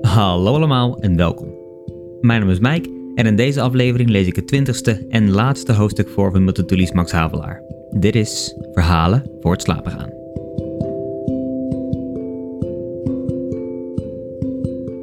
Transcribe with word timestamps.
Hallo 0.00 0.54
allemaal 0.54 0.98
en 0.98 1.16
welkom. 1.16 1.54
Mijn 2.20 2.40
naam 2.40 2.50
is 2.50 2.58
Mike 2.58 3.12
en 3.14 3.26
in 3.26 3.36
deze 3.36 3.60
aflevering 3.60 4.10
lees 4.10 4.26
ik 4.26 4.36
het 4.36 4.46
twintigste 4.46 5.06
en 5.08 5.30
laatste 5.30 5.72
hoofdstuk 5.72 6.08
voor 6.08 6.30
van 6.30 6.44
Multatuli's 6.44 6.92
Max 6.92 7.12
Havelaar. 7.12 7.62
Dit 7.90 8.14
is 8.14 8.56
Verhalen 8.72 9.30
voor 9.40 9.52
het 9.52 9.62
slapen 9.62 9.92
gaan. 9.92 10.10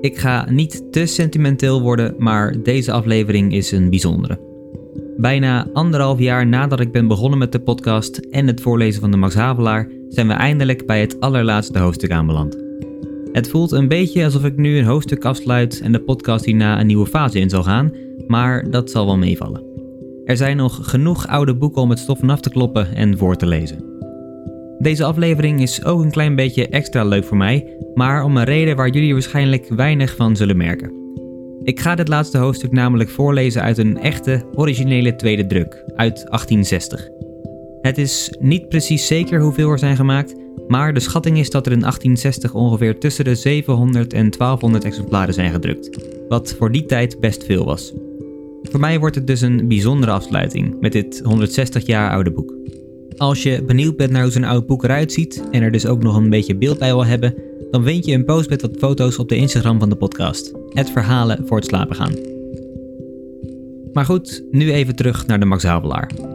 Ik 0.02 0.18
ga 0.18 0.50
niet 0.50 0.92
te 0.92 1.06
sentimenteel 1.06 1.82
worden, 1.82 2.16
maar 2.18 2.64
deze 2.64 2.92
aflevering 2.92 3.54
is 3.54 3.72
een 3.72 3.90
bijzondere. 3.90 4.52
Bijna 5.18 5.68
anderhalf 5.74 6.20
jaar 6.20 6.48
nadat 6.48 6.80
ik 6.80 6.92
ben 6.92 7.08
begonnen 7.08 7.40
met 7.40 7.52
de 7.52 7.60
podcast 7.60 8.18
en 8.18 8.48
het 8.48 8.62
voorlezen 8.62 9.02
van 9.02 9.12
de 9.12 9.18
Max 9.18 9.36
Havelaar, 9.36 9.90
zijn 10.14 10.28
we 10.28 10.34
eindelijk 10.34 10.86
bij 10.86 11.02
het 11.02 11.20
allerlaatste 11.20 11.80
hoofdstuk 11.80 12.12
aanbeland. 12.12 12.58
Het 13.32 13.50
voelt 13.50 13.72
een 13.72 13.88
beetje 13.88 14.24
alsof 14.24 14.44
ik 14.44 14.58
nu 14.58 14.78
een 14.78 14.86
hoofdstuk 14.86 15.26
afsluit 15.26 15.82
en 15.82 15.92
de 15.92 16.00
podcast 16.00 16.46
hierna 16.46 16.80
een 16.80 16.88
nieuwe 16.88 17.06
fase 17.06 17.40
in 17.40 17.50
zal 17.50 17.64
gaan, 17.64 17.92
maar 18.28 18.70
dat 18.70 18.92
zal 18.92 19.06
wel 19.06 19.18
meevallen. 19.18 19.64
Er 20.26 20.38
zijn 20.38 20.58
nog 20.58 20.80
genoeg 20.82 21.28
oude 21.28 21.56
boeken 21.56 21.82
om 21.82 21.90
het 21.90 22.00
stof 22.00 22.20
vanaf 22.20 22.40
te 22.40 22.50
kloppen 22.50 22.96
en 22.96 23.18
voor 23.18 23.36
te 23.36 23.46
lezen. 23.46 23.92
Deze 24.80 25.04
aflevering 25.04 25.62
is 25.62 25.86
ook 25.86 26.04
een 26.04 26.12
klein 26.12 26.36
beetje 26.36 26.68
extra 26.68 27.04
leuk 27.04 27.24
voor 27.24 27.38
mij, 27.38 27.78
maar 27.94 28.24
om 28.24 28.38
een 28.38 28.44
reden 28.44 28.76
waar 28.76 28.90
jullie 28.90 29.14
waarschijnlijk 29.14 29.68
weinig 29.70 30.16
van 30.16 30.36
zullen 30.36 30.58
merken. 30.58 31.02
Ik 31.64 31.80
ga 31.80 31.96
dit 31.96 32.08
laatste 32.08 32.38
hoofdstuk 32.38 32.72
namelijk 32.72 33.10
voorlezen 33.10 33.62
uit 33.62 33.78
een 33.78 33.98
echte, 33.98 34.46
originele 34.56 35.16
tweede 35.16 35.46
druk, 35.46 35.84
uit 35.96 36.16
1860. 36.16 37.23
Het 37.84 37.98
is 37.98 38.36
niet 38.40 38.70
precies 38.70 39.08
zeker 39.08 39.42
hoeveel 39.42 39.70
er 39.70 39.80
zijn 39.80 39.96
gemaakt, 39.96 40.36
maar 40.68 40.94
de 40.94 41.00
schatting 41.00 41.38
is 41.38 41.50
dat 41.50 41.66
er 41.66 41.72
in 41.72 41.80
1860 41.80 42.54
ongeveer 42.54 43.00
tussen 43.00 43.26
de 43.26 43.36
700 43.36 44.14
en 44.14 44.30
1200 44.30 44.84
exemplaren 44.84 45.34
zijn 45.34 45.52
gedrukt, 45.52 46.08
wat 46.28 46.54
voor 46.58 46.72
die 46.72 46.86
tijd 46.86 47.20
best 47.20 47.44
veel 47.44 47.66
was. 47.66 47.94
Voor 48.64 48.80
mij 48.80 49.00
wordt 49.00 49.16
het 49.16 49.28
dus 49.28 49.42
een 49.42 49.68
bijzondere 49.68 50.12
afsluiting 50.12 50.80
met 50.80 50.92
dit 50.92 51.22
160 51.24 51.86
jaar 51.86 52.12
oude 52.12 52.32
boek. 52.32 52.54
Als 53.18 53.44
je 53.44 53.64
benieuwd 53.64 53.98
bent 53.98 54.12
naar 54.12 54.24
hoe 54.24 54.32
zo'n 54.32 54.44
oud 54.44 54.68
boek 54.68 54.84
eruit 54.84 55.12
ziet 55.12 55.44
en 55.52 55.62
er 55.62 55.72
dus 55.72 55.86
ook 55.86 56.04
nog 56.04 56.16
een 56.16 56.30
beetje 56.30 56.56
beeld 56.56 56.80
bij 56.80 56.94
wil 56.94 57.06
hebben, 57.06 57.36
dan 57.72 57.84
vind 57.84 58.06
je 58.06 58.14
een 58.14 58.26
post 58.26 58.50
met 58.50 58.62
wat 58.62 58.78
foto's 58.78 59.18
op 59.18 59.30
de 59.30 59.36
Instagram 59.36 59.80
van 59.80 59.90
de 59.90 59.96
podcast. 59.96 60.54
Het 60.70 60.90
verhalen 60.90 61.48
voor 61.48 61.58
het 61.58 61.66
slapen 61.66 61.96
gaan. 61.96 62.14
Maar 63.94 64.06
goed, 64.06 64.44
nu 64.52 64.72
even 64.72 64.96
terug 64.96 65.28
naar 65.28 65.40
de 65.40 65.46
Max 65.46 65.64
Havelaar. 65.64 66.33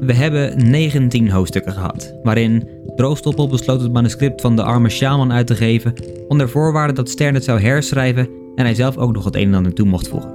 We 0.00 0.12
hebben 0.12 0.70
19 0.70 1.30
hoofdstukken 1.30 1.72
gehad, 1.72 2.14
waarin 2.22 2.68
Droogstoppel 2.96 3.48
besloot 3.48 3.80
het 3.80 3.92
manuscript 3.92 4.40
van 4.40 4.56
de 4.56 4.62
arme 4.62 4.88
shaman 4.88 5.32
uit 5.32 5.46
te 5.46 5.54
geven, 5.54 5.94
onder 6.28 6.48
voorwaarde 6.48 6.92
dat 6.92 7.08
Stern 7.08 7.34
het 7.34 7.44
zou 7.44 7.60
herschrijven 7.60 8.28
en 8.54 8.64
hij 8.64 8.74
zelf 8.74 8.96
ook 8.96 9.12
nog 9.12 9.24
het 9.24 9.36
een 9.36 9.46
en 9.46 9.54
ander 9.54 9.74
toe 9.74 9.86
mocht 9.86 10.08
voegen. 10.08 10.34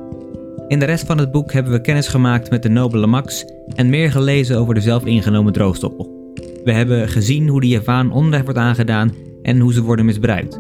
In 0.68 0.80
de 0.80 0.86
rest 0.86 1.06
van 1.06 1.18
het 1.18 1.32
boek 1.32 1.54
hebben 1.54 1.72
we 1.72 1.82
kennis 1.82 2.08
gemaakt 2.08 2.50
met 2.50 2.64
de 2.64 2.70
nobele 2.70 3.08
Max 3.08 3.46
en 3.76 3.90
meer 3.90 4.12
gelezen 4.12 4.58
over 4.58 4.74
de 4.74 4.82
zelf 4.82 5.06
ingenomen 5.06 5.54
droogstoppel. 5.54 6.34
We 6.64 6.72
hebben 6.72 7.10
gezien 7.10 7.48
hoe 7.48 7.62
de 7.62 7.68
Javaan 7.68 8.12
onrecht 8.12 8.44
wordt 8.44 8.60
aangedaan 8.60 9.14
en 9.42 9.60
hoe 9.60 9.74
ze 9.74 9.82
worden 9.82 10.06
misbruikt. 10.06 10.60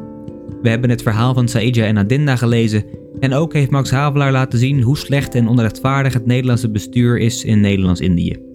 We 0.61 0.69
hebben 0.69 0.89
het 0.89 1.01
verhaal 1.01 1.33
van 1.33 1.47
Saïdja 1.47 1.85
en 1.85 1.97
Adinda 1.97 2.35
gelezen 2.35 2.83
en 3.19 3.33
ook 3.33 3.53
heeft 3.53 3.71
Max 3.71 3.91
Havelaar 3.91 4.31
laten 4.31 4.59
zien 4.59 4.81
hoe 4.81 4.97
slecht 4.97 5.35
en 5.35 5.47
onrechtvaardig 5.47 6.13
het 6.13 6.25
Nederlandse 6.25 6.71
bestuur 6.71 7.19
is 7.19 7.43
in 7.43 7.59
Nederlands-Indië. 7.59 8.53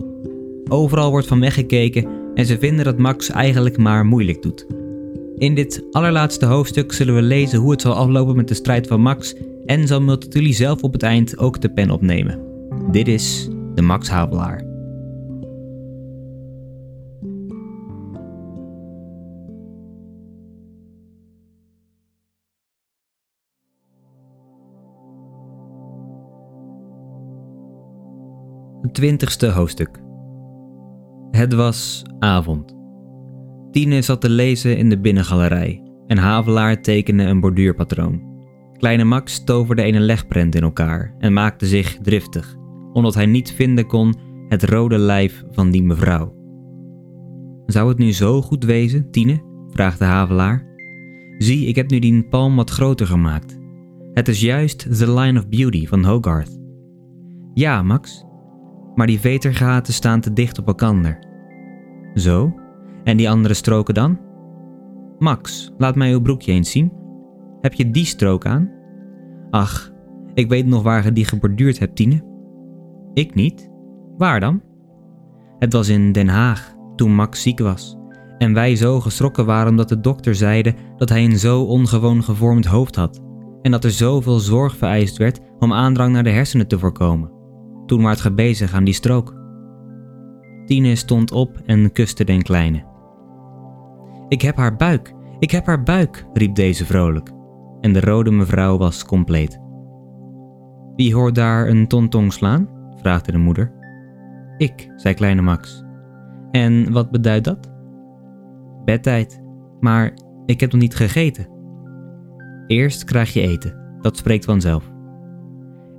Overal 0.73 1.11
wordt 1.11 1.27
van 1.27 1.41
weggekeken 1.41 2.07
en 2.35 2.47
ze 2.47 2.59
vinden 2.59 2.85
dat 2.85 2.99
Max 2.99 3.31
eigenlijk 3.31 3.79
maar 3.79 4.07
moeilijk 4.07 4.43
doet. 4.43 4.67
In 5.37 5.55
dit 5.55 5.85
allerlaatste 5.91 6.47
hoofdstuk 6.47 6.93
zullen 6.93 7.15
we 7.15 7.23
lezen 7.23 7.59
hoe 7.59 7.71
het 7.71 7.81
zal 7.81 7.95
aflopen 7.95 8.37
met 8.37 8.49
de 8.49 8.55
strijd 8.55 8.87
van 8.87 9.01
Max 9.01 9.35
en 9.67 9.87
zal 9.87 10.01
Multatuli 10.01 10.53
zelf 10.53 10.83
op 10.83 10.93
het 10.93 11.03
eind 11.03 11.39
ook 11.39 11.61
de 11.61 11.73
pen 11.73 11.91
opnemen. 11.91 12.41
Dit 12.91 13.09
is 13.09 13.49
de 13.75 13.83
Max 13.83 14.09
Havelaar. 14.09 14.69
Twintigste 28.93 29.47
hoofdstuk. 29.47 30.09
Het 31.31 31.53
was 31.53 32.03
avond. 32.19 32.77
Tine 33.71 34.03
zat 34.03 34.21
te 34.21 34.31
lezen 34.31 34.77
in 34.77 34.89
de 34.89 35.01
binnengalerij 35.01 35.83
en 36.07 36.19
Havelaar 36.19 36.83
tekende 36.83 37.23
een 37.23 37.41
borduurpatroon. 37.41 38.29
Kleine 38.79 39.05
Max 39.05 39.45
toverde 39.45 39.87
een 39.87 40.01
legprent 40.01 40.55
in 40.55 40.63
elkaar 40.63 41.15
en 41.19 41.33
maakte 41.33 41.67
zich 41.67 41.99
driftig, 42.03 42.57
omdat 42.93 43.15
hij 43.15 43.27
niet 43.27 43.53
vinden 43.53 43.87
kon 43.87 44.15
het 44.49 44.65
rode 44.65 44.99
lijf 44.99 45.45
van 45.51 45.71
die 45.71 45.83
mevrouw. 45.83 46.35
Zou 47.67 47.89
het 47.89 47.99
nu 47.99 48.13
zo 48.13 48.43
goed 48.43 48.65
wezen, 48.65 49.11
Tine? 49.11 49.43
vraagde 49.69 50.05
Havelaar. 50.05 50.67
Zie, 51.39 51.67
ik 51.67 51.77
heb 51.77 51.91
nu 51.91 51.99
die 51.99 52.29
palm 52.29 52.57
wat 52.57 52.71
groter 52.71 53.07
gemaakt. 53.07 53.59
Het 54.13 54.29
is 54.29 54.41
juist 54.41 54.99
The 54.99 55.13
Line 55.13 55.39
of 55.39 55.49
Beauty 55.49 55.87
van 55.87 56.05
Hogarth. 56.05 56.59
Ja, 57.55 57.83
Max, 57.83 58.25
maar 59.01 59.09
die 59.09 59.21
vetergaten 59.21 59.93
staan 59.93 60.21
te 60.21 60.33
dicht 60.33 60.59
op 60.59 60.67
elkaar. 60.67 61.19
Zo? 62.15 62.55
En 63.05 63.17
die 63.17 63.31
andere 63.31 63.55
stroken 63.55 63.95
dan? 63.95 64.19
Max, 65.19 65.73
laat 65.79 65.95
mij 65.95 66.13
uw 66.13 66.21
broekje 66.21 66.53
eens 66.53 66.71
zien. 66.71 66.93
Heb 67.61 67.73
je 67.73 67.91
die 67.91 68.05
strook 68.05 68.47
aan? 68.47 68.71
Ach, 69.51 69.93
ik 70.35 70.49
weet 70.49 70.67
nog 70.67 70.83
waar 70.83 71.05
je 71.05 71.13
die 71.13 71.25
geborduurd 71.25 71.79
hebt, 71.79 71.97
Tine. 71.97 72.25
Ik 73.15 73.35
niet. 73.35 73.71
Waar 74.17 74.41
dan? 74.41 74.63
Het 75.59 75.73
was 75.73 75.89
in 75.89 76.13
Den 76.13 76.29
Haag, 76.29 76.75
toen 76.97 77.15
Max 77.15 77.43
ziek 77.43 77.59
was. 77.59 77.97
En 78.39 78.55
wij 78.55 78.77
zo 78.77 79.01
geschrokken 79.01 79.47
waren 79.47 79.71
omdat 79.71 79.89
de 79.89 80.01
dokter 80.01 80.35
zeide 80.35 80.75
dat 80.97 81.09
hij 81.09 81.25
een 81.25 81.39
zo 81.39 81.63
ongewoon 81.63 82.23
gevormd 82.23 82.65
hoofd 82.65 82.97
had. 82.97 83.21
En 83.63 83.71
dat 83.71 83.85
er 83.85 83.91
zoveel 83.91 84.39
zorg 84.39 84.77
vereist 84.77 85.17
werd 85.17 85.41
om 85.59 85.73
aandrang 85.73 86.13
naar 86.13 86.25
de 86.25 86.31
hersenen 86.31 86.69
te 86.69 86.79
voorkomen. 86.79 87.40
Toen 87.91 88.17
ge 88.17 88.33
bezig 88.33 88.75
aan 88.75 88.85
die 88.85 88.95
strook. 88.95 89.35
Tine 90.67 90.97
stond 90.97 91.33
op 91.33 91.61
en 91.67 91.93
kuste 91.93 92.25
den 92.25 92.43
kleine. 92.43 92.85
Ik 94.29 94.43
heb 94.43 94.57
haar 94.57 94.77
buik, 94.77 95.15
ik 95.39 95.51
heb 95.51 95.67
haar 95.67 95.83
buik, 95.83 96.27
riep 96.33 96.55
deze 96.55 96.87
vrolijk. 96.87 97.31
En 97.81 97.93
de 97.93 98.01
rode 98.01 98.31
mevrouw 98.31 98.79
was 98.79 99.05
compleet. 99.05 99.61
Wie 100.97 101.15
hoort 101.15 101.35
daar 101.35 101.69
een 101.69 101.87
tontong 101.87 102.33
slaan? 102.33 102.69
vraagde 102.97 103.33
de 103.33 103.39
moeder. 103.39 103.73
Ik, 104.57 104.93
zei 104.97 105.15
kleine 105.15 105.43
Max. 105.43 105.85
En 106.51 106.93
wat 106.93 107.11
beduidt 107.11 107.45
dat? 107.45 107.73
Bedtijd, 108.85 109.43
maar 109.81 110.13
ik 110.47 110.61
heb 110.61 110.73
nog 110.73 110.81
niet 110.81 110.97
gegeten. 110.97 111.49
Eerst 112.67 113.05
krijg 113.05 113.33
je 113.33 113.41
eten, 113.41 113.99
dat 114.01 114.17
spreekt 114.17 114.45
vanzelf. 114.45 114.91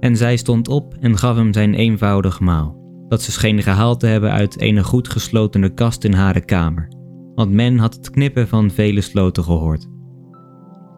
En 0.02 0.18
zij 0.18 0.38
stond 0.38 0.68
op 0.68 0.96
en 1.00 1.18
gaf 1.18 1.36
hem 1.36 1.54
zijn 1.54 1.74
eenvoudig 1.74 2.40
maal, 2.40 2.76
dat 3.08 3.22
ze 3.22 3.32
scheen 3.32 3.62
gehaald 3.62 4.00
te 4.00 4.08
hebben 4.08 4.32
uit 4.32 4.62
een 4.62 4.84
goed 4.84 5.10
geslotene 5.10 5.74
kast 5.74 6.04
in 6.04 6.14
hare 6.14 6.46
kamer, 6.46 6.88
want 7.36 7.52
men 7.52 7.78
had 7.78 7.94
het 7.94 8.10
knippen 8.10 8.48
van 8.48 8.72
vele 8.72 9.02
sloten 9.02 9.44
gehoord. 9.44 9.88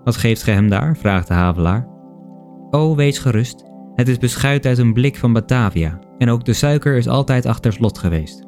Wat 0.03 0.17
geeft 0.17 0.43
gij 0.43 0.53
hem 0.53 0.69
daar? 0.69 0.97
vraagde 0.97 1.33
Havelaar. 1.33 1.87
O, 2.69 2.95
wees 2.95 3.19
gerust, 3.19 3.63
het 3.95 4.07
is 4.07 4.17
beschuit 4.17 4.65
uit 4.65 4.77
een 4.77 4.93
blik 4.93 5.17
van 5.17 5.33
Batavia, 5.33 5.99
en 6.17 6.29
ook 6.29 6.45
de 6.45 6.53
suiker 6.53 6.97
is 6.97 7.07
altijd 7.07 7.45
achter 7.45 7.73
slot 7.73 7.97
geweest. 7.97 8.47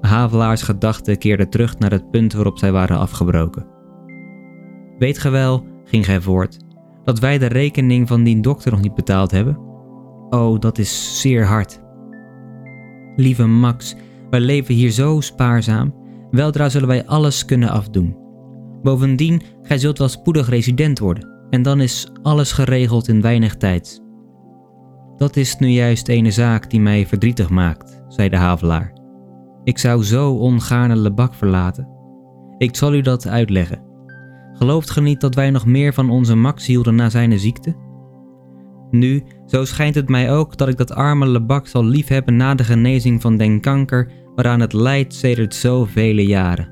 Havelaars 0.00 0.62
gedachten 0.62 1.18
keerden 1.18 1.50
terug 1.50 1.78
naar 1.78 1.90
het 1.90 2.10
punt 2.10 2.32
waarop 2.32 2.58
zij 2.58 2.72
waren 2.72 2.98
afgebroken. 2.98 3.66
Weet 4.98 5.18
ge 5.18 5.28
wel, 5.28 5.64
ging 5.84 6.04
gij 6.04 6.20
voort, 6.20 6.58
dat 7.10 7.18
wij 7.18 7.38
de 7.38 7.46
rekening 7.46 8.08
van 8.08 8.22
die 8.22 8.40
dokter 8.40 8.70
nog 8.70 8.80
niet 8.80 8.94
betaald 8.94 9.30
hebben? 9.30 9.58
Oh, 10.28 10.60
dat 10.60 10.78
is 10.78 11.20
zeer 11.20 11.44
hard. 11.44 11.80
Lieve 13.16 13.46
Max, 13.46 13.96
wij 14.30 14.40
leven 14.40 14.74
hier 14.74 14.90
zo 14.90 15.20
spaarzaam. 15.20 15.94
Weldra 16.30 16.68
zullen 16.68 16.88
wij 16.88 17.06
alles 17.06 17.44
kunnen 17.44 17.68
afdoen. 17.68 18.16
Bovendien, 18.82 19.42
gij 19.62 19.78
zult 19.78 19.98
wel 19.98 20.08
spoedig 20.08 20.48
resident 20.48 20.98
worden, 20.98 21.46
en 21.50 21.62
dan 21.62 21.80
is 21.80 22.12
alles 22.22 22.52
geregeld 22.52 23.08
in 23.08 23.20
weinig 23.20 23.56
tijd. 23.56 24.02
Dat 25.16 25.36
is 25.36 25.56
nu 25.56 25.68
juist 25.68 26.08
ene 26.08 26.30
zaak 26.30 26.70
die 26.70 26.80
mij 26.80 27.06
verdrietig 27.06 27.48
maakt, 27.48 28.02
zei 28.08 28.28
de 28.28 28.36
havelaar. 28.36 28.92
Ik 29.64 29.78
zou 29.78 30.04
zo 30.04 30.32
ongaarne 30.32 30.96
Lebak 30.96 31.34
verlaten. 31.34 31.88
Ik 32.58 32.76
zal 32.76 32.94
u 32.94 33.00
dat 33.00 33.28
uitleggen. 33.28 33.89
Gelooft 34.60 34.90
ge 34.90 35.00
niet 35.00 35.20
dat 35.20 35.34
wij 35.34 35.50
nog 35.50 35.66
meer 35.66 35.94
van 35.94 36.10
onze 36.10 36.34
Max 36.34 36.66
hielden 36.66 36.94
na 36.94 37.10
zijn 37.10 37.38
ziekte? 37.38 37.74
Nu, 38.90 39.22
zo 39.46 39.64
schijnt 39.64 39.94
het 39.94 40.08
mij 40.08 40.32
ook 40.32 40.56
dat 40.56 40.68
ik 40.68 40.76
dat 40.76 40.92
arme 40.92 41.26
Lebak 41.26 41.66
zal 41.66 41.84
liefhebben 41.84 42.36
na 42.36 42.54
de 42.54 42.64
genezing 42.64 43.20
van 43.20 43.36
den 43.36 43.60
kanker 43.60 44.10
waaraan 44.34 44.60
het 44.60 44.72
lijdt 44.72 45.14
sedert 45.14 45.54
zoveel 45.54 46.18
jaren. 46.18 46.68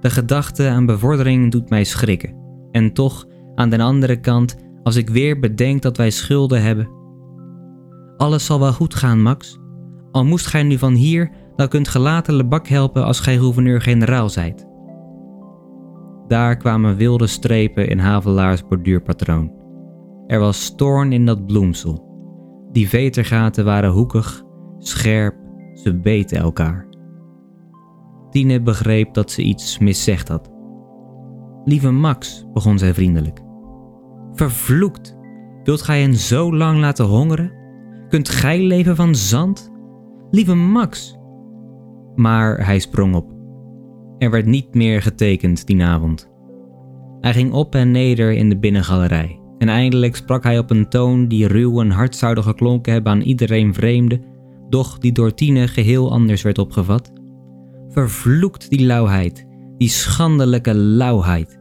De 0.00 0.10
gedachte 0.10 0.68
aan 0.68 0.86
bevordering 0.86 1.50
doet 1.50 1.70
mij 1.70 1.84
schrikken. 1.84 2.34
En 2.70 2.92
toch, 2.92 3.26
aan 3.54 3.70
de 3.70 3.82
andere 3.82 4.20
kant, 4.20 4.56
als 4.82 4.96
ik 4.96 5.08
weer 5.08 5.38
bedenk 5.38 5.82
dat 5.82 5.96
wij 5.96 6.10
schulden 6.10 6.62
hebben. 6.62 6.88
Alles 8.16 8.44
zal 8.44 8.60
wel 8.60 8.72
goed 8.72 8.94
gaan, 8.94 9.22
Max. 9.22 9.58
Al 10.10 10.24
moest 10.24 10.46
gij 10.46 10.62
nu 10.62 10.78
van 10.78 10.94
hier, 10.94 11.30
dan 11.56 11.68
kunt 11.68 11.88
ge 11.88 11.98
later 11.98 12.34
Lebak 12.34 12.68
helpen 12.68 13.04
als 13.04 13.20
gij 13.20 13.36
gouverneur-generaal 13.36 14.28
zijt. 14.28 14.69
Daar 16.30 16.56
kwamen 16.56 16.96
wilde 16.96 17.26
strepen 17.26 17.88
in 17.88 17.98
Havelaars 17.98 18.66
borduurpatroon. 18.66 19.52
Er 20.26 20.40
was 20.40 20.64
stoorn 20.64 21.12
in 21.12 21.26
dat 21.26 21.46
bloemsel. 21.46 22.08
Die 22.72 22.88
vetergaten 22.88 23.64
waren 23.64 23.90
hoekig, 23.90 24.42
scherp, 24.78 25.34
ze 25.74 26.00
beten 26.00 26.38
elkaar. 26.38 26.88
Tine 28.30 28.62
begreep 28.62 29.14
dat 29.14 29.30
ze 29.30 29.42
iets 29.42 29.78
miszegd 29.78 30.28
had. 30.28 30.50
Lieve 31.64 31.90
Max, 31.90 32.46
begon 32.52 32.78
zij 32.78 32.94
vriendelijk. 32.94 33.40
Vervloekt, 34.32 35.16
wilt 35.62 35.82
gij 35.82 36.00
hen 36.00 36.14
zo 36.14 36.56
lang 36.56 36.78
laten 36.78 37.04
hongeren? 37.04 37.52
Kunt 38.08 38.28
gij 38.28 38.62
leven 38.62 38.96
van 38.96 39.14
zand? 39.14 39.70
Lieve 40.30 40.54
Max. 40.54 41.18
Maar 42.14 42.66
hij 42.66 42.78
sprong 42.78 43.14
op. 43.14 43.39
Er 44.20 44.30
werd 44.30 44.46
niet 44.46 44.74
meer 44.74 45.02
getekend 45.02 45.66
die 45.66 45.84
avond. 45.84 46.30
Hij 47.20 47.32
ging 47.32 47.52
op 47.52 47.74
en 47.74 47.90
neder 47.90 48.32
in 48.32 48.48
de 48.48 48.58
binnengalerij 48.58 49.40
en 49.58 49.68
eindelijk 49.68 50.16
sprak 50.16 50.42
hij 50.42 50.58
op 50.58 50.70
een 50.70 50.88
toon 50.88 51.28
die 51.28 51.46
ruw 51.46 51.80
en 51.80 51.90
hard 51.90 52.16
zouden 52.16 52.44
geklonken 52.44 52.92
hebben 52.92 53.12
aan 53.12 53.20
iedereen 53.20 53.74
vreemde, 53.74 54.20
doch 54.68 54.98
die 54.98 55.12
door 55.12 55.34
Tine 55.34 55.68
geheel 55.68 56.12
anders 56.12 56.42
werd 56.42 56.58
opgevat. 56.58 57.12
Vervloekt 57.88 58.70
die 58.70 58.86
lauwheid, 58.86 59.46
die 59.76 59.88
schandelijke 59.88 60.74
lauwheid. 60.74 61.58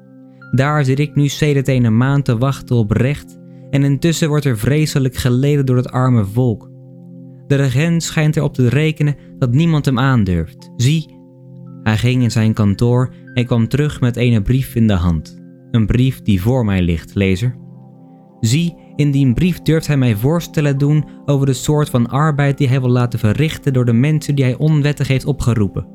Daar 0.52 0.86
zit 0.86 1.00
ik 1.00 1.16
nu 1.16 1.28
sedert 1.28 1.68
een 1.68 1.98
maand 1.98 2.26
te 2.26 2.38
wachten 2.38 2.76
op 2.76 2.92
recht 2.92 3.40
en 3.70 3.84
intussen 3.84 4.30
wordt 4.30 4.46
er 4.46 4.58
vreselijk 4.58 5.16
geleden 5.16 5.66
door 5.66 5.78
het 5.78 5.92
arme 5.92 6.26
volk. 6.26 6.70
De 7.48 7.56
regent 7.56 8.04
schijnt 8.04 8.38
erop 8.38 8.54
te 8.54 8.70
rekenen 8.70 9.16
dat 9.38 9.52
niemand 9.52 9.86
hem 9.86 10.00
aandurft. 10.00 10.72
Zie, 10.76 11.19
hij 11.84 11.98
ging 11.98 12.24
in 12.24 12.32
zijn 12.32 12.54
kantoor 12.54 13.14
en 13.34 13.46
kwam 13.46 13.68
terug 13.68 14.02
met 14.02 14.18
een 14.18 14.44
brief 14.44 14.76
in 14.76 14.88
de 14.88 14.94
hand. 14.94 15.42
Een 15.72 15.86
brief 15.86 16.22
die 16.22 16.42
voor 16.42 16.66
mij 16.66 16.82
ligt, 16.82 17.16
lezer. 17.16 17.56
Zie, 18.40 18.76
in 18.96 19.12
die 19.12 19.34
brief 19.34 19.62
durft 19.62 19.88
hij 19.88 19.98
mij 19.98 20.16
voorstellen 20.16 20.78
doen 20.78 21.06
over 21.26 21.46
de 21.46 21.54
soort 21.54 21.90
van 21.90 22.10
arbeid 22.10 22.58
die 22.58 22.68
hij 22.68 22.82
wil 22.82 22.90
laten 22.90 23.20
verrichten 23.20 23.74
door 23.74 23.86
de 23.86 23.94
mensen 23.94 24.36
die 24.36 24.46
hij 24.46 24.58
onwettig 24.58 25.08
heeft 25.08 25.26
opgeroepen. 25.26 25.88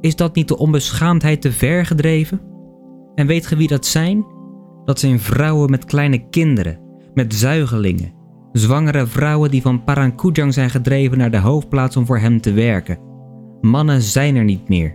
Is 0.00 0.16
dat 0.16 0.34
niet 0.34 0.48
de 0.48 0.58
onbeschaamdheid 0.58 1.40
te 1.40 1.52
ver 1.52 1.86
gedreven? 1.86 2.40
En 3.14 3.26
weet 3.26 3.46
ge 3.46 3.56
wie 3.56 3.68
dat 3.68 3.86
zijn? 3.86 4.26
Dat 4.84 4.98
zijn 4.98 5.20
vrouwen 5.20 5.70
met 5.70 5.84
kleine 5.84 6.28
kinderen, 6.28 6.80
met 7.14 7.34
zuigelingen, 7.34 8.12
zwangere 8.52 9.06
vrouwen 9.06 9.50
die 9.50 9.62
van 9.62 9.84
Parangkujang 9.84 10.54
zijn 10.54 10.70
gedreven 10.70 11.18
naar 11.18 11.30
de 11.30 11.38
hoofdplaats 11.38 11.96
om 11.96 12.06
voor 12.06 12.18
hem 12.18 12.40
te 12.40 12.52
werken. 12.52 12.98
Mannen 13.64 14.02
zijn 14.02 14.36
er 14.36 14.44
niet 14.44 14.68
meer. 14.68 14.94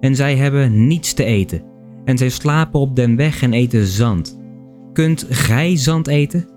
En 0.00 0.14
zij 0.16 0.36
hebben 0.36 0.86
niets 0.86 1.14
te 1.14 1.24
eten. 1.24 1.62
En 2.04 2.18
zij 2.18 2.28
slapen 2.28 2.80
op 2.80 2.96
den 2.96 3.16
weg 3.16 3.42
en 3.42 3.52
eten 3.52 3.86
zand. 3.86 4.40
Kunt 4.92 5.26
gij 5.28 5.76
zand 5.76 6.06
eten? 6.06 6.48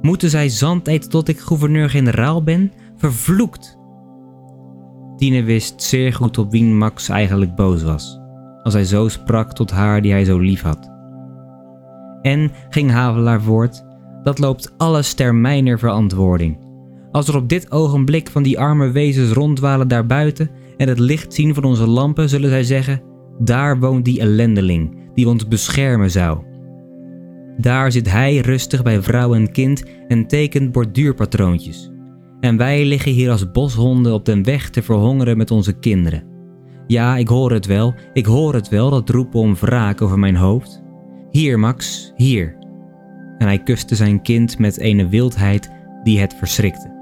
Moeten 0.00 0.30
zij 0.30 0.48
zand 0.48 0.86
eten 0.86 1.10
tot 1.10 1.28
ik 1.28 1.38
gouverneur-generaal 1.38 2.42
ben? 2.42 2.72
Vervloekt! 2.96 3.78
Tine 5.16 5.42
wist 5.42 5.82
zeer 5.82 6.12
goed 6.12 6.38
op 6.38 6.50
wie 6.50 6.64
Max 6.64 7.08
eigenlijk 7.08 7.54
boos 7.54 7.82
was, 7.82 8.20
als 8.62 8.74
hij 8.74 8.84
zo 8.84 9.08
sprak 9.08 9.52
tot 9.52 9.70
haar 9.70 10.02
die 10.02 10.12
hij 10.12 10.24
zo 10.24 10.38
lief 10.38 10.62
had. 10.62 10.90
En, 12.22 12.50
ging 12.68 12.90
Havelaar 12.90 13.42
voort, 13.42 13.84
dat 14.22 14.38
loopt 14.38 14.74
alles 14.76 15.14
ter 15.14 15.34
mijner 15.34 15.78
verantwoording. 15.78 16.58
Als 17.12 17.28
er 17.28 17.36
op 17.36 17.48
dit 17.48 17.72
ogenblik 17.72 18.30
van 18.30 18.42
die 18.42 18.58
arme 18.58 18.90
wezens 18.90 19.32
ronddwalen 19.32 19.88
daarbuiten 19.88 20.50
en 20.76 20.88
het 20.88 20.98
licht 20.98 21.34
zien 21.34 21.54
van 21.54 21.64
onze 21.64 21.86
lampen, 21.86 22.28
zullen 22.28 22.50
zij 22.50 22.64
zeggen: 22.64 23.02
Daar 23.38 23.78
woont 23.78 24.04
die 24.04 24.20
ellendeling 24.20 24.96
die 25.14 25.28
ons 25.28 25.48
beschermen 25.48 26.10
zou. 26.10 26.38
Daar 27.58 27.92
zit 27.92 28.10
hij 28.10 28.38
rustig 28.38 28.82
bij 28.82 29.02
vrouw 29.02 29.34
en 29.34 29.52
kind 29.52 29.84
en 30.08 30.26
tekent 30.26 30.72
borduurpatroontjes. 30.72 31.90
En 32.40 32.56
wij 32.56 32.84
liggen 32.84 33.12
hier 33.12 33.30
als 33.30 33.50
boshonden 33.50 34.12
op 34.12 34.24
den 34.24 34.42
weg 34.42 34.70
te 34.70 34.82
verhongeren 34.82 35.36
met 35.36 35.50
onze 35.50 35.72
kinderen. 35.72 36.22
Ja, 36.86 37.16
ik 37.16 37.28
hoor 37.28 37.52
het 37.52 37.66
wel, 37.66 37.94
ik 38.12 38.26
hoor 38.26 38.54
het 38.54 38.68
wel, 38.68 38.90
dat 38.90 39.08
roepen 39.08 39.40
om 39.40 39.56
wraak 39.56 40.02
over 40.02 40.18
mijn 40.18 40.36
hoofd. 40.36 40.82
Hier, 41.30 41.58
Max, 41.58 42.12
hier. 42.16 42.56
En 43.38 43.46
hij 43.46 43.62
kuste 43.62 43.94
zijn 43.94 44.22
kind 44.22 44.58
met 44.58 44.80
een 44.80 45.10
wildheid 45.10 45.70
die 46.02 46.20
het 46.20 46.34
verschrikte. 46.34 46.95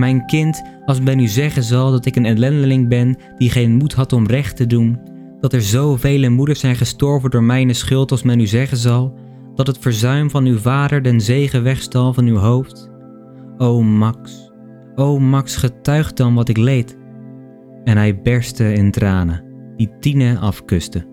Mijn 0.00 0.26
kind, 0.26 0.62
als 0.84 1.00
men 1.00 1.18
u 1.18 1.26
zeggen 1.26 1.62
zal 1.62 1.90
dat 1.90 2.06
ik 2.06 2.16
een 2.16 2.26
ellendeling 2.26 2.88
ben 2.88 3.16
die 3.38 3.50
geen 3.50 3.72
moed 3.72 3.92
had 3.92 4.12
om 4.12 4.26
recht 4.26 4.56
te 4.56 4.66
doen, 4.66 5.00
dat 5.40 5.52
er 5.52 5.62
zoveel 5.62 6.30
moeders 6.30 6.60
zijn 6.60 6.76
gestorven 6.76 7.30
door 7.30 7.42
mijn 7.42 7.74
schuld 7.74 8.10
als 8.10 8.22
men 8.22 8.40
u 8.40 8.46
zeggen 8.46 8.76
zal, 8.76 9.18
dat 9.54 9.66
het 9.66 9.78
verzuim 9.78 10.30
van 10.30 10.44
uw 10.44 10.58
vader 10.58 11.02
den 11.02 11.20
zegen 11.20 11.62
wegstal 11.62 12.14
van 12.14 12.26
uw 12.26 12.36
hoofd? 12.36 12.90
O 13.58 13.82
Max, 13.82 14.50
o 14.94 15.18
Max, 15.18 15.56
getuig 15.56 16.12
dan 16.12 16.34
wat 16.34 16.48
ik 16.48 16.56
leed. 16.56 16.98
En 17.84 17.96
hij 17.96 18.20
berstte 18.20 18.72
in 18.72 18.90
tranen, 18.90 19.44
die 19.76 19.90
Tine 19.98 20.38
afkuste. 20.38 21.06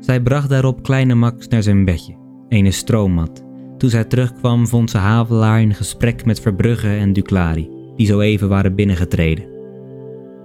Zij 0.00 0.20
bracht 0.22 0.48
daarop 0.48 0.82
kleine 0.82 1.14
Max 1.14 1.48
naar 1.48 1.62
zijn 1.62 1.84
bedje, 1.84 2.16
een 2.48 2.72
stroommat. 2.72 3.44
Toen 3.78 3.90
zij 3.90 4.04
terugkwam 4.04 4.66
vond 4.66 4.90
ze 4.90 4.98
Havelaar 4.98 5.60
in 5.60 5.74
gesprek 5.74 6.24
met 6.24 6.40
Verbrugge 6.40 6.96
en 6.96 7.12
Duclari, 7.12 7.76
die 7.98 8.06
zo 8.06 8.20
even 8.20 8.48
waren 8.48 8.74
binnengetreden. 8.74 9.44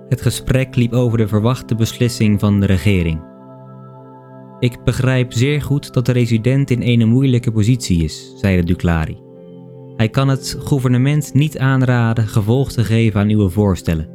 Het 0.10 0.22
gesprek 0.22 0.76
liep 0.76 0.94
over 0.94 1.18
de 1.18 1.28
verwachte 1.28 1.76
beslissing 1.76 2.40
van 2.40 2.60
de 2.60 2.66
regering. 2.66 3.22
Ik 4.60 4.84
begrijp 4.84 5.34
zeer 5.34 5.62
goed 5.62 5.94
dat 5.94 6.06
de 6.06 6.12
resident 6.12 6.70
in 6.72 7.02
een 7.02 7.10
moeilijke 7.10 7.52
positie 7.52 8.04
is, 8.04 8.34
zei 8.36 8.56
de 8.56 8.64
Duclari. 8.64 9.18
Hij 9.96 10.10
kan 10.10 10.28
het 10.28 10.58
gouvernement 10.60 11.34
niet 11.34 11.58
aanraden 11.58 12.28
gevolg 12.28 12.72
te 12.72 12.84
geven 12.84 13.20
aan 13.20 13.30
uw 13.30 13.50
voorstellen, 13.50 14.10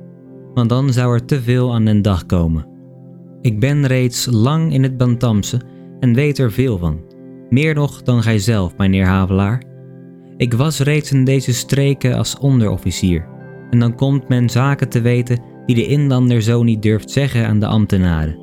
want 0.54 0.68
dan 0.68 0.92
zou 0.92 1.14
er 1.14 1.24
te 1.24 1.40
veel 1.40 1.74
aan 1.74 1.84
den 1.84 2.02
dag 2.02 2.26
komen. 2.26 2.66
Ik 3.40 3.60
ben 3.60 3.86
reeds 3.86 4.28
lang 4.30 4.72
in 4.72 4.82
het 4.82 4.96
Bantamse 4.96 5.60
en 6.00 6.14
weet 6.14 6.38
er 6.38 6.52
veel 6.52 6.78
van, 6.78 7.00
meer 7.50 7.74
nog 7.74 8.02
dan 8.02 8.22
gij 8.22 8.38
zelf, 8.38 8.76
mijnheer 8.76 9.06
Havelaar. 9.06 9.62
Ik 10.36 10.54
was 10.54 10.80
reeds 10.80 11.12
in 11.12 11.24
deze 11.24 11.54
streken 11.54 12.16
als 12.16 12.38
onderofficier, 12.38 13.28
en 13.70 13.78
dan 13.78 13.94
komt 13.94 14.28
men 14.28 14.48
zaken 14.48 14.88
te 14.88 15.00
weten 15.00 15.40
die 15.66 15.74
de 15.74 15.86
inlander 15.86 16.42
zo 16.42 16.62
niet 16.62 16.82
durft 16.82 17.10
zeggen 17.10 17.46
aan 17.46 17.58
de 17.58 17.66
ambtenaren. 17.66 18.38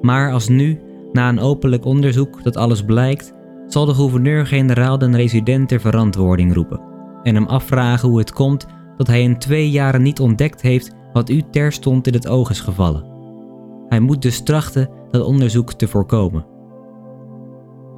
Maar 0.00 0.32
als 0.32 0.48
nu 0.48 0.80
na 1.12 1.28
een 1.28 1.40
openlijk 1.40 1.84
onderzoek 1.84 2.42
dat 2.42 2.56
alles 2.56 2.84
blijkt, 2.84 3.34
zal 3.66 3.84
de 3.84 3.94
gouverneur-generaal 3.94 4.98
de 4.98 5.10
resident 5.10 5.68
ter 5.68 5.80
verantwoording 5.80 6.54
roepen 6.54 6.80
en 7.22 7.34
hem 7.34 7.46
afvragen 7.46 8.08
hoe 8.08 8.18
het 8.18 8.32
komt 8.32 8.66
dat 8.96 9.06
hij 9.06 9.22
in 9.22 9.38
twee 9.38 9.70
jaren 9.70 10.02
niet 10.02 10.20
ontdekt 10.20 10.62
heeft 10.62 10.94
wat 11.12 11.30
u 11.30 11.42
terstond 11.50 12.06
in 12.06 12.12
het 12.12 12.28
oog 12.28 12.50
is 12.50 12.60
gevallen. 12.60 13.04
Hij 13.88 14.00
moet 14.00 14.22
dus 14.22 14.42
trachten 14.42 14.90
dat 15.10 15.24
onderzoek 15.24 15.72
te 15.72 15.88
voorkomen. 15.88 16.46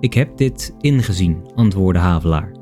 Ik 0.01 0.15
heb 0.15 0.37
dit 0.37 0.75
ingezien, 0.81 1.51
antwoordde 1.55 2.01
Havelaar, 2.01 2.55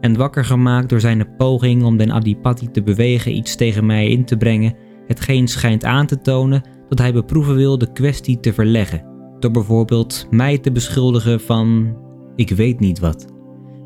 en 0.00 0.16
wakker 0.16 0.44
gemaakt 0.44 0.88
door 0.88 1.00
zijn 1.00 1.36
poging 1.36 1.82
om 1.82 1.96
den 1.96 2.12
Adipati 2.12 2.70
te 2.70 2.82
bewegen 2.82 3.36
iets 3.36 3.56
tegen 3.56 3.86
mij 3.86 4.08
in 4.08 4.24
te 4.24 4.36
brengen, 4.36 4.74
hetgeen 5.06 5.48
schijnt 5.48 5.84
aan 5.84 6.06
te 6.06 6.20
tonen 6.20 6.62
dat 6.88 6.98
hij 6.98 7.12
beproeven 7.12 7.54
wil 7.54 7.78
de 7.78 7.92
kwestie 7.92 8.40
te 8.40 8.52
verleggen 8.52 9.04
door 9.38 9.50
bijvoorbeeld 9.50 10.26
mij 10.30 10.58
te 10.58 10.72
beschuldigen 10.72 11.40
van 11.40 11.96
ik 12.36 12.50
weet 12.50 12.80
niet 12.80 12.98
wat. 12.98 13.26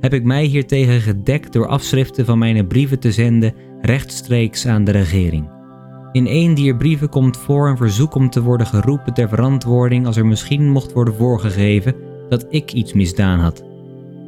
Heb 0.00 0.14
ik 0.14 0.24
mij 0.24 0.44
hiertegen 0.44 1.00
gedekt 1.00 1.52
door 1.52 1.66
afschriften 1.66 2.24
van 2.24 2.38
mijn 2.38 2.66
brieven 2.66 2.98
te 2.98 3.12
zenden 3.12 3.54
rechtstreeks 3.80 4.66
aan 4.66 4.84
de 4.84 4.90
regering. 4.90 5.50
In 6.12 6.26
een 6.26 6.54
dier 6.54 6.76
brieven 6.76 7.08
komt 7.08 7.36
voor 7.36 7.68
een 7.68 7.76
verzoek 7.76 8.14
om 8.14 8.30
te 8.30 8.42
worden 8.42 8.66
geroepen 8.66 9.14
ter 9.14 9.28
verantwoording 9.28 10.06
als 10.06 10.16
er 10.16 10.26
misschien 10.26 10.70
mocht 10.70 10.92
worden 10.92 11.14
voorgegeven 11.14 11.94
dat 12.28 12.46
ik 12.48 12.72
iets 12.72 12.92
misdaan 12.92 13.38
had. 13.38 13.71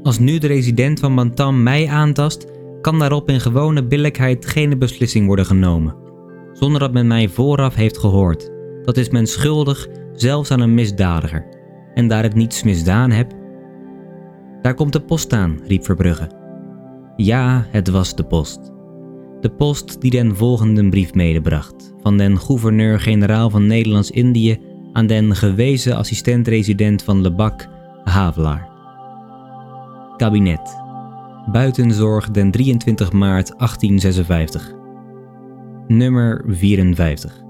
Als 0.05 0.19
nu 0.19 0.39
de 0.39 0.47
resident 0.47 1.01
van 1.01 1.15
Bantam 1.15 1.63
mij 1.63 1.89
aantast, 1.89 2.47
kan 2.81 2.99
daarop 2.99 3.29
in 3.29 3.41
gewone 3.41 3.85
billijkheid 3.85 4.47
geen 4.47 4.79
beslissing 4.79 5.27
worden 5.27 5.47
genomen, 5.47 5.97
zonder 6.53 6.81
dat 6.81 6.93
men 6.93 7.07
mij 7.07 7.29
vooraf 7.29 7.75
heeft 7.75 7.99
gehoord. 7.99 8.51
Dat 8.83 8.97
is 8.97 9.09
men 9.09 9.27
schuldig 9.27 9.89
zelfs 10.13 10.51
aan 10.51 10.61
een 10.61 10.75
misdadiger. 10.75 11.47
En 11.95 12.09
daar 12.09 12.25
ik 12.25 12.35
niets 12.35 12.63
misdaan 12.63 13.11
heb. 13.11 13.33
Daar 14.63 14.75
komt 14.75 14.93
de 14.93 15.01
post 15.01 15.33
aan, 15.33 15.61
riep 15.67 15.85
Verbrugge. 15.85 16.31
Ja, 17.17 17.67
het 17.71 17.89
was 17.89 18.17
de 18.17 18.25
post. 18.25 18.73
De 19.41 19.51
post 19.51 20.01
die 20.01 20.11
den 20.11 20.37
volgende 20.37 20.89
brief 20.89 21.15
medebracht, 21.15 21.95
van 22.03 22.17
den 22.17 22.39
gouverneur-generaal 22.39 23.51
van 23.51 23.67
Nederlands-Indië 23.67 24.61
aan 24.93 25.07
den 25.07 25.37
gewezen 25.37 25.97
assistent-resident 25.97 27.03
van 27.03 27.21
Lebak, 27.21 27.69
Havelaar. 28.05 28.74
Kabinet. 30.17 30.83
Buitenzorg 31.53 32.31
den 32.31 32.51
23 32.51 33.13
maart 33.13 33.49
1856. 33.59 34.73
Nummer 35.87 36.45
54. 36.47 37.43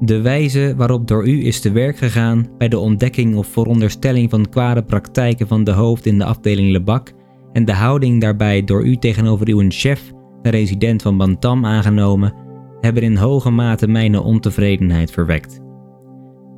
De 0.00 0.20
wijze 0.20 0.74
waarop 0.76 1.08
door 1.08 1.28
u 1.28 1.46
is 1.46 1.60
te 1.60 1.72
werk 1.72 1.96
gegaan 1.96 2.48
bij 2.58 2.68
de 2.68 2.78
ontdekking 2.78 3.36
of 3.36 3.46
veronderstelling 3.46 4.30
van 4.30 4.48
kwade 4.48 4.82
praktijken 4.82 5.48
van 5.48 5.64
de 5.64 5.70
hoofd 5.70 6.06
in 6.06 6.18
de 6.18 6.24
afdeling 6.24 6.70
Lebak 6.70 7.12
en 7.52 7.64
de 7.64 7.74
houding 7.74 8.20
daarbij 8.20 8.64
door 8.64 8.84
u 8.84 8.96
tegenover 8.96 9.48
uw 9.48 9.64
chef, 9.68 10.12
de 10.42 10.50
resident 10.50 11.02
van 11.02 11.16
Bantam, 11.16 11.66
aangenomen, 11.66 12.34
hebben 12.80 13.02
in 13.02 13.16
hoge 13.16 13.50
mate 13.50 13.88
mijn 13.88 14.18
ontevredenheid 14.18 15.10
verwekt. 15.10 15.60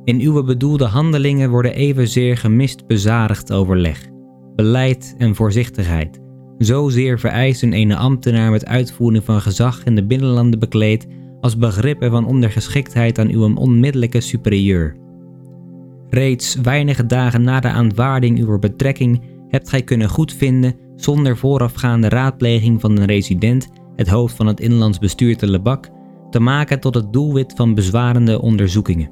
In 0.03 0.19
uw 0.19 0.43
bedoelde 0.43 0.85
handelingen 0.85 1.49
worden 1.49 1.73
evenzeer 1.73 2.37
gemist 2.37 2.87
bezadigd 2.87 3.51
overleg, 3.51 4.15
beleid 4.57 5.15
en 5.17 5.35
voorzichtigheid, 5.35 6.19
zozeer 6.57 7.19
vereisen 7.19 7.73
een 7.73 7.95
ambtenaar 7.95 8.51
met 8.51 8.65
uitvoering 8.65 9.23
van 9.23 9.41
gezag 9.41 9.83
in 9.83 9.95
de 9.95 10.05
binnenlanden 10.05 10.59
bekleed 10.59 11.07
als 11.41 11.57
begrippen 11.57 12.11
van 12.11 12.27
ondergeschiktheid 12.27 13.19
aan 13.19 13.29
uw 13.29 13.55
onmiddellijke 13.55 14.21
superieur. 14.21 14.95
Reeds 16.09 16.55
weinige 16.55 17.05
dagen 17.05 17.43
na 17.43 17.59
de 17.59 17.67
aanvaarding 17.67 18.39
uw 18.39 18.59
betrekking 18.59 19.21
hebt 19.47 19.69
gij 19.69 19.81
kunnen 19.81 20.09
goedvinden, 20.09 20.75
zonder 20.95 21.37
voorafgaande 21.37 22.09
raadpleging 22.09 22.81
van 22.81 22.97
een 22.97 23.05
resident, 23.05 23.69
het 23.95 24.07
hoofd 24.07 24.35
van 24.35 24.47
het 24.47 24.59
inlands 24.59 24.99
bestuur 24.99 25.37
te 25.37 25.49
Lebak, 25.49 25.89
te 26.29 26.39
maken 26.39 26.79
tot 26.79 26.95
het 26.95 27.13
doelwit 27.13 27.53
van 27.55 27.73
bezwarende 27.73 28.41
onderzoekingen. 28.41 29.11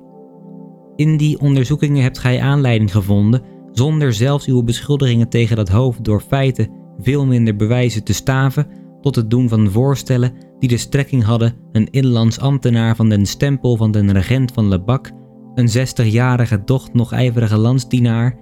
In 0.96 1.18
die 1.18 1.40
onderzoekingen 1.40 2.04
hebt 2.04 2.20
gij 2.20 2.42
aanleiding 2.42 2.92
gevonden, 2.92 3.42
zonder 3.77 4.13
zelfs 4.13 4.46
uw 4.46 4.63
beschuldigingen 4.63 5.29
tegen 5.29 5.55
dat 5.55 5.70
hoofd 5.70 6.03
door 6.03 6.22
feiten 6.22 6.70
veel 7.00 7.25
minder 7.25 7.55
bewijzen 7.55 8.03
te 8.03 8.13
staven, 8.13 8.67
tot 9.01 9.15
het 9.15 9.29
doen 9.29 9.50
van 9.50 9.72
voorstellen 9.72 10.34
die 10.60 10.70
de 10.70 10.77
strekking 10.77 11.24
hadden 11.24 11.53
een 11.72 11.89
inlands 11.89 12.39
ambtenaar 12.39 12.96
van 12.96 13.10
den 13.10 13.25
stempel 13.25 13.75
van 13.75 13.91
den 13.91 14.12
regent 14.12 14.51
van 14.51 14.67
Lebak, 14.67 15.12
een 15.55 15.70
zestigjarige 15.70 16.62
doch 16.65 16.94
nog 16.94 17.12
ijverige 17.12 17.58
landsdienaar, 17.58 18.38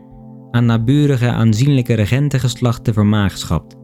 aan 0.52 0.66
naburige 0.66 1.30
aanzienlijke 1.30 1.94
regentengeslachten 1.94 2.94
vermaagschapt, 2.94 3.76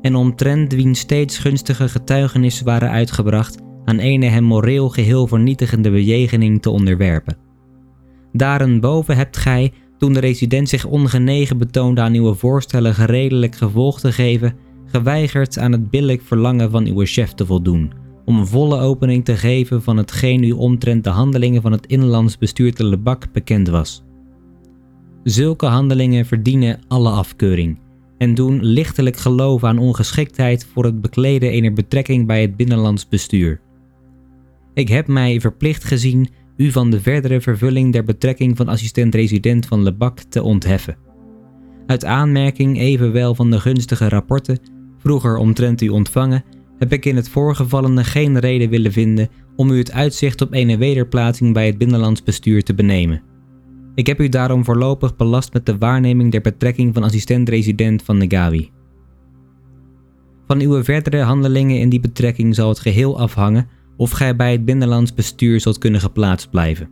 en 0.00 0.14
omtrent 0.14 0.72
wiens 0.72 0.98
steeds 0.98 1.38
gunstige 1.38 1.88
getuigenissen 1.88 2.64
waren 2.64 2.90
uitgebracht 2.90 3.62
aan 3.84 3.98
ene 3.98 4.26
hem 4.26 4.44
moreel 4.44 4.88
geheel 4.88 5.26
vernietigende 5.26 5.90
bejegening 5.90 6.62
te 6.62 6.70
onderwerpen. 6.70 7.36
Daarenboven 8.32 9.16
hebt 9.16 9.36
gij, 9.36 9.72
toen 10.04 10.12
de 10.12 10.20
resident 10.20 10.68
zich 10.68 10.84
ongenegen 10.84 11.58
betoonde 11.58 12.00
aan 12.00 12.14
uw 12.14 12.34
voorstellen 12.34 12.94
geredelijk 12.94 13.54
gevolg 13.54 14.00
te 14.00 14.12
geven, 14.12 14.56
geweigerd 14.86 15.58
aan 15.58 15.72
het 15.72 15.90
billijk 15.90 16.22
verlangen 16.22 16.70
van 16.70 16.86
uw 16.86 17.04
chef 17.04 17.32
te 17.32 17.46
voldoen, 17.46 17.92
om 18.24 18.38
een 18.38 18.46
volle 18.46 18.80
opening 18.80 19.24
te 19.24 19.36
geven 19.36 19.82
van 19.82 19.96
hetgeen 19.96 20.42
u 20.42 20.50
omtrent 20.50 21.04
de 21.04 21.10
handelingen 21.10 21.62
van 21.62 21.72
het 21.72 21.86
inlands 21.86 22.38
bestuur 22.38 22.74
te 22.74 22.84
Lebak 22.84 23.32
bekend 23.32 23.68
was. 23.68 24.04
Zulke 25.22 25.66
handelingen 25.66 26.26
verdienen 26.26 26.80
alle 26.88 27.10
afkeuring 27.10 27.78
en 28.18 28.34
doen 28.34 28.64
lichtelijk 28.64 29.16
geloof 29.16 29.64
aan 29.64 29.78
ongeschiktheid 29.78 30.66
voor 30.72 30.84
het 30.84 31.00
bekleden 31.00 31.50
ener 31.50 31.72
betrekking 31.72 32.26
bij 32.26 32.40
het 32.40 32.56
binnenlands 32.56 33.08
bestuur. 33.08 33.60
Ik 34.74 34.88
heb 34.88 35.06
mij 35.06 35.40
verplicht 35.40 35.84
gezien 35.84 36.28
u 36.56 36.70
van 36.70 36.90
de 36.90 37.00
verdere 37.00 37.40
vervulling 37.40 37.92
der 37.92 38.04
betrekking 38.04 38.56
van 38.56 38.68
assistent-resident 38.68 39.66
van 39.66 39.82
Lebak 39.82 40.18
te 40.20 40.42
ontheffen. 40.42 40.96
Uit 41.86 42.04
aanmerking 42.04 42.78
evenwel 42.78 43.34
van 43.34 43.50
de 43.50 43.60
gunstige 43.60 44.08
rapporten 44.08 44.58
vroeger 44.98 45.36
omtrent 45.36 45.80
u 45.80 45.88
ontvangen, 45.88 46.44
heb 46.78 46.92
ik 46.92 47.04
in 47.04 47.16
het 47.16 47.28
voorgevallene 47.28 48.04
geen 48.04 48.38
reden 48.38 48.70
willen 48.70 48.92
vinden 48.92 49.28
om 49.56 49.70
u 49.70 49.78
het 49.78 49.92
uitzicht 49.92 50.40
op 50.40 50.48
een 50.50 50.78
wederplaatsing 50.78 51.52
bij 51.52 51.66
het 51.66 51.78
binnenlands 51.78 52.22
bestuur 52.22 52.62
te 52.62 52.74
benemen. 52.74 53.22
Ik 53.94 54.06
heb 54.06 54.20
u 54.20 54.28
daarom 54.28 54.64
voorlopig 54.64 55.16
belast 55.16 55.52
met 55.52 55.66
de 55.66 55.78
waarneming 55.78 56.32
der 56.32 56.40
betrekking 56.40 56.94
van 56.94 57.02
assistent-resident 57.02 58.02
van 58.02 58.16
Negawi. 58.16 58.70
Van 60.46 60.60
uw 60.60 60.82
verdere 60.82 61.22
handelingen 61.22 61.78
in 61.78 61.88
die 61.88 62.00
betrekking 62.00 62.54
zal 62.54 62.68
het 62.68 62.78
geheel 62.78 63.18
afhangen 63.18 63.68
of 63.96 64.10
gij 64.10 64.36
bij 64.36 64.52
het 64.52 64.64
binnenlands 64.64 65.14
bestuur 65.14 65.60
zult 65.60 65.78
kunnen 65.78 66.00
geplaatst 66.00 66.50
blijven. 66.50 66.88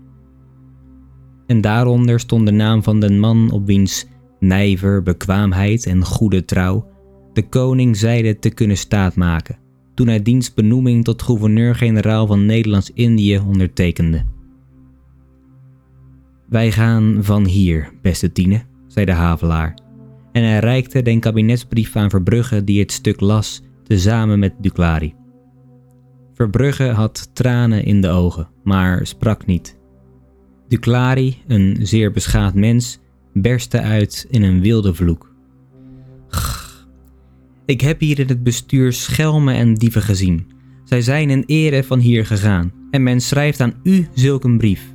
En 1.47 1.61
daaronder 1.61 2.21
stond 2.21 2.47
de 2.47 2.53
naam 2.53 2.83
van 2.83 3.01
den 3.01 3.19
man 3.19 3.51
op 3.51 3.67
wiens 3.67 4.07
nijver, 4.41 5.03
bekwaamheid 5.03 5.87
en 5.87 6.05
goede 6.05 6.45
trouw 6.45 6.91
de 7.33 7.49
koning 7.49 7.97
zeide 7.97 8.39
te 8.39 8.51
kunnen 8.51 8.77
staatmaken 8.77 9.59
toen 9.95 10.07
hij 10.07 10.23
dienstbenoeming 10.23 11.05
tot 11.05 11.23
gouverneur-generaal 11.23 12.27
van 12.27 12.47
Nederlands-Indië 12.47 13.39
ondertekende. 13.39 14.25
Wij 16.49 16.73
gaan 16.73 17.19
van 17.21 17.47
hier, 17.47 17.93
beste 18.03 18.33
Tine, 18.33 18.63
zei 18.87 19.07
de 19.07 19.13
havelaar, 19.13 19.79
en 20.33 20.43
hij 20.43 20.59
reikte 20.59 21.03
den 21.03 21.21
kabinetsbrief 21.21 21.97
aan 21.97 22.11
Verbrugge 22.11 22.65
die 22.65 22.81
het 22.81 22.93
stuk 22.93 23.21
las, 23.21 23.63
tezamen 23.83 24.39
met 24.39 24.55
Duclari. 24.59 25.15
Verbrugge 26.43 26.85
had 26.85 27.31
tranen 27.33 27.85
in 27.85 28.01
de 28.01 28.09
ogen, 28.09 28.49
maar 28.65 29.07
sprak 29.07 29.47
niet. 29.47 29.79
Duclari, 30.69 31.43
een 31.47 31.79
zeer 31.81 32.11
beschaafd 32.11 32.55
mens, 32.55 33.01
berstte 33.33 33.81
uit 33.81 34.27
in 34.31 34.43
een 34.43 34.61
wilde 34.61 34.95
vloek. 34.95 35.35
Ik 37.65 37.81
heb 37.81 38.01
hier 38.01 38.19
in 38.19 38.29
het 38.29 38.43
bestuur 38.43 38.93
schelmen 38.93 39.55
en 39.55 39.75
dieven 39.75 40.03
gezien. 40.03 40.47
Zij 40.85 41.01
zijn 41.01 41.31
in 41.31 41.45
ere 41.47 41.85
van 41.85 41.99
hier 41.99 42.27
gegaan 42.27 42.73
en 42.91 43.03
men 43.03 43.21
schrijft 43.21 43.61
aan 43.61 43.75
u 43.83 44.09
zulk 44.15 44.45
een 44.45 44.59
brief. 44.59 44.95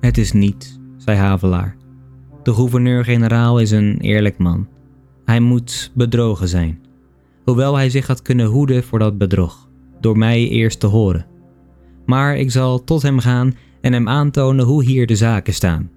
Het 0.00 0.18
is 0.18 0.32
niet, 0.32 0.80
zei 0.96 1.16
Havelaar. 1.16 1.76
De 2.42 2.54
gouverneur-generaal 2.54 3.60
is 3.60 3.70
een 3.70 4.00
eerlijk 4.00 4.38
man. 4.38 4.68
Hij 5.24 5.40
moet 5.40 5.92
bedrogen 5.94 6.48
zijn, 6.48 6.80
hoewel 7.44 7.76
hij 7.76 7.90
zich 7.90 8.06
had 8.06 8.22
kunnen 8.22 8.46
hoeden 8.46 8.84
voor 8.84 8.98
dat 8.98 9.18
bedrog, 9.18 9.67
door 10.00 10.18
mij 10.18 10.48
eerst 10.48 10.80
te 10.80 10.86
horen. 10.86 11.26
Maar 12.06 12.36
ik 12.36 12.50
zal 12.50 12.84
tot 12.84 13.02
hem 13.02 13.18
gaan 13.18 13.54
en 13.80 13.92
hem 13.92 14.08
aantonen 14.08 14.64
hoe 14.64 14.84
hier 14.84 15.06
de 15.06 15.16
zaken 15.16 15.54
staan. 15.54 15.90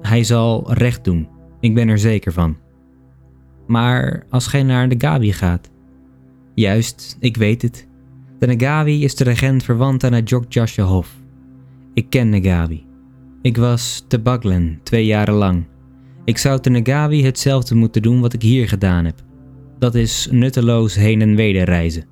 Hij 0.00 0.24
zal 0.24 0.72
recht 0.72 1.04
doen, 1.04 1.28
ik 1.60 1.74
ben 1.74 1.88
er 1.88 1.98
zeker 1.98 2.32
van. 2.32 2.56
Maar 3.66 4.26
als 4.30 4.46
gij 4.46 4.62
naar 4.62 4.88
de 4.88 4.94
Gabi 4.98 5.32
gaat. 5.32 5.70
Juist, 6.54 7.16
ik 7.20 7.36
weet 7.36 7.62
het. 7.62 7.88
De 8.38 8.46
Nagawi 8.46 9.04
is 9.04 9.14
de 9.14 9.24
regent 9.24 9.62
verwant 9.62 10.04
aan 10.04 10.12
het 10.12 10.28
Jogjasha 10.28 10.82
Hof. 10.82 11.14
Ik 11.94 12.10
ken 12.10 12.28
Nagawi. 12.28 12.84
Ik 13.42 13.56
was 13.56 14.04
te 14.08 14.18
Baglen 14.20 14.80
twee 14.82 15.06
jaren 15.06 15.34
lang. 15.34 15.64
Ik 16.24 16.38
zou 16.38 16.60
te 16.60 16.70
Nagawi 16.70 17.24
hetzelfde 17.24 17.74
moeten 17.74 18.02
doen 18.02 18.20
wat 18.20 18.32
ik 18.32 18.42
hier 18.42 18.68
gedaan 18.68 19.04
heb. 19.04 19.22
Dat 19.78 19.94
is 19.94 20.28
nutteloos 20.30 20.94
heen 20.94 21.20
en 21.20 21.34
weder 21.34 21.64
reizen. 21.64 22.04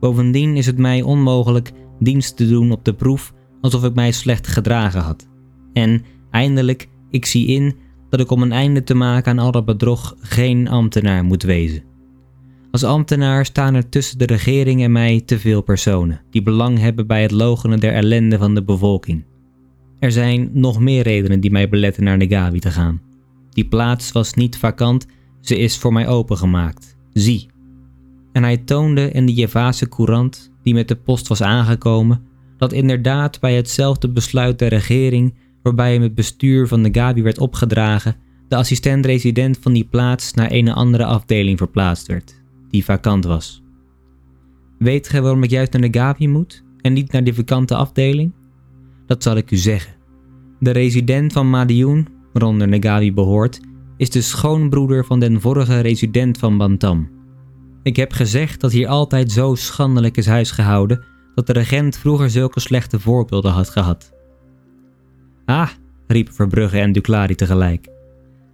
Bovendien 0.00 0.56
is 0.56 0.66
het 0.66 0.78
mij 0.78 1.02
onmogelijk 1.02 1.72
dienst 1.98 2.36
te 2.36 2.48
doen 2.48 2.72
op 2.72 2.84
de 2.84 2.94
proef 2.94 3.32
alsof 3.60 3.84
ik 3.84 3.94
mij 3.94 4.12
slecht 4.12 4.46
gedragen 4.46 5.00
had. 5.00 5.28
En 5.72 6.02
eindelijk, 6.30 6.88
ik 7.10 7.26
zie 7.26 7.46
in 7.46 7.76
dat 8.10 8.20
ik 8.20 8.30
om 8.30 8.42
een 8.42 8.52
einde 8.52 8.82
te 8.82 8.94
maken 8.94 9.30
aan 9.30 9.44
al 9.44 9.52
dat 9.52 9.64
bedrog 9.64 10.14
geen 10.18 10.68
ambtenaar 10.68 11.24
moet 11.24 11.42
wezen. 11.42 11.82
Als 12.70 12.84
ambtenaar 12.84 13.44
staan 13.44 13.74
er 13.74 13.88
tussen 13.88 14.18
de 14.18 14.26
regering 14.26 14.82
en 14.82 14.92
mij 14.92 15.20
te 15.20 15.38
veel 15.38 15.62
personen 15.62 16.20
die 16.30 16.42
belang 16.42 16.78
hebben 16.78 17.06
bij 17.06 17.22
het 17.22 17.30
logenen 17.30 17.80
der 17.80 17.92
ellende 17.92 18.38
van 18.38 18.54
de 18.54 18.64
bevolking. 18.64 19.24
Er 19.98 20.12
zijn 20.12 20.50
nog 20.52 20.80
meer 20.80 21.02
redenen 21.02 21.40
die 21.40 21.50
mij 21.50 21.68
beletten 21.68 22.04
naar 22.04 22.16
Negawi 22.16 22.58
te 22.58 22.70
gaan. 22.70 23.00
Die 23.50 23.68
plaats 23.68 24.12
was 24.12 24.34
niet 24.34 24.58
vakant, 24.58 25.06
ze 25.40 25.58
is 25.58 25.78
voor 25.78 25.92
mij 25.92 26.08
opengemaakt. 26.08 26.96
Zie. 27.12 27.54
En 28.36 28.42
hij 28.42 28.56
toonde 28.56 29.10
in 29.10 29.26
de 29.26 29.34
Javase 29.34 29.88
courant, 29.88 30.52
die 30.62 30.74
met 30.74 30.88
de 30.88 30.96
post 30.96 31.28
was 31.28 31.42
aangekomen, 31.42 32.22
dat 32.58 32.72
inderdaad 32.72 33.40
bij 33.40 33.54
hetzelfde 33.54 34.08
besluit 34.08 34.58
der 34.58 34.68
regering 34.68 35.34
waarbij 35.62 35.92
hem 35.92 36.02
het 36.02 36.14
bestuur 36.14 36.68
van 36.68 36.82
de 36.82 36.88
Gabi 36.92 37.22
werd 37.22 37.38
opgedragen, 37.38 38.16
de 38.48 38.56
assistent-resident 38.56 39.58
van 39.60 39.72
die 39.72 39.84
plaats 39.84 40.34
naar 40.34 40.50
een 40.50 40.72
andere 40.72 41.04
afdeling 41.04 41.58
verplaatst 41.58 42.06
werd, 42.06 42.42
die 42.70 42.84
vakant 42.84 43.24
was. 43.24 43.62
Weet 44.78 45.08
gij 45.08 45.22
waarom 45.22 45.42
ik 45.42 45.50
juist 45.50 45.72
naar 45.72 45.90
de 45.90 45.98
Gabi 45.98 46.28
moet 46.28 46.64
en 46.80 46.92
niet 46.92 47.12
naar 47.12 47.24
die 47.24 47.34
vakante 47.34 47.74
afdeling? 47.74 48.32
Dat 49.06 49.22
zal 49.22 49.36
ik 49.36 49.50
u 49.50 49.56
zeggen. 49.56 49.94
De 50.60 50.70
resident 50.70 51.32
van 51.32 51.50
Madioen, 51.50 52.08
waaronder 52.32 52.68
Negawi 52.68 53.12
behoort, 53.12 53.60
is 53.96 54.10
de 54.10 54.20
schoonbroeder 54.22 55.04
van 55.04 55.20
den 55.20 55.40
vorige 55.40 55.80
resident 55.80 56.38
van 56.38 56.58
Bantam. 56.58 57.15
Ik 57.86 57.96
heb 57.96 58.12
gezegd 58.12 58.60
dat 58.60 58.72
hier 58.72 58.88
altijd 58.88 59.32
zo 59.32 59.54
schandelijk 59.54 60.16
is 60.16 60.26
huisgehouden 60.26 61.04
dat 61.34 61.46
de 61.46 61.52
regent 61.52 61.98
vroeger 61.98 62.30
zulke 62.30 62.60
slechte 62.60 63.00
voorbeelden 63.00 63.52
had 63.52 63.70
gehad. 63.70 64.12
Ah, 65.44 65.70
riep 66.06 66.32
Verbrugge 66.32 66.78
en 66.78 66.92
Duclari 66.92 67.34
tegelijk. 67.34 67.88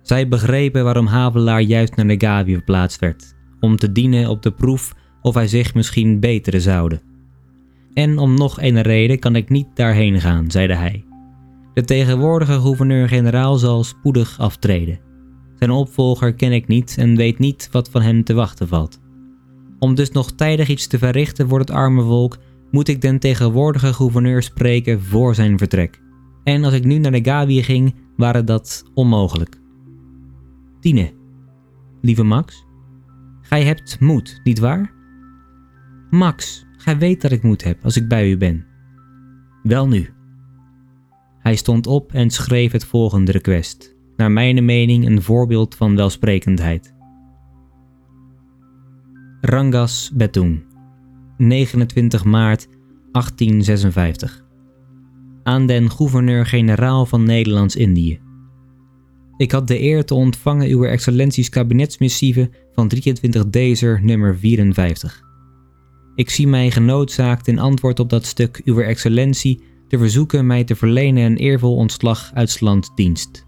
Zij 0.02 0.28
begrepen 0.28 0.84
waarom 0.84 1.06
Havelaar 1.06 1.60
juist 1.60 1.96
naar 1.96 2.04
Negavi 2.04 2.52
verplaatst 2.52 3.00
werd, 3.00 3.34
om 3.60 3.76
te 3.76 3.92
dienen 3.92 4.28
op 4.28 4.42
de 4.42 4.52
proef 4.52 4.92
of 5.22 5.34
hij 5.34 5.46
zich 5.46 5.74
misschien 5.74 6.20
beteren 6.20 6.60
zouden. 6.60 7.02
En 7.94 8.18
om 8.18 8.34
nog 8.34 8.60
een 8.60 8.82
reden 8.82 9.18
kan 9.18 9.36
ik 9.36 9.48
niet 9.48 9.68
daarheen 9.74 10.20
gaan, 10.20 10.50
zeide 10.50 10.74
hij. 10.74 11.04
De 11.74 11.84
tegenwoordige 11.84 12.60
gouverneur-generaal 12.60 13.56
zal 13.56 13.84
spoedig 13.84 14.38
aftreden. 14.38 15.00
Zijn 15.58 15.70
opvolger 15.70 16.34
ken 16.34 16.52
ik 16.52 16.68
niet 16.68 16.94
en 16.98 17.16
weet 17.16 17.38
niet 17.38 17.68
wat 17.70 17.90
van 17.90 18.02
hem 18.02 18.24
te 18.24 18.34
wachten 18.34 18.68
valt. 18.68 19.01
Om 19.82 19.94
dus 19.94 20.10
nog 20.10 20.32
tijdig 20.32 20.68
iets 20.68 20.86
te 20.86 20.98
verrichten 20.98 21.48
voor 21.48 21.58
het 21.58 21.70
arme 21.70 22.02
volk, 22.02 22.38
moet 22.70 22.88
ik 22.88 23.00
den 23.00 23.18
tegenwoordige 23.18 23.92
gouverneur 23.92 24.42
spreken 24.42 25.02
voor 25.02 25.34
zijn 25.34 25.58
vertrek. 25.58 26.00
En 26.44 26.64
als 26.64 26.74
ik 26.74 26.84
nu 26.84 26.98
naar 26.98 27.12
de 27.12 27.24
Gavi 27.24 27.62
ging, 27.62 27.94
waren 28.16 28.46
dat 28.46 28.84
onmogelijk. 28.94 29.56
Tine, 30.80 31.12
lieve 32.00 32.22
Max, 32.22 32.66
gij 33.40 33.64
hebt 33.64 34.00
moed, 34.00 34.40
niet 34.44 34.58
waar? 34.58 34.92
Max, 36.10 36.66
gij 36.76 36.98
weet 36.98 37.22
dat 37.22 37.32
ik 37.32 37.42
moed 37.42 37.64
heb 37.64 37.84
als 37.84 37.96
ik 37.96 38.08
bij 38.08 38.30
u 38.30 38.36
ben. 38.36 38.66
Wel 39.62 39.88
nu. 39.88 40.08
Hij 41.38 41.56
stond 41.56 41.86
op 41.86 42.12
en 42.12 42.30
schreef 42.30 42.72
het 42.72 42.84
volgende 42.84 43.32
request, 43.32 43.96
naar 44.16 44.30
mijn 44.30 44.64
mening 44.64 45.06
een 45.06 45.22
voorbeeld 45.22 45.74
van 45.74 45.96
welsprekendheid. 45.96 46.94
Rangas 49.44 50.10
Betoeng, 50.14 50.62
29 51.36 52.24
maart 52.24 52.68
1856. 53.12 54.44
Aan 55.42 55.66
den 55.66 55.90
gouverneur-generaal 55.90 57.06
van 57.06 57.24
Nederlands-Indië. 57.24 58.20
Ik 59.36 59.52
had 59.52 59.68
de 59.68 59.80
eer 59.80 60.04
te 60.04 60.14
ontvangen 60.14 60.68
uw 60.68 60.84
excellenties 60.84 61.48
kabinetsmissieve 61.48 62.50
van 62.72 62.88
23 62.88 63.48
Dezer 63.48 64.00
nummer 64.02 64.38
54. 64.38 65.22
Ik 66.14 66.30
zie 66.30 66.48
mij 66.48 66.70
genoodzaakt 66.70 67.48
in 67.48 67.58
antwoord 67.58 68.00
op 68.00 68.10
dat 68.10 68.26
stuk 68.26 68.60
uw 68.64 68.80
excellentie 68.80 69.62
te 69.88 69.98
verzoeken 69.98 70.46
mij 70.46 70.64
te 70.64 70.74
verlenen 70.74 71.24
een 71.24 71.36
eervol 71.36 71.76
ontslag 71.76 72.30
uit 72.34 72.60
dienst. 72.94 73.46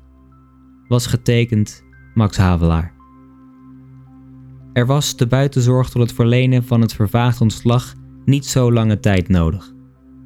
Was 0.89 1.07
getekend 1.07 1.85
Max 2.15 2.37
Havelaar. 2.37 2.94
Er 4.75 4.87
was 4.87 5.16
de 5.16 5.26
buitenzorg 5.26 5.90
tot 5.90 6.02
het 6.02 6.12
verlenen 6.12 6.64
van 6.64 6.81
het 6.81 6.93
vervaagd 6.93 7.40
ontslag 7.40 7.95
niet 8.25 8.47
zo 8.47 8.73
lange 8.73 9.00
tijd 9.00 9.28
nodig, 9.28 9.73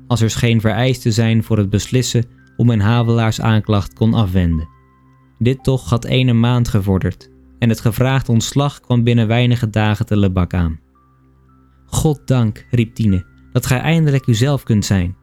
als 0.07 0.21
er 0.21 0.31
geen 0.31 0.61
vereiste 0.61 1.11
zijn 1.11 1.43
voor 1.43 1.59
het 1.59 1.71
beslissen 1.71 2.25
om 2.57 2.71
een 2.71 2.81
Havelaars 2.81 3.41
aanklacht 3.41 3.93
kon 3.93 4.15
afwenden. 4.15 4.69
Dit 5.39 5.65
toch 5.65 5.91
had 5.91 6.05
ene 6.05 6.33
maand 6.33 6.69
gevorderd 6.69 7.31
en 7.59 7.69
het 7.69 7.81
gevraagd 7.81 8.29
ontslag 8.29 8.81
kwam 8.81 9.05
binnen 9.05 9.27
weinige 9.27 9.71
dagen 9.71 10.07
te 10.07 10.17
Lebak 10.17 10.55
aan. 10.55 10.81
God 11.87 12.21
dank, 12.27 12.67
riep 12.71 12.95
Tine, 12.95 13.27
dat 13.53 13.67
gij 13.67 13.81
eindelijk 13.81 14.27
uzelf 14.27 14.63
kunt 14.63 14.85
zijn. 14.85 15.17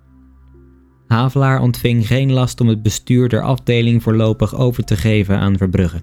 Havelaar 1.08 1.62
ontving 1.62 2.08
geen 2.08 2.32
last 2.32 2.62
om 2.62 2.68
het 2.68 2.82
bestuur 2.82 3.30
der 3.30 3.42
afdeling 3.42 4.04
voorlopig 4.04 4.56
over 4.56 4.84
te 4.84 4.96
geven 4.96 5.38
aan 5.38 5.58
Verbrugge. 5.58 6.02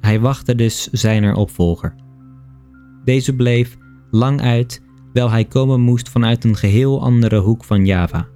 Hij 0.00 0.20
wachtte 0.20 0.54
dus 0.54 0.88
zijner 0.90 1.34
opvolger. 1.34 1.94
Deze 3.04 3.34
bleef 3.34 3.76
lang 4.10 4.40
uit, 4.40 4.82
wel 5.12 5.30
hij 5.30 5.44
komen 5.44 5.80
moest 5.80 6.08
vanuit 6.08 6.44
een 6.44 6.56
geheel 6.56 7.02
andere 7.02 7.38
hoek 7.38 7.64
van 7.64 7.86
Java. 7.86 8.26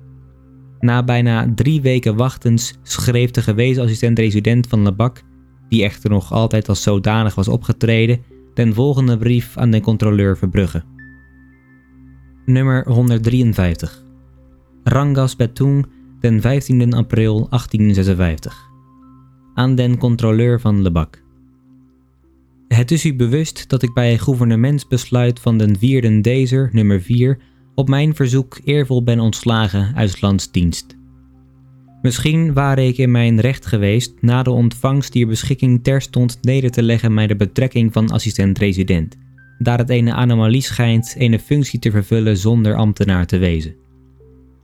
Na 0.80 1.02
bijna 1.02 1.52
drie 1.54 1.80
weken 1.80 2.16
wachtens 2.16 2.74
schreef 2.82 3.30
de 3.30 3.42
gewezen 3.42 3.82
assistent-resident 3.82 4.66
van 4.66 4.82
Lebak, 4.82 5.22
die 5.68 5.84
echter 5.84 6.10
nog 6.10 6.32
altijd 6.32 6.68
als 6.68 6.82
zodanig 6.82 7.34
was 7.34 7.48
opgetreden, 7.48 8.22
den 8.54 8.74
volgende 8.74 9.18
brief 9.18 9.56
aan 9.56 9.70
de 9.70 9.80
controleur 9.80 10.36
Verbrugge. 10.36 10.82
Nummer 12.46 12.88
153 12.88 14.02
Rangas 14.84 15.36
Betoeng, 15.36 15.86
den 16.20 16.40
15 16.40 16.92
april 16.94 17.46
1856 17.50 18.70
Aan 19.54 19.74
den 19.74 19.98
controleur 19.98 20.60
van 20.60 20.82
Lebak 20.82 21.22
het 22.68 22.90
is 22.90 23.04
u 23.04 23.14
bewust 23.14 23.68
dat 23.68 23.82
ik 23.82 23.94
bij 23.94 24.10
het 24.10 24.20
gouvernementsbesluit 24.20 25.40
van 25.40 25.58
den 25.58 25.78
4 25.78 26.22
Dezer, 26.22 26.68
nummer 26.72 27.02
4, 27.02 27.38
op 27.74 27.88
mijn 27.88 28.14
verzoek 28.14 28.60
eervol 28.64 29.02
ben 29.02 29.20
ontslagen 29.20 29.94
uit 29.94 30.20
landsdienst. 30.20 30.96
Misschien 32.02 32.52
ware 32.52 32.86
ik 32.86 32.98
in 32.98 33.10
mijn 33.10 33.40
recht 33.40 33.66
geweest 33.66 34.14
na 34.20 34.42
de 34.42 34.50
ontvangst 34.50 35.12
die 35.12 35.26
beschikking 35.26 35.84
terstond 35.84 36.38
neder 36.42 36.70
te 36.70 36.82
leggen 36.82 37.14
mij 37.14 37.26
de 37.26 37.36
betrekking 37.36 37.92
van 37.92 38.10
assistent-resident, 38.10 39.16
daar 39.58 39.78
het 39.78 39.90
een 39.90 40.12
anomalie 40.12 40.62
schijnt 40.62 41.14
een 41.18 41.40
functie 41.40 41.78
te 41.78 41.90
vervullen 41.90 42.36
zonder 42.36 42.74
ambtenaar 42.74 43.26
te 43.26 43.38
wezen. 43.38 43.74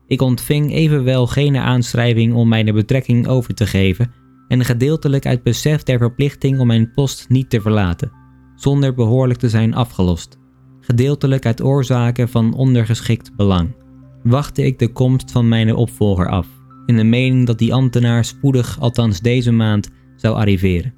Ik 0.07 0.23
ontving 0.23 0.73
evenwel 0.73 1.27
geen 1.27 1.57
aanschrijving 1.57 2.35
om 2.35 2.49
mij 2.49 2.63
de 2.63 2.73
betrekking 2.73 3.27
over 3.27 3.55
te 3.55 3.67
geven 3.67 4.13
en 4.49 4.65
gedeeltelijk 4.65 5.27
uit 5.27 5.43
besef 5.43 5.83
der 5.83 5.99
verplichting 5.99 6.59
om 6.59 6.67
mijn 6.67 6.91
post 6.91 7.29
niet 7.29 7.51
te 7.51 7.61
verlaten, 7.61 8.13
zonder 8.55 8.95
behoorlijk 8.95 9.39
te 9.39 9.49
zijn 9.49 9.75
afgelost, 9.75 10.39
gedeeltelijk 10.81 11.47
uit 11.47 11.63
oorzaken 11.63 12.29
van 12.29 12.55
ondergeschikt 12.55 13.37
belang, 13.37 13.77
wachtte 14.23 14.63
ik 14.63 14.79
de 14.79 14.93
komst 14.93 15.31
van 15.31 15.49
mijn 15.49 15.75
opvolger 15.75 16.29
af, 16.29 16.47
in 16.87 16.97
de 16.97 17.05
mening 17.05 17.47
dat 17.47 17.59
die 17.59 17.75
ambtenaar 17.75 18.25
spoedig, 18.25 18.81
althans 18.81 19.21
deze 19.21 19.53
maand, 19.53 19.91
zou 20.17 20.37
arriveren. 20.37 20.95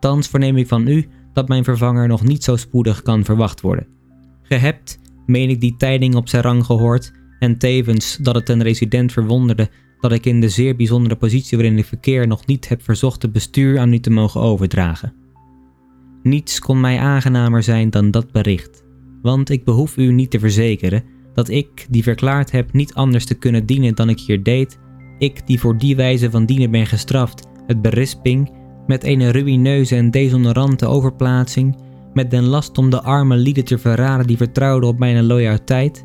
Thans 0.00 0.28
verneem 0.28 0.56
ik 0.56 0.68
van 0.68 0.86
u 0.86 1.08
dat 1.32 1.48
mijn 1.48 1.64
vervanger 1.64 2.08
nog 2.08 2.22
niet 2.22 2.44
zo 2.44 2.56
spoedig 2.56 3.02
kan 3.02 3.24
verwacht 3.24 3.60
worden. 3.60 3.86
Ge 4.42 4.54
hebt, 4.54 4.98
meen 5.26 5.50
ik 5.50 5.60
die 5.60 5.76
tijding 5.76 6.14
op 6.14 6.28
zijn 6.28 6.42
rang 6.42 6.64
gehoord, 6.64 7.12
en 7.38 7.58
tevens 7.58 8.16
dat 8.16 8.34
het 8.34 8.48
een 8.48 8.62
resident 8.62 9.12
verwonderde 9.12 9.70
dat 10.00 10.12
ik 10.12 10.26
in 10.26 10.40
de 10.40 10.48
zeer 10.48 10.76
bijzondere 10.76 11.16
positie 11.16 11.58
waarin 11.58 11.78
ik 11.78 11.84
verkeer 11.84 12.26
nog 12.26 12.46
niet 12.46 12.68
heb 12.68 12.82
verzocht 12.82 13.22
het 13.22 13.32
bestuur 13.32 13.78
aan 13.78 13.92
u 13.92 13.98
te 13.98 14.10
mogen 14.10 14.40
overdragen. 14.40 15.12
Niets 16.22 16.58
kon 16.58 16.80
mij 16.80 16.98
aangenamer 16.98 17.62
zijn 17.62 17.90
dan 17.90 18.10
dat 18.10 18.32
bericht, 18.32 18.84
want 19.22 19.50
ik 19.50 19.64
behoef 19.64 19.96
u 19.96 20.12
niet 20.12 20.30
te 20.30 20.38
verzekeren 20.38 21.04
dat 21.34 21.48
ik, 21.48 21.86
die 21.90 22.02
verklaard 22.02 22.50
heb 22.50 22.72
niet 22.72 22.94
anders 22.94 23.24
te 23.24 23.34
kunnen 23.34 23.66
dienen 23.66 23.94
dan 23.94 24.08
ik 24.08 24.20
hier 24.20 24.42
deed, 24.42 24.78
ik 25.18 25.46
die 25.46 25.60
voor 25.60 25.78
die 25.78 25.96
wijze 25.96 26.30
van 26.30 26.46
dienen 26.46 26.70
ben 26.70 26.86
gestraft, 26.86 27.46
het 27.66 27.82
berisping, 27.82 28.52
met 28.86 29.04
een 29.04 29.30
ruïneuze 29.30 29.96
en 29.96 30.10
deshonorante 30.10 30.86
overplaatsing, 30.86 31.76
met 32.12 32.30
den 32.30 32.44
last 32.44 32.78
om 32.78 32.90
de 32.90 33.02
arme 33.02 33.36
lieden 33.36 33.64
te 33.64 33.78
verraden 33.78 34.26
die 34.26 34.36
vertrouwden 34.36 34.88
op 34.88 34.98
mijn 34.98 35.26
loyaliteit, 35.26 36.04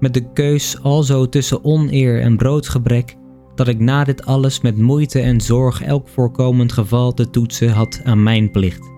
met 0.00 0.14
de 0.14 0.32
keus 0.32 0.82
alzo 0.82 1.28
tussen 1.28 1.64
oneer 1.64 2.20
en 2.20 2.36
broodsgebrek, 2.36 3.16
dat 3.56 3.68
ik 3.68 3.80
na 3.80 4.04
dit 4.04 4.26
alles 4.26 4.60
met 4.60 4.76
moeite 4.76 5.20
en 5.20 5.40
zorg 5.40 5.82
elk 5.82 6.08
voorkomend 6.08 6.72
geval 6.72 7.14
te 7.14 7.30
toetsen 7.30 7.70
had 7.70 8.00
aan 8.04 8.22
mijn 8.22 8.50
plicht. 8.50 8.90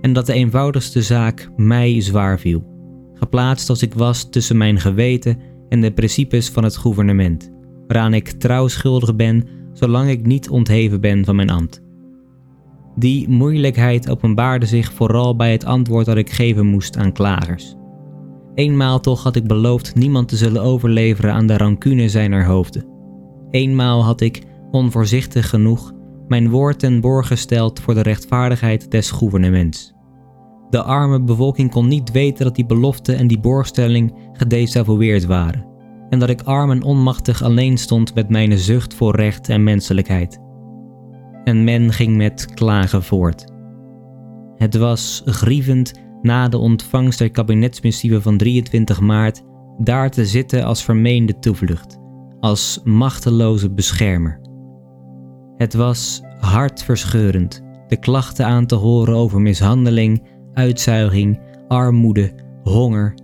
En 0.00 0.12
dat 0.12 0.26
de 0.26 0.32
eenvoudigste 0.32 1.02
zaak 1.02 1.50
mij 1.56 2.00
zwaar 2.00 2.38
viel, 2.38 2.64
geplaatst 3.14 3.68
als 3.68 3.82
ik 3.82 3.94
was 3.94 4.30
tussen 4.30 4.56
mijn 4.56 4.80
geweten 4.80 5.38
en 5.68 5.80
de 5.80 5.92
principes 5.92 6.48
van 6.48 6.64
het 6.64 6.76
gouvernement, 6.76 7.50
waaraan 7.86 8.14
ik 8.14 8.30
trouw 8.30 8.68
schuldig 8.68 9.16
ben 9.16 9.46
zolang 9.72 10.08
ik 10.08 10.26
niet 10.26 10.48
ontheven 10.48 11.00
ben 11.00 11.24
van 11.24 11.36
mijn 11.36 11.50
ambt. 11.50 11.82
Die 12.96 13.28
moeilijkheid 13.28 14.10
openbaarde 14.10 14.66
zich 14.66 14.92
vooral 14.92 15.36
bij 15.36 15.52
het 15.52 15.64
antwoord 15.64 16.06
dat 16.06 16.16
ik 16.16 16.30
geven 16.30 16.66
moest 16.66 16.96
aan 16.96 17.12
klagers. 17.12 17.74
Eenmaal 18.54 19.00
toch 19.00 19.22
had 19.22 19.36
ik 19.36 19.46
beloofd 19.46 19.94
niemand 19.94 20.28
te 20.28 20.36
zullen 20.36 20.62
overleveren 20.62 21.32
aan 21.32 21.46
de 21.46 21.56
rancune 21.56 22.08
zijner 22.08 22.44
hoofden. 22.44 22.91
Eenmaal 23.52 24.04
had 24.04 24.20
ik, 24.20 24.42
onvoorzichtig 24.70 25.48
genoeg, 25.48 25.92
mijn 26.28 26.50
woord 26.50 26.78
ten 26.78 27.00
borg 27.00 27.26
gesteld 27.26 27.80
voor 27.80 27.94
de 27.94 28.02
rechtvaardigheid 28.02 28.90
des 28.90 29.10
gouvernements. 29.10 29.92
De 30.70 30.82
arme 30.82 31.22
bevolking 31.22 31.70
kon 31.70 31.88
niet 31.88 32.10
weten 32.10 32.44
dat 32.44 32.54
die 32.54 32.66
belofte 32.66 33.14
en 33.14 33.26
die 33.26 33.40
borgstelling 33.40 34.14
gedesavoueerd 34.32 35.26
waren, 35.26 35.66
en 36.08 36.18
dat 36.18 36.28
ik 36.28 36.42
arm 36.42 36.70
en 36.70 36.82
onmachtig 36.82 37.42
alleen 37.42 37.78
stond 37.78 38.14
met 38.14 38.28
mijn 38.28 38.58
zucht 38.58 38.94
voor 38.94 39.16
recht 39.16 39.48
en 39.48 39.62
menselijkheid. 39.62 40.40
En 41.44 41.64
men 41.64 41.92
ging 41.92 42.16
met 42.16 42.54
klagen 42.54 43.02
voort. 43.02 43.52
Het 44.56 44.76
was 44.76 45.22
grievend 45.24 45.92
na 46.22 46.48
de 46.48 46.58
ontvangst 46.58 47.18
der 47.18 47.30
kabinetsmissieve 47.30 48.22
van 48.22 48.36
23 48.36 49.00
maart 49.00 49.42
daar 49.78 50.10
te 50.10 50.26
zitten 50.26 50.64
als 50.64 50.84
vermeende 50.84 51.38
toevlucht 51.38 52.00
als 52.42 52.80
machteloze 52.84 53.70
beschermer. 53.70 54.40
Het 55.56 55.74
was 55.74 56.22
hartverscheurend 56.38 57.62
de 57.88 57.98
klachten 57.98 58.46
aan 58.46 58.66
te 58.66 58.74
horen 58.74 59.14
over 59.14 59.40
mishandeling, 59.40 60.22
uitzuiging, 60.52 61.40
armoede, 61.68 62.32
honger, 62.62 63.14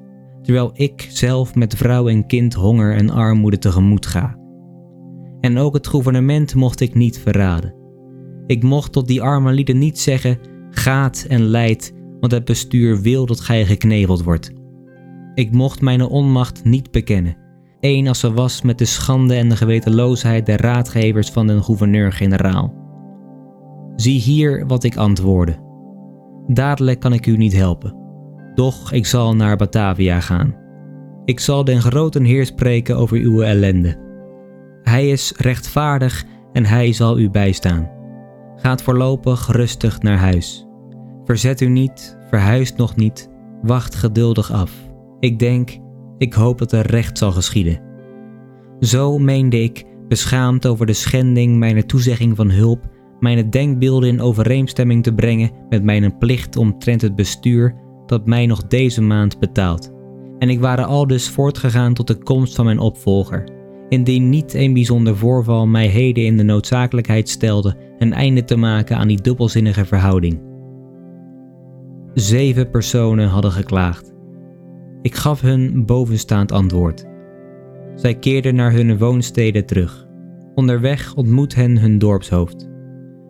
terwijl 0.42 0.70
ik 0.74 1.08
zelf 1.10 1.54
met 1.54 1.74
vrouw 1.76 2.08
en 2.08 2.26
kind 2.26 2.54
honger 2.54 2.94
en 2.94 3.10
armoede 3.10 3.58
tegemoet 3.58 4.06
ga. 4.06 4.36
En 5.40 5.58
ook 5.58 5.74
het 5.74 5.86
gouvernement 5.86 6.54
mocht 6.54 6.80
ik 6.80 6.94
niet 6.94 7.18
verraden. 7.18 7.74
Ik 8.46 8.62
mocht 8.62 8.92
tot 8.92 9.06
die 9.06 9.22
arme 9.22 9.52
lieden 9.52 9.78
niet 9.78 9.98
zeggen: 9.98 10.38
gaat 10.70 11.24
en 11.28 11.42
leid, 11.42 11.94
want 12.20 12.32
het 12.32 12.44
bestuur 12.44 13.00
wil 13.00 13.26
dat 13.26 13.40
gij 13.40 13.66
gekneveld 13.66 14.22
wordt. 14.22 14.52
Ik 15.34 15.52
mocht 15.52 15.80
mijn 15.80 16.02
onmacht 16.02 16.64
niet 16.64 16.90
bekennen, 16.90 17.36
één 17.80 18.06
als 18.06 18.20
ze 18.20 18.32
was 18.32 18.62
met 18.62 18.78
de 18.78 18.84
schande 18.84 19.34
en 19.34 19.48
de 19.48 19.56
gewetenloosheid 19.56 20.46
der 20.46 20.60
raadgevers 20.60 21.30
van 21.30 21.46
den 21.46 21.62
gouverneur-generaal. 21.62 22.74
Zie 23.96 24.20
hier 24.20 24.66
wat 24.66 24.84
ik 24.84 24.96
antwoordde. 24.96 25.56
Dadelijk 26.46 27.00
kan 27.00 27.12
ik 27.12 27.26
u 27.26 27.36
niet 27.36 27.52
helpen, 27.52 27.96
doch 28.54 28.92
ik 28.92 29.06
zal 29.06 29.34
naar 29.34 29.56
Batavia 29.56 30.20
gaan. 30.20 30.54
Ik 31.24 31.40
zal 31.40 31.64
den 31.64 31.80
groten 31.80 32.24
Heer 32.24 32.46
spreken 32.46 32.96
over 32.96 33.16
uw 33.16 33.42
ellende. 33.42 33.96
Hij 34.82 35.08
is 35.08 35.32
rechtvaardig 35.36 36.24
en 36.52 36.64
hij 36.64 36.92
zal 36.92 37.18
u 37.18 37.30
bijstaan. 37.30 37.90
Gaat 38.56 38.82
voorlopig 38.82 39.48
rustig 39.52 40.02
naar 40.02 40.18
huis. 40.18 40.66
Verzet 41.24 41.60
u 41.60 41.68
niet, 41.68 42.18
verhuist 42.28 42.76
nog 42.76 42.96
niet, 42.96 43.30
wacht 43.62 43.94
geduldig 43.94 44.52
af. 44.52 44.72
Ik 45.20 45.38
denk, 45.38 45.78
ik 46.18 46.32
hoop 46.32 46.58
dat 46.58 46.72
er 46.72 46.86
recht 46.86 47.18
zal 47.18 47.32
geschieden. 47.32 47.80
Zo 48.80 49.18
meende 49.18 49.62
ik, 49.62 49.84
beschaamd 50.08 50.66
over 50.66 50.86
de 50.86 50.92
schending 50.92 51.56
mijn 51.56 51.86
toezegging 51.86 52.36
van 52.36 52.50
hulp, 52.50 52.86
mijn 53.20 53.50
denkbeelden 53.50 54.08
in 54.08 54.20
overeenstemming 54.20 55.02
te 55.02 55.14
brengen 55.14 55.50
met 55.68 55.82
mijn 55.82 56.18
plicht 56.18 56.56
omtrent 56.56 57.02
het 57.02 57.16
bestuur 57.16 57.74
dat 58.06 58.26
mij 58.26 58.46
nog 58.46 58.66
deze 58.66 59.02
maand 59.02 59.38
betaalt. 59.38 59.92
En 60.38 60.48
ik 60.48 60.60
waren 60.60 60.86
al 60.86 61.06
dus 61.06 61.28
voortgegaan 61.28 61.94
tot 61.94 62.06
de 62.06 62.18
komst 62.18 62.54
van 62.54 62.64
mijn 62.64 62.78
opvolger, 62.78 63.48
indien 63.88 64.28
niet 64.28 64.54
een 64.54 64.72
bijzonder 64.72 65.16
voorval 65.16 65.66
mij 65.66 65.86
heden 65.86 66.24
in 66.24 66.36
de 66.36 66.42
noodzakelijkheid 66.42 67.28
stelde 67.28 67.76
een 67.98 68.12
einde 68.12 68.44
te 68.44 68.56
maken 68.56 68.96
aan 68.96 69.08
die 69.08 69.22
dubbelzinnige 69.22 69.84
verhouding. 69.84 70.40
Zeven 72.14 72.70
personen 72.70 73.28
hadden 73.28 73.52
geklaagd. 73.52 74.16
Ik 75.02 75.14
gaf 75.14 75.40
hun 75.40 75.86
bovenstaand 75.86 76.52
antwoord. 76.52 77.06
Zij 77.94 78.14
keerden 78.14 78.54
naar 78.54 78.72
hun 78.72 78.98
woonsteden 78.98 79.66
terug. 79.66 80.06
Onderweg 80.54 81.14
ontmoet 81.14 81.54
hen 81.54 81.78
hun 81.78 81.98
dorpshoofd. 81.98 82.68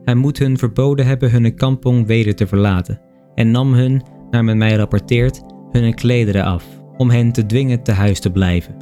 Hij 0.05 0.15
moet 0.15 0.39
hun 0.39 0.59
verboden 0.59 1.07
hebben 1.07 1.31
hun 1.31 1.55
kampong 1.55 2.07
weder 2.07 2.35
te 2.35 2.47
verlaten 2.47 3.01
en 3.35 3.51
nam 3.51 3.73
hun, 3.73 4.03
naar 4.31 4.45
men 4.45 4.59
mij 4.59 4.77
rapporteert, 4.77 5.43
hun 5.71 5.95
klederen 5.95 6.45
af 6.45 6.65
om 6.97 7.11
hen 7.11 7.33
te 7.33 7.47
dwingen 7.47 7.83
te 7.83 7.93
huis 7.93 8.21
te 8.21 8.31
blijven. 8.31 8.77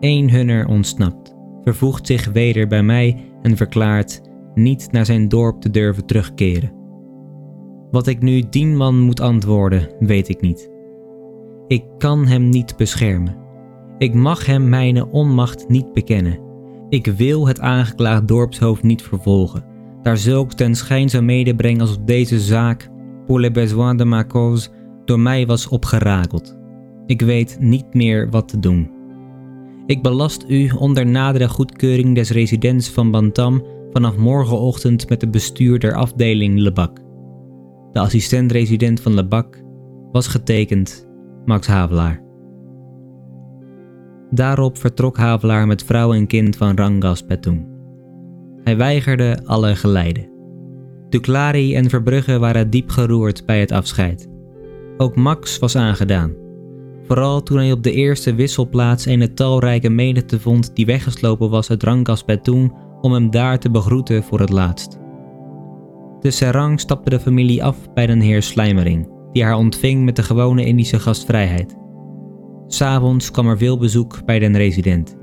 Eén 0.00 0.30
hunner 0.30 0.66
ontsnapt, 0.66 1.34
vervoegt 1.62 2.06
zich 2.06 2.32
weder 2.32 2.66
bij 2.66 2.82
mij 2.82 3.16
en 3.42 3.56
verklaart 3.56 4.20
niet 4.54 4.88
naar 4.92 5.06
zijn 5.06 5.28
dorp 5.28 5.60
te 5.60 5.70
durven 5.70 6.06
terugkeren. 6.06 6.72
Wat 7.90 8.06
ik 8.06 8.22
nu 8.22 8.42
dien 8.50 8.76
man 8.76 9.00
moet 9.00 9.20
antwoorden, 9.20 9.88
weet 9.98 10.28
ik 10.28 10.40
niet. 10.40 10.71
Ik 11.72 11.84
kan 11.98 12.26
hem 12.26 12.48
niet 12.48 12.76
beschermen. 12.76 13.36
Ik 13.98 14.14
mag 14.14 14.46
hem 14.46 14.68
mijn 14.68 15.04
onmacht 15.04 15.68
niet 15.68 15.92
bekennen. 15.92 16.38
Ik 16.88 17.06
wil 17.06 17.46
het 17.46 17.60
aangeklaagd 17.60 18.28
dorpshoofd 18.28 18.82
niet 18.82 19.02
vervolgen, 19.02 19.64
daar 20.02 20.16
zulks 20.16 20.54
ten 20.54 20.74
schijn 20.74 21.10
zou 21.10 21.22
medebrengen 21.22 21.80
alsof 21.80 21.96
deze 22.04 22.40
zaak, 22.40 22.90
pour 23.26 23.40
les 23.40 23.50
besoins 23.50 23.98
de 23.98 24.04
ma 24.04 24.24
cause, 24.26 24.68
door 25.04 25.20
mij 25.20 25.46
was 25.46 25.68
opgerakeld. 25.68 26.58
Ik 27.06 27.20
weet 27.20 27.56
niet 27.60 27.94
meer 27.94 28.30
wat 28.30 28.48
te 28.48 28.58
doen. 28.58 28.90
Ik 29.86 30.02
belast 30.02 30.44
u 30.48 30.70
onder 30.78 31.06
nadere 31.06 31.48
goedkeuring 31.48 32.14
des 32.14 32.30
residents 32.30 32.88
van 32.88 33.10
Bantam 33.10 33.62
vanaf 33.92 34.16
morgenochtend 34.16 35.08
met 35.08 35.20
het 35.20 35.30
bestuur 35.30 35.78
der 35.78 35.94
afdeling 35.94 36.58
Lebak. 36.58 36.98
De 37.92 37.98
assistent-resident 37.98 39.00
van 39.00 39.14
Lebak 39.14 39.62
was 40.12 40.26
getekend 40.26 41.10
Max 41.44 41.66
Havelaar. 41.66 42.22
Daarop 44.30 44.78
vertrok 44.78 45.16
Havelaar 45.16 45.66
met 45.66 45.84
vrouw 45.84 46.12
en 46.12 46.26
kind 46.26 46.56
van 46.56 46.76
Rangas 46.76 47.22
Petoen. 47.22 47.66
Hij 48.64 48.76
weigerde 48.76 49.38
alle 49.44 49.76
geleiden. 49.76 50.30
Duclari 51.08 51.74
en 51.74 51.90
Verbrugge 51.90 52.38
waren 52.38 52.70
diep 52.70 52.90
geroerd 52.90 53.46
bij 53.46 53.60
het 53.60 53.72
afscheid. 53.72 54.28
Ook 54.96 55.16
Max 55.16 55.58
was 55.58 55.76
aangedaan. 55.76 56.34
Vooral 57.06 57.42
toen 57.42 57.56
hij 57.56 57.72
op 57.72 57.82
de 57.82 57.92
eerste 57.92 58.34
wisselplaats 58.34 59.06
een 59.06 59.34
talrijke 59.34 59.90
menigte 59.90 60.40
vond 60.40 60.76
die 60.76 60.86
weggeslopen 60.86 61.50
was 61.50 61.70
uit 61.70 61.82
Rangas 61.82 62.22
Petoen 62.22 62.72
om 63.00 63.12
hem 63.12 63.30
daar 63.30 63.58
te 63.58 63.70
begroeten 63.70 64.22
voor 64.22 64.40
het 64.40 64.50
laatst. 64.50 64.98
De 66.20 66.30
serang 66.30 66.80
stapte 66.80 67.10
de 67.10 67.20
familie 67.20 67.64
af 67.64 67.92
bij 67.92 68.06
den 68.06 68.20
heer 68.20 68.42
Slijmering, 68.42 69.08
die 69.32 69.44
haar 69.44 69.56
ontving 69.56 70.04
met 70.04 70.16
de 70.16 70.22
gewone 70.22 70.64
Indische 70.64 70.98
gastvrijheid. 70.98 71.76
S'avonds 72.66 73.30
kwam 73.30 73.48
er 73.48 73.58
veel 73.58 73.78
bezoek 73.78 74.24
bij 74.24 74.38
den 74.38 74.56
resident. 74.56 75.16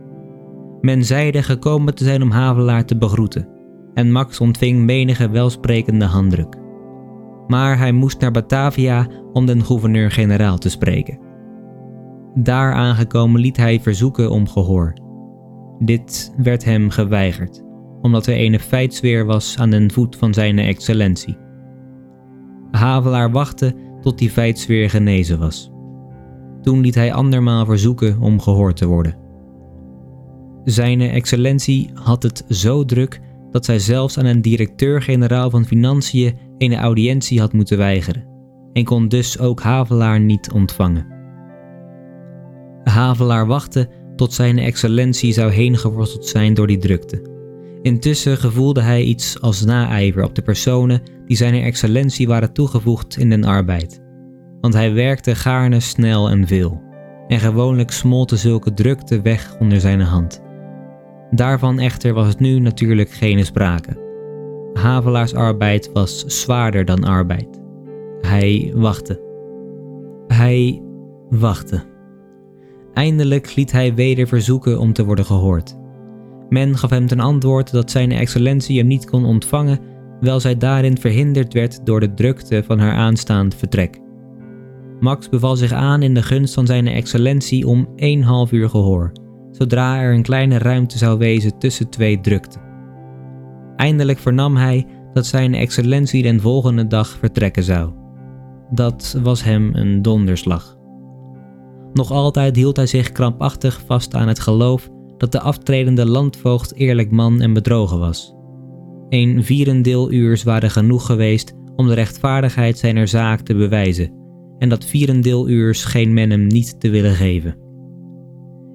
Men 0.82 1.06
zeide 1.06 1.44
gekomen 1.44 1.96
te 1.96 2.04
zijn 2.04 2.22
om 2.22 2.32
Havelaar 2.32 2.86
te 2.86 2.98
begroeten, 2.98 3.48
en 3.94 4.12
Max 4.12 4.40
ontving 4.40 4.86
menige 4.86 5.30
welsprekende 5.30 6.06
handdruk. 6.06 6.56
Maar 7.48 7.78
hij 7.78 7.92
moest 7.92 8.20
naar 8.20 8.32
Batavia 8.32 9.08
om 9.34 9.46
den 9.46 9.66
gouverneur-generaal 9.66 10.58
te 10.58 10.70
spreken. 10.70 11.20
Daar 12.34 12.74
aangekomen 12.74 13.42
liet 13.42 13.58
hij 13.58 13.80
verzoeken 13.80 14.32
om 14.32 14.48
gehoor. 14.48 14.94
Dit 15.80 16.34
werd 16.38 16.66
hem 16.66 16.90
geweigerd 16.90 17.68
omdat 18.02 18.28
er 18.28 18.40
een 18.40 18.60
feitsweer 18.60 19.26
was 19.26 19.58
aan 19.58 19.70
den 19.70 19.92
voet 19.92 20.16
van 20.16 20.34
zijn 20.34 20.60
excellentie. 20.60 21.38
Havelaar 22.72 23.32
wachtte 23.32 23.76
tot 24.02 24.18
die 24.18 24.30
feitsweer 24.30 24.90
genezen 24.90 25.40
was. 25.40 25.72
Toen 26.62 26.82
liet 26.82 26.96
hij 26.96 27.14
andermaal 27.14 27.66
verzoeken 27.66 28.20
om 28.20 28.42
gehoord 28.42 28.78
te 28.78 28.88
worden. 28.88 29.18
Zijn 30.64 31.02
excellentie 31.02 31.90
had 31.94 32.24
het 32.24 32.44
zo 32.50 32.86
druk 32.86 33.22
dat 33.52 33.66
zij 33.66 33.80
zelfs 33.80 34.18
aan 34.18 34.26
een 34.26 34.42
directeur-generaal 34.42 35.50
van 35.50 35.66
Financiën 35.66 36.38
een 36.58 36.76
audiëntie 36.76 37.40
had 37.40 37.54
moeten 37.54 37.78
weigeren 37.78 38.28
en 38.74 38.84
kon 38.84 39.08
dus 39.08 39.40
ook 39.40 39.62
Havelaar 39.62 40.20
niet 40.20 40.52
ontvangen. 40.52 41.06
Havelaar 42.84 43.48
wachtte 43.48 43.90
tot 44.16 44.34
zijn 44.34 44.58
excellentie 44.58 45.34
zou 45.34 45.52
heen 45.52 45.78
geworsteld 45.78 46.26
zijn 46.26 46.54
door 46.54 46.68
die 46.68 46.78
drukte 46.78 47.29
Intussen 47.82 48.38
gevoelde 48.38 48.82
hij 48.82 49.04
iets 49.04 49.42
als 49.42 49.66
naijver 49.66 50.24
op 50.24 50.36
de 50.36 50.42
personen 50.42 51.02
die 51.26 51.38
zijn 51.38 51.54
excellentie 51.54 52.28
waren 52.28 52.54
toegevoegd 52.54 53.18
in 53.18 53.30
den 53.30 53.44
arbeid. 53.44 54.02
Want 54.62 54.74
hij 54.74 54.94
werkte 54.94 55.36
gaarne 55.36 55.80
snel 55.80 56.30
en 56.30 56.48
veel, 56.48 56.82
en 57.28 57.40
gewoonlijk 57.40 57.92
smolten 57.92 58.38
zulke 58.38 58.74
drukte 58.74 59.22
weg 59.22 59.56
onder 59.60 59.80
zijn 59.80 60.02
hand. 60.02 60.42
Daarvan 61.32 61.80
echter 61.80 62.14
was 62.14 62.28
het 62.28 62.40
nu 62.40 62.60
natuurlijk 62.60 63.10
geen 63.10 63.46
sprake. 63.46 64.08
Havelaars 64.74 65.34
arbeid 65.34 65.92
was 65.94 66.26
zwaarder 66.26 66.86
dan 66.86 67.04
arbeid. 67.04 67.62
Hij 68.22 68.72
wachtte. 68.76 69.22
Hij 70.28 70.82
wachtte. 71.30 71.84
Eindelijk 72.94 73.56
liet 73.56 73.72
hij 73.72 73.94
weder 73.94 74.28
verzoeken 74.28 74.80
om 74.80 74.94
te 74.94 75.06
worden 75.06 75.26
gehoord. 75.26 75.79
Men 76.50 76.78
gaf 76.78 76.90
hem 76.90 77.08
ten 77.08 77.20
antwoord 77.20 77.72
dat 77.72 77.92
zijn 77.92 78.12
excellentie 78.12 78.78
hem 78.78 78.88
niet 78.88 79.10
kon 79.10 79.26
ontvangen, 79.26 79.80
wel 80.20 80.40
zij 80.40 80.58
daarin 80.58 80.98
verhinderd 80.98 81.54
werd 81.54 81.86
door 81.86 82.00
de 82.00 82.14
drukte 82.14 82.64
van 82.66 82.80
haar 82.80 82.94
aanstaand 82.94 83.56
vertrek. 83.56 84.00
Max 85.00 85.30
beval 85.30 85.56
zich 85.56 85.72
aan 85.72 86.02
in 86.02 86.14
de 86.14 86.24
gunst 86.24 86.54
van 86.54 86.66
zijn 86.66 86.88
excellentie 86.88 87.68
om 87.68 87.88
één 87.96 88.22
half 88.22 88.52
uur 88.52 88.70
gehoor, 88.70 89.12
zodra 89.52 90.02
er 90.02 90.14
een 90.14 90.22
kleine 90.22 90.58
ruimte 90.58 90.98
zou 90.98 91.18
wezen 91.18 91.58
tussen 91.58 91.90
twee 91.90 92.22
drukten. 92.22 92.62
Eindelijk 93.76 94.20
vernam 94.20 94.58
hij 94.58 94.86
dat 95.14 95.26
zijn 95.26 95.54
excellentie 95.54 96.24
den 96.24 96.42
volgende 96.42 96.88
dag 96.88 97.08
vertrekken 97.08 97.64
zou. 97.64 97.92
Dat 98.72 99.20
was 99.24 99.44
hem 99.44 99.76
een 99.76 100.02
donderslag. 100.02 100.78
Nog 101.94 102.12
altijd 102.12 102.56
hield 102.56 102.76
hij 102.76 102.88
zich 102.88 103.12
krampachtig 103.12 103.82
vast 103.86 104.16
aan 104.16 104.28
het 104.28 104.40
geloof 104.40 104.90
dat 105.20 105.32
de 105.32 105.40
aftredende 105.40 106.06
landvoogd 106.06 106.76
eerlijk 106.76 107.12
man 107.12 107.42
en 107.42 107.54
bedrogen 107.54 108.00
was. 108.00 108.36
Een 109.10 109.44
vierendeeluurs 109.44 110.44
waren 110.44 110.70
genoeg 110.72 111.06
geweest 111.06 111.54
om 111.76 111.88
de 111.88 111.94
rechtvaardigheid 111.94 112.78
zijner 112.78 113.08
zaak 113.08 113.42
te 113.42 113.56
bewijzen, 113.56 114.14
en 114.58 114.70
dat 114.70 114.86
vierendeeluurs 114.86 115.80
scheen 115.80 116.14
men 116.14 116.30
hem 116.30 116.48
niet 116.48 116.80
te 116.80 116.90
willen 116.90 117.14
geven. 117.14 117.58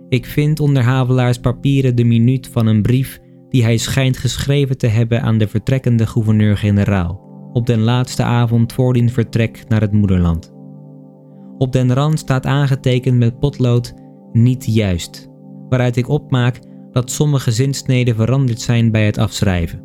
Ik 0.08 0.26
vind 0.26 0.60
onder 0.60 0.82
Havelaars 0.82 1.38
papieren 1.38 1.96
de 1.96 2.04
minuut 2.04 2.48
van 2.48 2.66
een 2.66 2.82
brief 2.82 3.20
die 3.48 3.62
hij 3.62 3.76
schijnt 3.76 4.16
geschreven 4.16 4.78
te 4.78 4.86
hebben 4.86 5.22
aan 5.22 5.38
de 5.38 5.48
vertrekkende 5.48 6.06
gouverneur-generaal 6.06 7.22
op 7.52 7.66
den 7.66 7.80
laatste 7.80 8.22
avond 8.22 8.72
voor 8.72 8.92
die 8.92 9.12
vertrek 9.12 9.64
naar 9.68 9.80
het 9.80 9.92
moederland. 9.92 10.52
Op 11.58 11.72
den 11.72 11.92
rand 11.92 12.18
staat 12.18 12.46
aangetekend 12.46 13.18
met 13.18 13.38
potlood 13.38 13.94
niet 14.32 14.64
juist 14.66 15.32
waaruit 15.68 15.96
ik 15.96 16.08
opmaak 16.08 16.60
dat 16.92 17.10
sommige 17.10 17.50
zinsneden 17.50 18.14
veranderd 18.14 18.60
zijn 18.60 18.90
bij 18.90 19.06
het 19.06 19.18
afschrijven. 19.18 19.82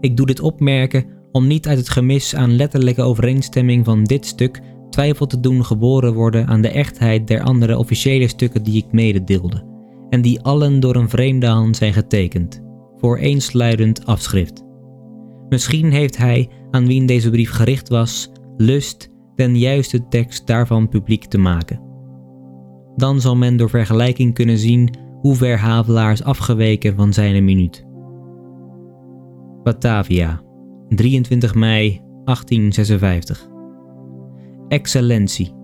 Ik 0.00 0.16
doe 0.16 0.26
dit 0.26 0.40
opmerken 0.40 1.04
om 1.32 1.46
niet 1.46 1.68
uit 1.68 1.78
het 1.78 1.88
gemis 1.88 2.34
aan 2.34 2.56
letterlijke 2.56 3.02
overeenstemming 3.02 3.84
van 3.84 4.04
dit 4.04 4.26
stuk 4.26 4.60
twijfel 4.90 5.26
te 5.26 5.40
doen 5.40 5.64
geboren 5.64 6.14
worden 6.14 6.46
aan 6.46 6.60
de 6.60 6.68
echtheid 6.68 7.26
der 7.26 7.42
andere 7.42 7.78
officiële 7.78 8.28
stukken 8.28 8.62
die 8.62 8.76
ik 8.76 8.92
mededeelde, 8.92 9.64
en 10.08 10.22
die 10.22 10.40
allen 10.40 10.80
door 10.80 10.96
een 10.96 11.08
vreemde 11.08 11.46
hand 11.46 11.76
zijn 11.76 11.92
getekend, 11.92 12.62
voor 12.96 13.18
eensluidend 13.18 14.06
afschrift. 14.06 14.64
Misschien 15.48 15.92
heeft 15.92 16.16
hij, 16.16 16.48
aan 16.70 16.86
wien 16.86 17.06
deze 17.06 17.30
brief 17.30 17.50
gericht 17.50 17.88
was, 17.88 18.30
lust 18.56 19.08
den 19.34 19.58
juiste 19.58 20.08
tekst 20.08 20.46
daarvan 20.46 20.88
publiek 20.88 21.24
te 21.24 21.38
maken. 21.38 21.87
Dan 22.98 23.20
zal 23.20 23.36
men 23.36 23.56
door 23.56 23.70
vergelijking 23.70 24.34
kunnen 24.34 24.58
zien 24.58 24.94
hoe 25.20 25.34
ver 25.34 25.58
Havelaar 25.58 26.12
is 26.12 26.22
afgeweken 26.22 26.96
van 26.96 27.12
zijn 27.12 27.44
minuut. 27.44 27.86
Batavia, 29.62 30.40
23 30.88 31.54
mei 31.54 32.00
1856. 32.24 33.48
Excellentie. 34.68 35.54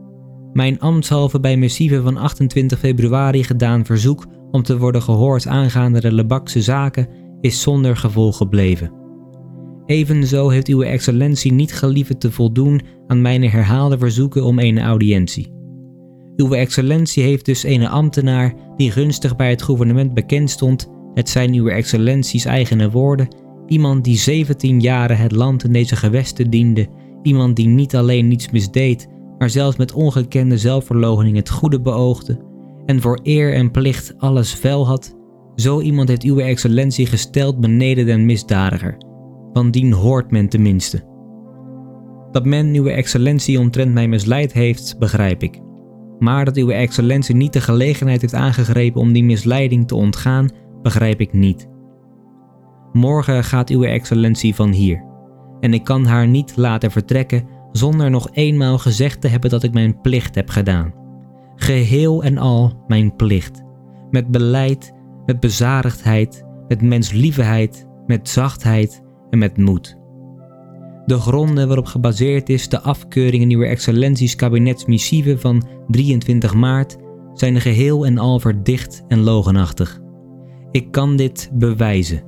Mijn 0.52 0.80
ambtshalve 0.80 1.40
bij 1.40 1.56
missieve 1.56 2.02
van 2.02 2.16
28 2.16 2.78
februari 2.78 3.44
gedaan 3.44 3.84
verzoek 3.84 4.26
om 4.50 4.62
te 4.62 4.78
worden 4.78 5.02
gehoord 5.02 5.46
aangaande 5.46 6.00
de 6.00 6.12
Lebakse 6.12 6.62
zaken 6.62 7.08
is 7.40 7.62
zonder 7.62 7.96
gevolg 7.96 8.36
gebleven. 8.36 8.92
Evenzo 9.86 10.48
heeft 10.48 10.68
uw 10.68 10.82
excellentie 10.82 11.52
niet 11.52 11.74
gelieven 11.74 12.18
te 12.18 12.30
voldoen 12.30 12.80
aan 13.06 13.22
mijn 13.22 13.42
herhaalde 13.42 13.98
verzoeken 13.98 14.44
om 14.44 14.58
een 14.58 14.80
audiëntie. 14.80 15.53
Uw 16.36 16.52
excellentie 16.52 17.22
heeft 17.22 17.44
dus 17.44 17.64
een 17.64 17.86
ambtenaar 17.88 18.54
die 18.76 18.90
gunstig 18.90 19.36
bij 19.36 19.50
het 19.50 19.62
gouvernement 19.62 20.14
bekend 20.14 20.50
stond, 20.50 20.90
het 21.14 21.28
zijn 21.28 21.52
uw 21.52 21.68
excellenties 21.68 22.44
eigene 22.44 22.90
woorden, 22.90 23.28
iemand 23.66 24.04
die 24.04 24.16
17 24.16 24.80
jaren 24.80 25.16
het 25.16 25.32
land 25.32 25.64
in 25.64 25.72
deze 25.72 25.96
gewesten 25.96 26.50
diende, 26.50 26.88
iemand 27.22 27.56
die 27.56 27.66
niet 27.66 27.96
alleen 27.96 28.28
niets 28.28 28.50
misdeed, 28.50 29.08
maar 29.38 29.50
zelfs 29.50 29.76
met 29.76 29.92
ongekende 29.92 30.58
zelfverloochening 30.58 31.36
het 31.36 31.50
goede 31.50 31.80
beoogde. 31.80 32.40
En 32.86 33.00
voor 33.00 33.20
eer 33.22 33.54
en 33.54 33.70
plicht 33.70 34.14
alles 34.18 34.54
vuil 34.54 34.86
had, 34.86 35.16
zo 35.54 35.80
iemand 35.80 36.08
heeft 36.08 36.22
uw 36.22 36.38
excellentie 36.38 37.06
gesteld 37.06 37.60
beneden 37.60 38.06
den 38.06 38.26
misdadiger. 38.26 38.96
Van 39.52 39.70
dien 39.70 39.92
hoort 39.92 40.30
men 40.30 40.48
tenminste. 40.48 41.12
Dat 42.30 42.44
men 42.44 42.74
uw 42.74 42.86
excellentie 42.86 43.58
omtrent 43.58 43.92
mij 43.92 44.08
misleid 44.08 44.52
heeft, 44.52 44.96
begrijp 44.98 45.42
ik 45.42 45.62
maar 46.24 46.44
dat 46.44 46.56
uw 46.56 46.70
excellentie 46.70 47.34
niet 47.34 47.52
de 47.52 47.60
gelegenheid 47.60 48.20
heeft 48.20 48.34
aangegrepen 48.34 49.00
om 49.00 49.12
die 49.12 49.24
misleiding 49.24 49.88
te 49.88 49.94
ontgaan, 49.94 50.48
begrijp 50.82 51.20
ik 51.20 51.32
niet. 51.32 51.68
Morgen 52.92 53.44
gaat 53.44 53.70
uw 53.70 53.82
excellentie 53.82 54.54
van 54.54 54.70
hier, 54.70 55.04
en 55.60 55.74
ik 55.74 55.84
kan 55.84 56.04
haar 56.04 56.28
niet 56.28 56.56
laten 56.56 56.90
vertrekken 56.90 57.46
zonder 57.72 58.10
nog 58.10 58.28
eenmaal 58.32 58.78
gezegd 58.78 59.20
te 59.20 59.28
hebben 59.28 59.50
dat 59.50 59.62
ik 59.62 59.72
mijn 59.72 60.00
plicht 60.00 60.34
heb 60.34 60.48
gedaan. 60.48 60.94
Geheel 61.56 62.22
en 62.22 62.38
al 62.38 62.84
mijn 62.86 63.16
plicht. 63.16 63.62
Met 64.10 64.30
beleid, 64.30 64.92
met 65.26 65.40
bezadigdheid, 65.40 66.44
met 66.68 66.82
menslievigheid, 66.82 67.86
met 68.06 68.28
zachtheid 68.28 69.02
en 69.30 69.38
met 69.38 69.56
moed. 69.56 69.98
De 71.06 71.18
gronden 71.18 71.66
waarop 71.66 71.86
gebaseerd 71.86 72.48
is 72.48 72.68
de 72.68 72.80
afkeuring 72.80 73.42
in 73.42 73.50
uw 73.50 73.62
excellenties 73.62 74.36
kabinetsmissieve 74.36 75.38
van 75.38 75.66
23 75.88 76.54
maart 76.54 76.96
zijn 77.34 77.60
geheel 77.60 78.06
en 78.06 78.18
al 78.18 78.40
verdicht 78.40 79.02
en 79.08 79.20
logenachtig. 79.20 80.00
Ik 80.70 80.90
kan 80.90 81.16
dit 81.16 81.50
bewijzen. 81.52 82.22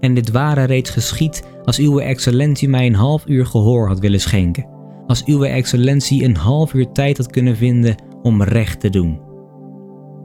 En 0.00 0.14
dit 0.14 0.30
ware 0.30 0.64
reeds 0.64 0.90
geschied 0.90 1.44
als 1.64 1.78
uw 1.78 1.98
excellentie 1.98 2.68
mij 2.68 2.86
een 2.86 2.94
half 2.94 3.26
uur 3.26 3.46
gehoor 3.46 3.88
had 3.88 3.98
willen 3.98 4.20
schenken. 4.20 4.68
Als 5.06 5.24
uw 5.24 5.42
excellentie 5.42 6.24
een 6.24 6.36
half 6.36 6.74
uur 6.74 6.92
tijd 6.92 7.16
had 7.16 7.30
kunnen 7.30 7.56
vinden 7.56 8.02
om 8.22 8.42
recht 8.42 8.80
te 8.80 8.90
doen. 8.90 9.20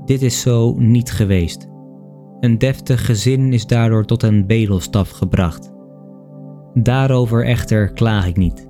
Dit 0.06 0.22
is 0.22 0.42
zo 0.42 0.76
niet 0.78 1.12
geweest. 1.12 1.68
Een 2.40 2.58
deftig 2.58 3.06
gezin 3.06 3.54
is 3.54 3.66
daardoor 3.66 4.06
tot 4.06 4.24
een 4.24 4.48
bedelstaf 4.48 5.10
gebracht. 5.10 5.73
Daarover 6.74 7.46
echter 7.46 7.94
klaag 7.94 8.28
ik 8.28 8.38
niet. 8.38 8.68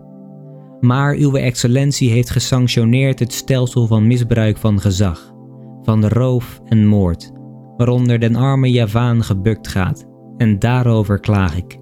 Maar 0.79 1.15
uw 1.15 1.35
excellentie 1.35 2.09
heeft 2.09 2.29
gesanctioneerd 2.29 3.19
het 3.19 3.33
stelsel 3.33 3.87
van 3.87 4.07
misbruik 4.07 4.57
van 4.57 4.79
gezag, 4.79 5.33
van 5.81 6.07
roof 6.07 6.61
en 6.65 6.87
moord, 6.87 7.31
waaronder 7.77 8.19
den 8.19 8.35
arme 8.35 8.71
Javaan 8.71 9.23
gebukt 9.23 9.67
gaat, 9.67 10.05
en 10.37 10.59
daarover 10.59 11.19
klaag 11.19 11.57
ik. 11.57 11.77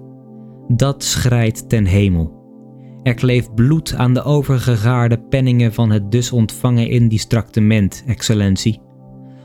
Dat 0.68 1.02
schrijdt 1.02 1.68
ten 1.68 1.84
hemel. 1.84 2.40
Er 3.02 3.14
kleeft 3.14 3.54
bloed 3.54 3.94
aan 3.94 4.14
de 4.14 4.22
overgegaarde 4.22 5.18
penningen 5.28 5.72
van 5.72 5.90
het 5.90 6.10
dus 6.10 6.32
ontvangen 6.32 6.88
indistractement, 6.88 8.04
excellentie. 8.06 8.80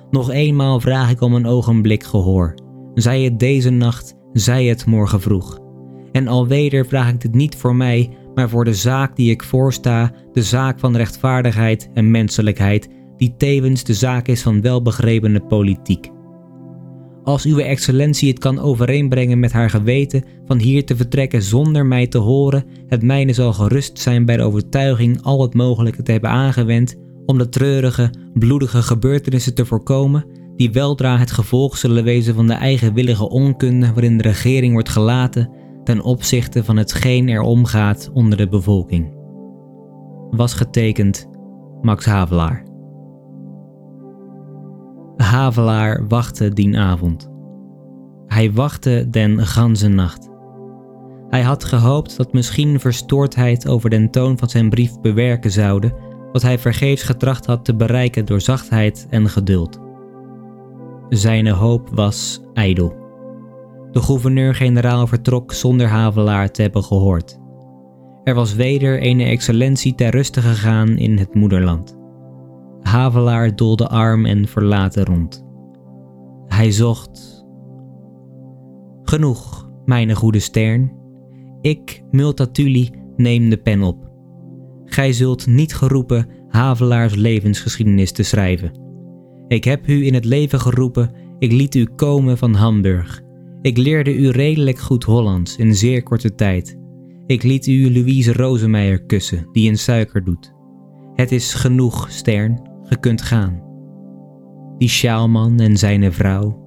Nog 0.10 0.32
eenmaal 0.32 0.80
vraag 0.80 1.12
ik 1.12 1.22
om 1.22 1.34
een 1.34 1.46
ogenblik 1.46 2.04
gehoor, 2.04 2.54
zij 2.94 3.22
het 3.22 3.40
deze 3.40 3.70
nacht, 3.70 4.16
zij 4.34 4.66
het 4.66 4.86
morgen 4.86 5.22
vroeg. 5.22 5.66
En 6.12 6.28
alweder 6.28 6.86
vraag 6.86 7.10
ik 7.10 7.22
dit 7.22 7.34
niet 7.34 7.56
voor 7.56 7.76
mij, 7.76 8.10
maar 8.36 8.50
voor 8.50 8.66
de 8.66 8.74
zaak 8.74 9.16
die 9.16 9.32
ik 9.32 9.44
voorsta, 9.44 10.12
de 10.34 10.44
zaak 10.44 10.80
van 10.80 10.96
rechtvaardigheid 10.96 11.90
en 11.94 12.12
menselijkheid, 12.12 12.90
die 13.18 13.34
tevens 13.38 13.84
de 13.84 13.94
zaak 13.94 14.28
is 14.28 14.42
van 14.42 14.62
welbegrepene 14.62 15.40
politiek. 15.40 16.10
Als 17.24 17.46
uw 17.46 17.58
excellentie 17.58 18.30
het 18.30 18.40
kan 18.40 18.60
overeenbrengen 18.60 19.40
met 19.40 19.52
haar 19.52 19.70
geweten 19.70 20.24
van 20.46 20.60
hier 20.60 20.86
te 20.86 20.96
vertrekken 20.96 21.42
zonder 21.42 21.86
mij 21.86 22.08
te 22.08 22.18
horen, 22.18 22.66
het 22.88 23.04
mijne 23.04 23.34
zal 23.34 23.54
gerust 23.54 24.00
zijn 24.00 24.26
bij 24.26 24.38
de 24.38 24.44
overtuiging 24.44 25.22
al 25.22 25.42
het 25.42 25.54
mogelijke 25.54 26.04
te 26.04 26.12
hebben 26.12 26.30
aangewend 26.30 26.96
om 27.26 27.38
de 27.38 27.50
treurige, 27.50 28.14
bloedige 28.34 28.82
gebeurtenissen 28.82 29.56
te 29.56 29.66
voorkomen, 29.66 30.26
die 30.56 30.72
weldra 30.72 31.18
het 31.18 31.32
gevolg 31.32 31.78
zullen 31.78 32.04
wezen 32.04 32.36
van 32.36 32.48
de 32.48 32.54
eigenwillige 32.54 33.30
onkunde 33.30 33.88
waarin 33.94 34.18
de 34.18 34.24
regering 34.24 34.74
wordt 34.74 34.90
gelaten 34.90 35.50
ten 35.88 36.02
opzichte 36.02 36.64
van 36.64 36.78
hetgeen 36.78 37.30
er 37.30 37.42
omgaat 37.42 38.10
onder 38.14 38.38
de 38.38 38.48
bevolking. 38.48 39.14
Was 40.30 40.54
getekend 40.54 41.28
Max 41.82 42.06
Havelaar. 42.06 42.64
Havelaar 45.18 46.08
wachtte 46.08 46.54
dien 46.54 46.76
avond. 46.76 47.30
Hij 48.26 48.52
wachtte 48.52 49.08
den 49.10 49.46
ganse 49.46 49.88
nacht. 49.88 50.30
Hij 51.30 51.42
had 51.42 51.64
gehoopt 51.64 52.18
dat 52.18 52.34
misschien 52.34 52.80
verstoordheid 52.80 53.68
over 53.68 53.90
den 53.90 54.12
toon 54.12 54.38
van 54.38 54.50
zijn 54.50 54.70
brief 54.70 55.00
bewerken 55.02 55.52
zouden, 55.52 55.94
wat 56.32 56.42
hij 56.42 56.60
vergeefs 56.60 57.04
getracht 57.04 57.46
had 57.46 57.66
te 57.66 57.76
bereiken 57.76 58.26
door 58.26 58.42
zachtheid 58.42 59.08
en 59.10 59.30
geduld. 59.30 59.80
Zijne 61.10 61.52
hoop 61.52 61.90
was 61.94 62.42
ijdel. 62.54 63.07
De 63.98 64.04
gouverneur-generaal 64.04 65.08
vertrok 65.08 65.54
zonder 65.54 65.88
Havelaar 65.88 66.52
te 66.52 66.62
hebben 66.62 66.84
gehoord. 66.84 67.40
Er 68.24 68.36
was 68.36 68.56
weder 68.56 69.06
een 69.06 69.20
excellentie 69.20 69.96
ter 69.96 70.10
ruste 70.10 70.42
gegaan 70.42 70.98
in 70.98 71.18
het 71.18 71.34
moederland. 71.34 71.98
Havelaar 72.82 73.56
doolde 73.56 73.88
arm 73.88 74.26
en 74.26 74.48
verlaten 74.48 75.06
rond. 75.06 75.46
Hij 76.46 76.72
zocht. 76.72 77.46
Genoeg, 79.04 79.70
mijn 79.86 80.16
goede 80.16 80.40
Stern. 80.40 80.92
Ik, 81.62 82.04
Multatuli, 82.12 82.92
neem 83.16 83.50
de 83.50 83.58
pen 83.58 83.82
op. 83.82 84.12
Gij 84.86 85.14
zult 85.14 85.48
niet 85.48 85.76
geroepen 85.76 86.28
Havelaars 86.48 87.16
levensgeschiedenis 87.16 88.12
te 88.12 88.24
schrijven. 88.24 88.72
Ik 89.48 89.64
heb 89.64 89.88
u 89.88 90.06
in 90.06 90.14
het 90.14 90.26
leven 90.26 90.60
geroepen, 90.60 91.12
ik 91.40 91.52
liet 91.52 91.76
u 91.76 91.86
komen 91.86 92.38
van 92.38 92.54
Hamburg 92.54 93.26
ik 93.68 93.78
leerde 93.78 94.16
u 94.16 94.30
redelijk 94.30 94.80
goed 94.80 95.04
Hollands 95.04 95.58
in 95.58 95.76
zeer 95.76 96.04
korte 96.04 96.36
tijd. 96.36 96.78
Ik 97.26 97.44
liet 97.44 97.68
u 97.68 97.94
Louise 97.94 98.34
Rosemeijer 98.34 99.06
kussen, 99.06 99.50
die 99.52 99.68
in 99.68 99.78
suiker 99.78 100.24
doet. 100.24 100.54
Het 101.14 101.32
is 101.32 101.54
genoeg, 101.54 102.12
Stern, 102.12 102.70
ge 102.82 103.00
kunt 103.00 103.22
gaan. 103.22 103.64
Die 104.78 104.90
sjaalman 104.90 105.60
en 105.60 105.78
zijn 105.78 106.14
vrouw. 106.14 106.66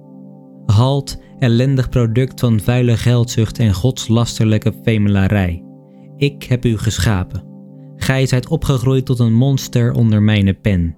Halt, 0.65 1.21
ellendig 1.39 1.89
product 1.89 2.39
van 2.39 2.59
vuile 2.59 2.97
geldzucht 2.97 3.59
en 3.59 3.73
godslasterlijke 3.73 4.73
femelarij. 4.83 5.63
Ik 6.17 6.43
heb 6.43 6.65
u 6.65 6.77
geschapen. 6.77 7.43
Gij 7.95 8.25
zijt 8.25 8.47
opgegroeid 8.47 9.05
tot 9.05 9.19
een 9.19 9.33
monster 9.33 9.93
onder 9.93 10.21
mijn 10.21 10.61
pen. 10.61 10.97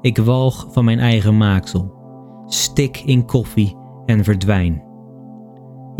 Ik 0.00 0.16
walg 0.16 0.66
van 0.70 0.84
mijn 0.84 0.98
eigen 0.98 1.36
maaksel. 1.36 1.94
Stik 2.46 3.02
in 3.04 3.24
koffie 3.24 3.76
en 4.06 4.24
verdwijn. 4.24 4.87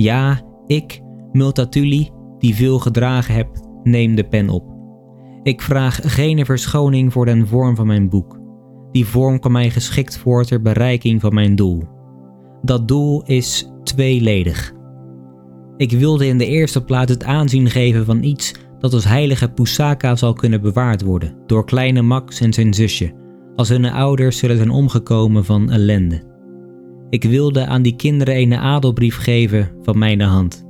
Ja, 0.00 0.40
ik, 0.66 1.00
Multatuli, 1.32 2.10
die 2.38 2.54
veel 2.54 2.78
gedragen 2.78 3.34
heb, 3.34 3.48
neem 3.82 4.14
de 4.14 4.24
pen 4.24 4.48
op. 4.48 4.64
Ik 5.42 5.62
vraag 5.62 6.00
geen 6.02 6.44
verschoning 6.44 7.12
voor 7.12 7.24
den 7.24 7.46
vorm 7.46 7.76
van 7.76 7.86
mijn 7.86 8.08
boek. 8.08 8.38
Die 8.90 9.06
vorm 9.06 9.38
kan 9.38 9.52
mij 9.52 9.70
geschikt 9.70 10.18
voor 10.18 10.44
ter 10.44 10.62
bereiking 10.62 11.20
van 11.20 11.34
mijn 11.34 11.56
doel. 11.56 11.82
Dat 12.62 12.88
doel 12.88 13.22
is 13.22 13.70
tweeledig. 13.82 14.72
Ik 15.76 15.92
wilde 15.92 16.26
in 16.26 16.38
de 16.38 16.46
eerste 16.46 16.84
plaats 16.84 17.12
het 17.12 17.24
aanzien 17.24 17.70
geven 17.70 18.04
van 18.04 18.22
iets 18.22 18.54
dat 18.78 18.92
als 18.92 19.04
heilige 19.04 19.48
Pusaka 19.48 20.16
zal 20.16 20.32
kunnen 20.32 20.60
bewaard 20.60 21.02
worden 21.02 21.36
door 21.46 21.64
kleine 21.64 22.02
Max 22.02 22.40
en 22.40 22.52
zijn 22.52 22.74
zusje, 22.74 23.12
als 23.56 23.68
hun 23.68 23.84
ouders 23.84 24.38
zullen 24.38 24.56
zijn 24.56 24.70
omgekomen 24.70 25.44
van 25.44 25.70
ellende. 25.70 26.22
Ik 27.10 27.24
wilde 27.24 27.66
aan 27.66 27.82
die 27.82 27.96
kinderen 27.96 28.36
een 28.36 28.54
adelbrief 28.54 29.16
geven 29.16 29.70
van 29.82 29.98
mijn 29.98 30.20
hand. 30.20 30.66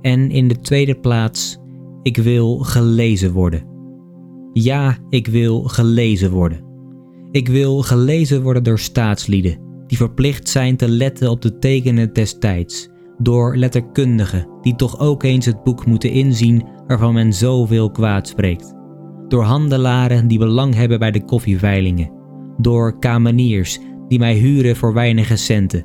En 0.00 0.30
in 0.30 0.48
de 0.48 0.60
tweede 0.60 0.94
plaats, 0.94 1.58
ik 2.02 2.16
wil 2.16 2.58
gelezen 2.58 3.32
worden. 3.32 3.74
Ja, 4.52 4.98
ik 5.08 5.26
wil 5.26 5.62
gelezen 5.62 6.30
worden. 6.30 6.64
Ik 7.30 7.48
wil 7.48 7.82
gelezen 7.82 8.42
worden 8.42 8.62
door 8.62 8.78
staatslieden, 8.78 9.58
die 9.86 9.96
verplicht 9.96 10.48
zijn 10.48 10.76
te 10.76 10.88
letten 10.88 11.30
op 11.30 11.42
de 11.42 11.58
tekenen 11.58 12.12
des 12.12 12.38
tijds, 12.38 12.88
door 13.18 13.56
letterkundigen, 13.56 14.48
die 14.60 14.74
toch 14.74 15.00
ook 15.00 15.22
eens 15.22 15.46
het 15.46 15.62
boek 15.62 15.86
moeten 15.86 16.10
inzien 16.10 16.64
waarvan 16.86 17.14
men 17.14 17.32
zoveel 17.32 17.90
kwaad 17.90 18.28
spreekt, 18.28 18.74
door 19.28 19.42
handelaren 19.42 20.28
die 20.28 20.38
belang 20.38 20.74
hebben 20.74 20.98
bij 20.98 21.10
de 21.10 21.24
koffieveilingen, 21.24 22.12
door 22.56 22.98
kameniers 22.98 23.78
die 24.08 24.18
mij 24.18 24.34
huren 24.34 24.76
voor 24.76 24.94
weinige 24.94 25.36
centen, 25.36 25.84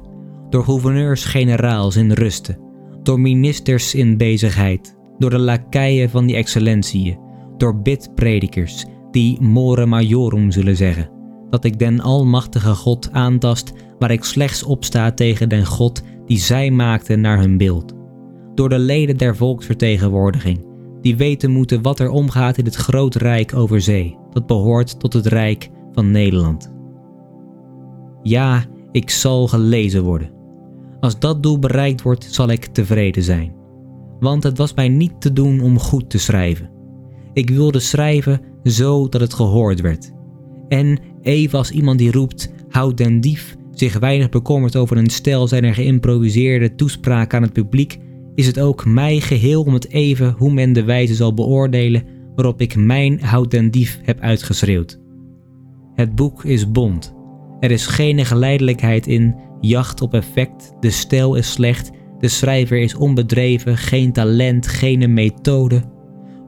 door 0.49 0.63
gouverneurs-generaals 0.63 1.95
in 1.95 2.11
rusten, 2.11 2.59
door 3.03 3.19
ministers 3.19 3.95
in 3.95 4.17
bezigheid, 4.17 4.97
door 5.17 5.29
de 5.29 5.39
lakeien 5.39 6.09
van 6.09 6.25
die 6.25 6.35
excellentieën, 6.35 7.19
door 7.57 7.81
bidpredikers 7.81 8.85
die 9.11 9.41
more 9.41 9.85
majorum 9.85 10.51
zullen 10.51 10.75
zeggen, 10.75 11.09
dat 11.49 11.63
ik 11.63 11.79
den 11.79 11.99
almachtige 11.99 12.73
God 12.73 13.11
aantast 13.11 13.73
waar 13.99 14.11
ik 14.11 14.23
slechts 14.23 14.63
opsta 14.63 15.11
tegen 15.11 15.49
den 15.49 15.65
God 15.65 16.01
die 16.25 16.37
zij 16.37 16.71
maakten 16.71 17.21
naar 17.21 17.39
hun 17.39 17.57
beeld. 17.57 17.93
Door 18.55 18.69
de 18.69 18.79
leden 18.79 19.17
der 19.17 19.35
volksvertegenwoordiging, 19.35 20.65
die 21.01 21.15
weten 21.15 21.51
moeten 21.51 21.81
wat 21.81 21.99
er 21.99 22.09
omgaat 22.09 22.57
in 22.57 22.65
het 22.65 22.75
groot 22.75 23.15
rijk 23.15 23.55
over 23.55 23.81
zee, 23.81 24.17
dat 24.31 24.45
behoort 24.45 24.99
tot 24.99 25.13
het 25.13 25.25
rijk 25.25 25.69
van 25.91 26.11
Nederland. 26.11 26.73
Ja, 28.23 28.65
ik 28.91 29.09
zal 29.09 29.47
gelezen 29.47 30.03
worden. 30.03 30.31
Als 30.99 31.19
dat 31.19 31.43
doel 31.43 31.59
bereikt 31.59 32.01
wordt, 32.01 32.27
zal 32.29 32.49
ik 32.49 32.65
tevreden 32.65 33.23
zijn. 33.23 33.53
Want 34.19 34.43
het 34.43 34.57
was 34.57 34.73
mij 34.73 34.89
niet 34.89 35.21
te 35.21 35.33
doen 35.33 35.61
om 35.61 35.79
goed 35.79 36.09
te 36.09 36.17
schrijven. 36.17 36.69
Ik 37.33 37.49
wilde 37.49 37.79
schrijven 37.79 38.41
zo 38.63 39.09
dat 39.09 39.21
het 39.21 39.33
gehoord 39.33 39.81
werd. 39.81 40.11
En 40.67 40.99
even 41.21 41.57
als 41.57 41.71
iemand 41.71 41.97
die 41.97 42.11
roept, 42.11 42.53
houd 42.69 42.97
den 42.97 43.21
dief, 43.21 43.55
zich 43.71 43.99
weinig 43.99 44.29
bekommert 44.29 44.75
over 44.75 44.97
een 44.97 45.09
stel 45.09 45.47
zijn 45.47 45.73
geïmproviseerde 45.73 46.75
toespraak 46.75 47.33
aan 47.33 47.41
het 47.41 47.53
publiek, 47.53 47.97
is 48.35 48.47
het 48.47 48.59
ook 48.59 48.85
mij 48.85 49.19
geheel 49.19 49.63
om 49.63 49.73
het 49.73 49.89
even 49.89 50.35
hoe 50.37 50.53
men 50.53 50.73
de 50.73 50.83
wijze 50.83 51.15
zal 51.15 51.33
beoordelen 51.33 52.03
waarop 52.35 52.61
ik 52.61 52.75
mijn 52.75 53.21
houd 53.21 53.51
den 53.51 53.71
dief 53.71 53.99
heb 54.03 54.19
uitgeschreeuwd. 54.19 54.99
Het 55.93 56.15
boek 56.15 56.43
is 56.43 56.71
bond. 56.71 57.13
Er 57.61 57.71
is 57.71 57.87
geen 57.87 58.25
geleidelijkheid 58.25 59.07
in, 59.07 59.35
jacht 59.59 60.01
op 60.01 60.13
effect, 60.13 60.73
de 60.79 60.89
stijl 60.89 61.35
is 61.35 61.51
slecht, 61.51 61.91
de 62.19 62.27
schrijver 62.27 62.77
is 62.77 62.95
onbedreven, 62.95 63.77
geen 63.77 64.11
talent, 64.11 64.67
geen 64.67 65.13
methode. 65.13 65.81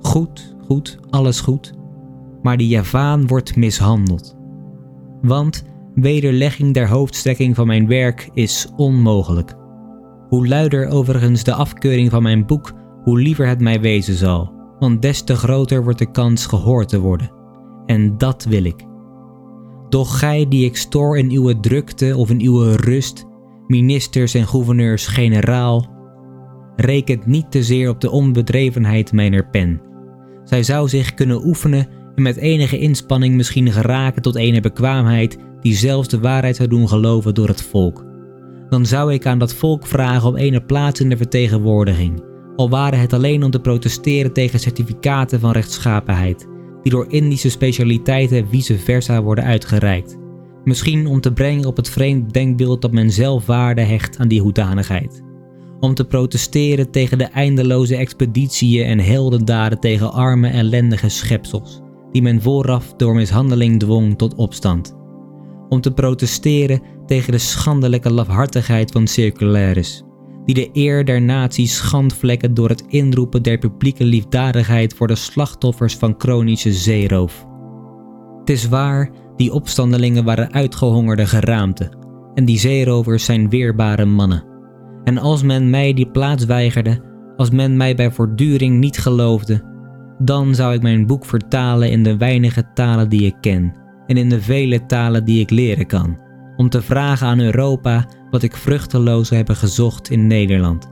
Goed, 0.02 0.56
goed, 0.68 1.00
alles 1.10 1.40
goed. 1.40 1.74
Maar 2.42 2.58
die 2.58 2.68
Javaan 2.68 3.28
wordt 3.28 3.56
mishandeld. 3.56 4.36
Want 5.22 5.64
wederlegging 5.96 6.74
der 6.74 6.90
hoofdstrekking 6.90 7.56
van 7.56 7.68
mijn 7.68 7.88
werk 7.88 8.30
is 8.34 8.68
onmogelijk. 8.76 9.54
Hoe 10.30 10.48
luider 10.48 10.88
overigens 10.88 11.44
de 11.44 11.54
afkeuring 11.54 12.10
van 12.10 12.24
mijn 12.24 12.46
boek, 12.46 12.74
hoe 13.04 13.20
liever 13.20 13.48
het 13.48 13.60
mij 13.60 13.82
wezen 13.82 14.16
zal, 14.16 14.52
want 14.80 15.02
des 15.02 15.22
te 15.22 15.36
groter 15.36 15.84
wordt 15.84 16.00
de 16.00 16.12
kans 16.12 16.46
gehoord 16.46 16.90
te 16.90 17.00
worden. 17.00 17.32
En 17.86 18.18
dat 18.18 18.44
wil 18.44 18.64
ik. 18.64 18.92
Doch 19.94 20.20
gij 20.20 20.46
die 20.50 20.66
ik 20.66 20.78
stoor 20.78 21.18
in 21.18 21.32
uw 21.32 21.60
drukte 21.60 22.18
of 22.18 22.30
in 22.30 22.42
uw 22.42 22.62
rust, 22.62 23.26
ministers 23.68 24.34
en 24.34 24.48
gouverneurs-generaal, 24.48 25.88
rekent 26.76 27.26
niet 27.26 27.52
te 27.52 27.64
zeer 27.64 27.90
op 27.90 28.02
de 28.02 28.12
onbedrevenheid 28.12 29.12
mijner 29.12 29.50
pen. 29.50 29.82
Zij 30.44 30.64
zou 30.64 30.90
zich 30.90 31.14
kunnen 31.14 31.46
oefenen 31.46 31.88
en 32.16 32.22
met 32.22 32.36
enige 32.36 32.78
inspanning 32.78 33.36
misschien 33.36 33.72
geraken 33.72 34.22
tot 34.22 34.36
ene 34.36 34.62
bekwaamheid 34.62 35.38
die 35.62 35.76
zelfs 35.76 36.08
de 36.08 36.20
waarheid 36.20 36.56
zou 36.56 36.70
doen 36.70 36.88
geloven 36.88 37.34
door 37.34 37.48
het 37.48 37.62
volk. 37.62 38.06
Dan 38.70 38.86
zou 38.86 39.14
ik 39.14 39.26
aan 39.26 39.40
dat 39.40 39.54
volk 39.54 39.88
vragen 39.88 40.30
om 40.30 40.36
ene 40.36 40.62
plaats 40.62 41.00
in 41.00 41.10
de 41.10 41.18
vertegenwoordiging, 41.18 42.24
al 42.56 42.70
ware 42.70 42.96
het 42.96 43.14
alleen 43.14 43.44
om 43.44 43.52
te 43.52 43.60
protesteren 43.60 44.34
tegen 44.34 44.60
certificaten 44.60 45.40
van 45.40 45.52
rechtschapenheid, 45.52 46.48
die 46.84 46.92
door 46.92 47.06
Indische 47.10 47.50
specialiteiten 47.50 48.48
vice 48.48 48.78
versa 48.78 49.22
worden 49.22 49.44
uitgereikt. 49.44 50.18
Misschien 50.64 51.08
om 51.08 51.22
te 51.22 51.34
brengen 51.34 51.66
op 51.66 51.78
het 51.78 51.90
vreemd 51.90 52.34
denkbeeld 52.34 52.82
dat 52.82 52.92
men 52.92 53.12
zelf 53.12 53.46
waarde 53.46 53.82
hecht 53.82 54.18
aan 54.18 54.28
die 54.28 54.42
hoedanigheid. 54.42 55.24
Om 55.80 55.94
te 55.94 56.06
protesteren 56.06 56.92
tegen 56.92 57.18
de 57.18 57.24
eindeloze 57.24 57.96
expeditieën 57.96 58.86
en 58.86 59.00
heldendaden 59.00 59.80
tegen 59.80 60.14
arme 60.14 60.48
ellendige 60.48 61.10
schepsels, 61.10 61.82
die 62.12 62.22
men 62.22 62.42
vooraf 62.42 62.94
door 62.94 63.16
mishandeling 63.16 63.80
dwong 63.80 64.18
tot 64.18 64.36
opstand 64.36 65.02
om 65.74 65.82
te 65.82 65.92
protesteren 65.92 66.82
tegen 67.06 67.32
de 67.32 67.38
schandelijke 67.38 68.14
lafhartigheid 68.14 68.92
van 68.92 69.08
circularis, 69.08 70.04
die 70.46 70.56
de 70.56 70.70
eer 70.74 71.06
der 71.06 71.22
naties 71.22 71.76
schandvlekken 71.76 72.54
door 72.54 72.70
het 72.70 72.84
inroepen 72.88 73.44
der 73.44 73.58
publieke 73.58 74.06
liefdadigheid 74.06 74.94
voor 74.94 75.08
de 75.08 75.16
slachtoffers 75.16 75.96
van 75.96 76.16
chronische 76.18 76.74
zeeroof. 76.74 77.46
Het 78.40 78.50
is 78.50 78.68
waar, 78.68 79.10
die 79.36 79.54
opstandelingen 79.54 80.24
waren 80.24 80.54
uitgehongerde 80.54 81.26
geraamte, 81.26 81.92
en 82.34 82.46
die 82.46 82.60
zeerovers 82.60 83.26
zijn 83.26 83.50
weerbare 83.50 84.06
mannen. 84.06 84.44
En 85.04 85.18
als 85.18 85.44
men 85.44 85.70
mij 85.70 85.94
die 85.94 86.12
plaats 86.12 86.46
weigerde, 86.46 87.02
als 87.38 87.50
men 87.50 87.78
mij 87.78 87.96
bij 87.96 88.12
voortduring 88.12 88.80
niet 88.80 88.98
geloofde, 88.98 89.72
dan 90.18 90.56
zou 90.56 90.74
ik 90.74 90.82
mijn 90.82 91.06
boek 91.06 91.26
vertalen 91.26 91.92
in 91.92 92.04
de 92.04 92.18
weinige 92.18 92.72
talen 92.74 93.10
die 93.10 93.26
ik 93.26 93.36
ken 93.42 93.74
en 94.08 94.18
in 94.18 94.30
de 94.30 94.42
vele 94.42 94.86
talen 94.86 95.26
die 95.26 95.42
ik 95.42 95.50
leren 95.50 95.86
kan, 95.86 96.20
om 96.56 96.70
te 96.70 96.82
vragen 96.82 97.28
aan 97.28 97.40
Europa 97.40 98.06
wat 98.34 98.44
ik 98.44 98.56
vruchteloos 98.56 99.30
heb 99.30 99.50
gezocht 99.50 100.10
in 100.10 100.28
Nederland. 100.28 100.92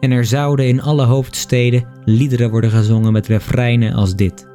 En 0.00 0.10
er 0.10 0.24
zouden 0.24 0.68
in 0.68 0.82
alle 0.82 1.04
hoofdsteden 1.04 1.86
liederen 2.04 2.50
worden 2.50 2.70
gezongen 2.70 3.12
met 3.12 3.26
refreinen 3.26 3.92
als 3.92 4.16
dit. 4.16 4.48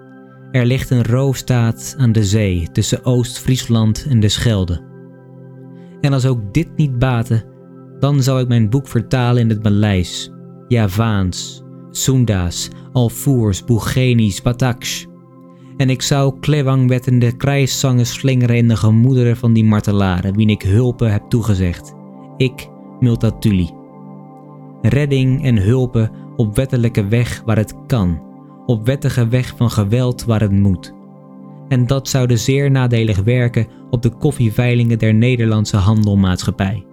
Er 0.51 0.65
ligt 0.65 0.89
een 0.89 1.03
roofstaat 1.03 1.95
aan 1.97 2.11
de 2.11 2.23
zee 2.23 2.67
tussen 2.71 3.05
Oost-Friesland 3.05 4.05
en 4.09 4.19
de 4.19 4.29
Schelde. 4.29 4.81
En 6.01 6.13
als 6.13 6.25
ook 6.25 6.53
dit 6.53 6.75
niet 6.75 6.99
baatte, 6.99 7.45
dan 7.99 8.23
zou 8.23 8.41
ik 8.41 8.47
mijn 8.47 8.69
boek 8.69 8.87
vertalen 8.87 9.41
in 9.41 9.49
het 9.49 9.63
Maleis, 9.63 10.31
Javaans, 10.67 11.63
Soenda's, 11.91 12.69
Alfoers, 12.91 13.63
Boegenisch, 13.63 14.41
Bataksh, 14.41 15.05
en 15.79 15.89
ik 15.89 16.01
zou 16.01 16.39
klewangwettende 16.39 17.31
krijszangen 17.31 18.05
slingeren 18.05 18.55
in 18.55 18.67
de 18.67 18.75
gemoederen 18.75 19.37
van 19.37 19.53
die 19.53 19.63
martelaren, 19.63 20.35
wien 20.35 20.49
ik 20.49 20.61
hulpen 20.61 21.11
heb 21.11 21.23
toegezegd. 21.29 21.93
Ik, 22.37 22.69
Multatuli. 22.99 23.69
Redding 24.81 25.43
en 25.43 25.57
hulpen 25.57 26.11
op 26.35 26.55
wettelijke 26.55 27.07
weg 27.07 27.41
waar 27.45 27.57
het 27.57 27.73
kan, 27.87 28.21
op 28.65 28.85
wettige 28.85 29.27
weg 29.27 29.53
van 29.57 29.71
geweld 29.71 30.25
waar 30.25 30.41
het 30.41 30.51
moet. 30.51 30.93
En 31.67 31.87
dat 31.87 32.07
zou 32.07 32.37
zeer 32.37 32.71
nadelig 32.71 33.17
werken 33.23 33.67
op 33.89 34.01
de 34.01 34.09
koffieveilingen 34.09 34.99
der 34.99 35.13
Nederlandse 35.13 35.77
handelmaatschappij. 35.77 36.85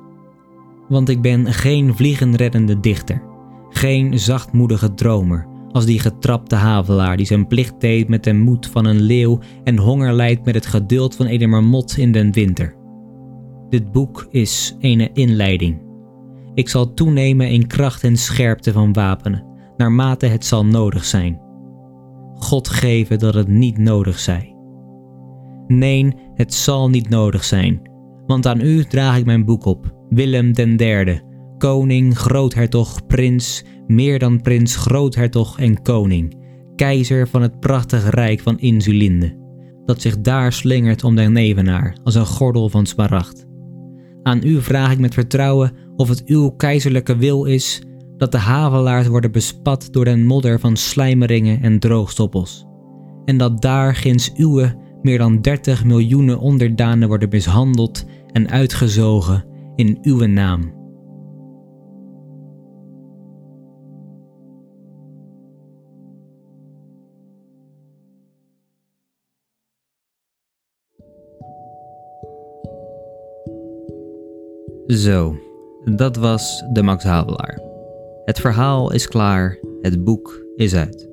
Want 0.88 1.08
ik 1.08 1.22
ben 1.22 1.52
geen 1.52 1.96
vliegenreddende 1.96 2.80
dichter, 2.80 3.22
geen 3.70 4.18
zachtmoedige 4.18 4.94
dromer, 4.94 5.46
als 5.72 5.86
die 5.86 5.98
getrapte 5.98 6.54
havelaar 6.54 7.16
die 7.16 7.26
zijn 7.26 7.46
plicht 7.46 7.80
deed 7.80 8.08
met 8.08 8.24
de 8.24 8.32
moed 8.32 8.66
van 8.66 8.84
een 8.84 9.00
leeuw 9.00 9.40
en 9.64 9.78
honger 9.78 10.12
lijdt 10.12 10.44
met 10.44 10.54
het 10.54 10.66
geduld 10.66 11.16
van 11.16 11.26
een 11.26 11.50
marmot 11.50 11.96
in 11.96 12.12
den 12.12 12.32
winter. 12.32 12.76
Dit 13.68 13.92
boek 13.92 14.26
is 14.30 14.76
een 14.78 15.14
inleiding. 15.14 15.84
Ik 16.54 16.68
zal 16.68 16.94
toenemen 16.94 17.50
in 17.50 17.66
kracht 17.66 18.04
en 18.04 18.16
scherpte 18.16 18.72
van 18.72 18.92
wapenen, 18.92 19.44
naarmate 19.76 20.26
het 20.26 20.44
zal 20.44 20.66
nodig 20.66 21.04
zijn. 21.04 21.40
God 22.34 22.68
geven 22.68 23.18
dat 23.18 23.34
het 23.34 23.48
niet 23.48 23.78
nodig 23.78 24.18
zij. 24.18 24.56
Nee, 25.66 26.14
het 26.34 26.54
zal 26.54 26.88
niet 26.90 27.08
nodig 27.08 27.44
zijn, 27.44 27.90
want 28.26 28.46
aan 28.46 28.60
u 28.60 28.84
draag 28.84 29.18
ik 29.18 29.24
mijn 29.24 29.44
boek 29.44 29.64
op, 29.64 29.94
Willem 30.08 30.52
den 30.52 30.76
derde, 30.76 31.22
koning, 31.58 32.18
groothertog, 32.18 33.06
prins, 33.06 33.64
meer 33.86 34.18
dan 34.18 34.40
prins, 34.40 34.76
groothertog 34.76 35.58
en 35.58 35.82
koning, 35.82 36.36
keizer 36.76 37.28
van 37.28 37.42
het 37.42 37.60
prachtige 37.60 38.10
rijk 38.10 38.40
van 38.40 38.58
Insulinde, 38.58 39.36
dat 39.84 40.00
zich 40.00 40.20
daar 40.20 40.52
slingert 40.52 41.04
om 41.04 41.14
den 41.14 41.32
nevenaar 41.32 41.96
als 42.04 42.14
een 42.14 42.26
gordel 42.26 42.68
van 42.68 42.86
smaragd. 42.86 43.46
Aan 44.22 44.40
u 44.44 44.62
vraag 44.62 44.92
ik 44.92 44.98
met 44.98 45.14
vertrouwen 45.14 45.72
of 45.96 46.08
het 46.08 46.24
uw 46.24 46.50
keizerlijke 46.50 47.16
wil 47.16 47.44
is 47.44 47.82
dat 48.16 48.32
de 48.32 48.38
havelaars 48.38 49.06
worden 49.06 49.32
bespat 49.32 49.88
door 49.90 50.04
den 50.04 50.26
modder 50.26 50.60
van 50.60 50.76
slijmeringen 50.76 51.62
en 51.62 51.78
droogstoppels. 51.78 52.66
En 53.24 53.36
dat 53.36 53.62
daar 53.62 53.94
ginds 53.94 54.32
uwe 54.36 54.74
meer 55.02 55.18
dan 55.18 55.40
30 55.40 55.84
miljoenen 55.84 56.38
onderdanen 56.38 57.08
worden 57.08 57.28
mishandeld 57.28 58.04
en 58.32 58.50
uitgezogen 58.50 59.44
in 59.74 59.98
uw 60.02 60.26
naam. 60.26 60.74
Zo, 74.86 75.36
dat 75.84 76.16
was 76.16 76.64
de 76.72 76.82
Max 76.82 77.04
Havelaar. 77.04 77.60
Het 78.24 78.40
verhaal 78.40 78.92
is 78.92 79.08
klaar, 79.08 79.58
het 79.82 80.04
boek 80.04 80.42
is 80.56 80.74
uit. 80.74 81.08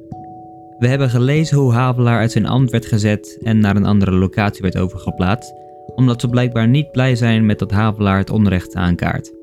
We 0.80 0.88
hebben 0.88 1.10
gelezen 1.10 1.58
hoe 1.58 1.74
Havelaar 1.74 2.20
uit 2.20 2.32
zijn 2.32 2.46
ambt 2.46 2.72
werd 2.72 2.86
gezet 2.86 3.40
en 3.42 3.60
naar 3.60 3.76
een 3.76 3.86
andere 3.86 4.12
locatie 4.12 4.62
werd 4.62 4.78
overgeplaatst, 4.78 5.54
omdat 5.96 6.22
ze 6.22 6.28
blijkbaar 6.28 6.68
niet 6.68 6.92
blij 6.92 7.16
zijn 7.16 7.46
met 7.46 7.60
dat 7.60 7.72
Havelaar 7.72 8.18
het 8.18 8.30
onrecht 8.30 8.76
aankaart. 8.76 9.34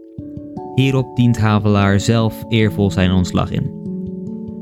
Hierop 0.74 1.16
dient 1.16 1.38
Havelaar 1.38 2.00
zelf 2.00 2.44
eervol 2.48 2.90
zijn 2.90 3.10
ontslag 3.10 3.50
in. 3.50 3.78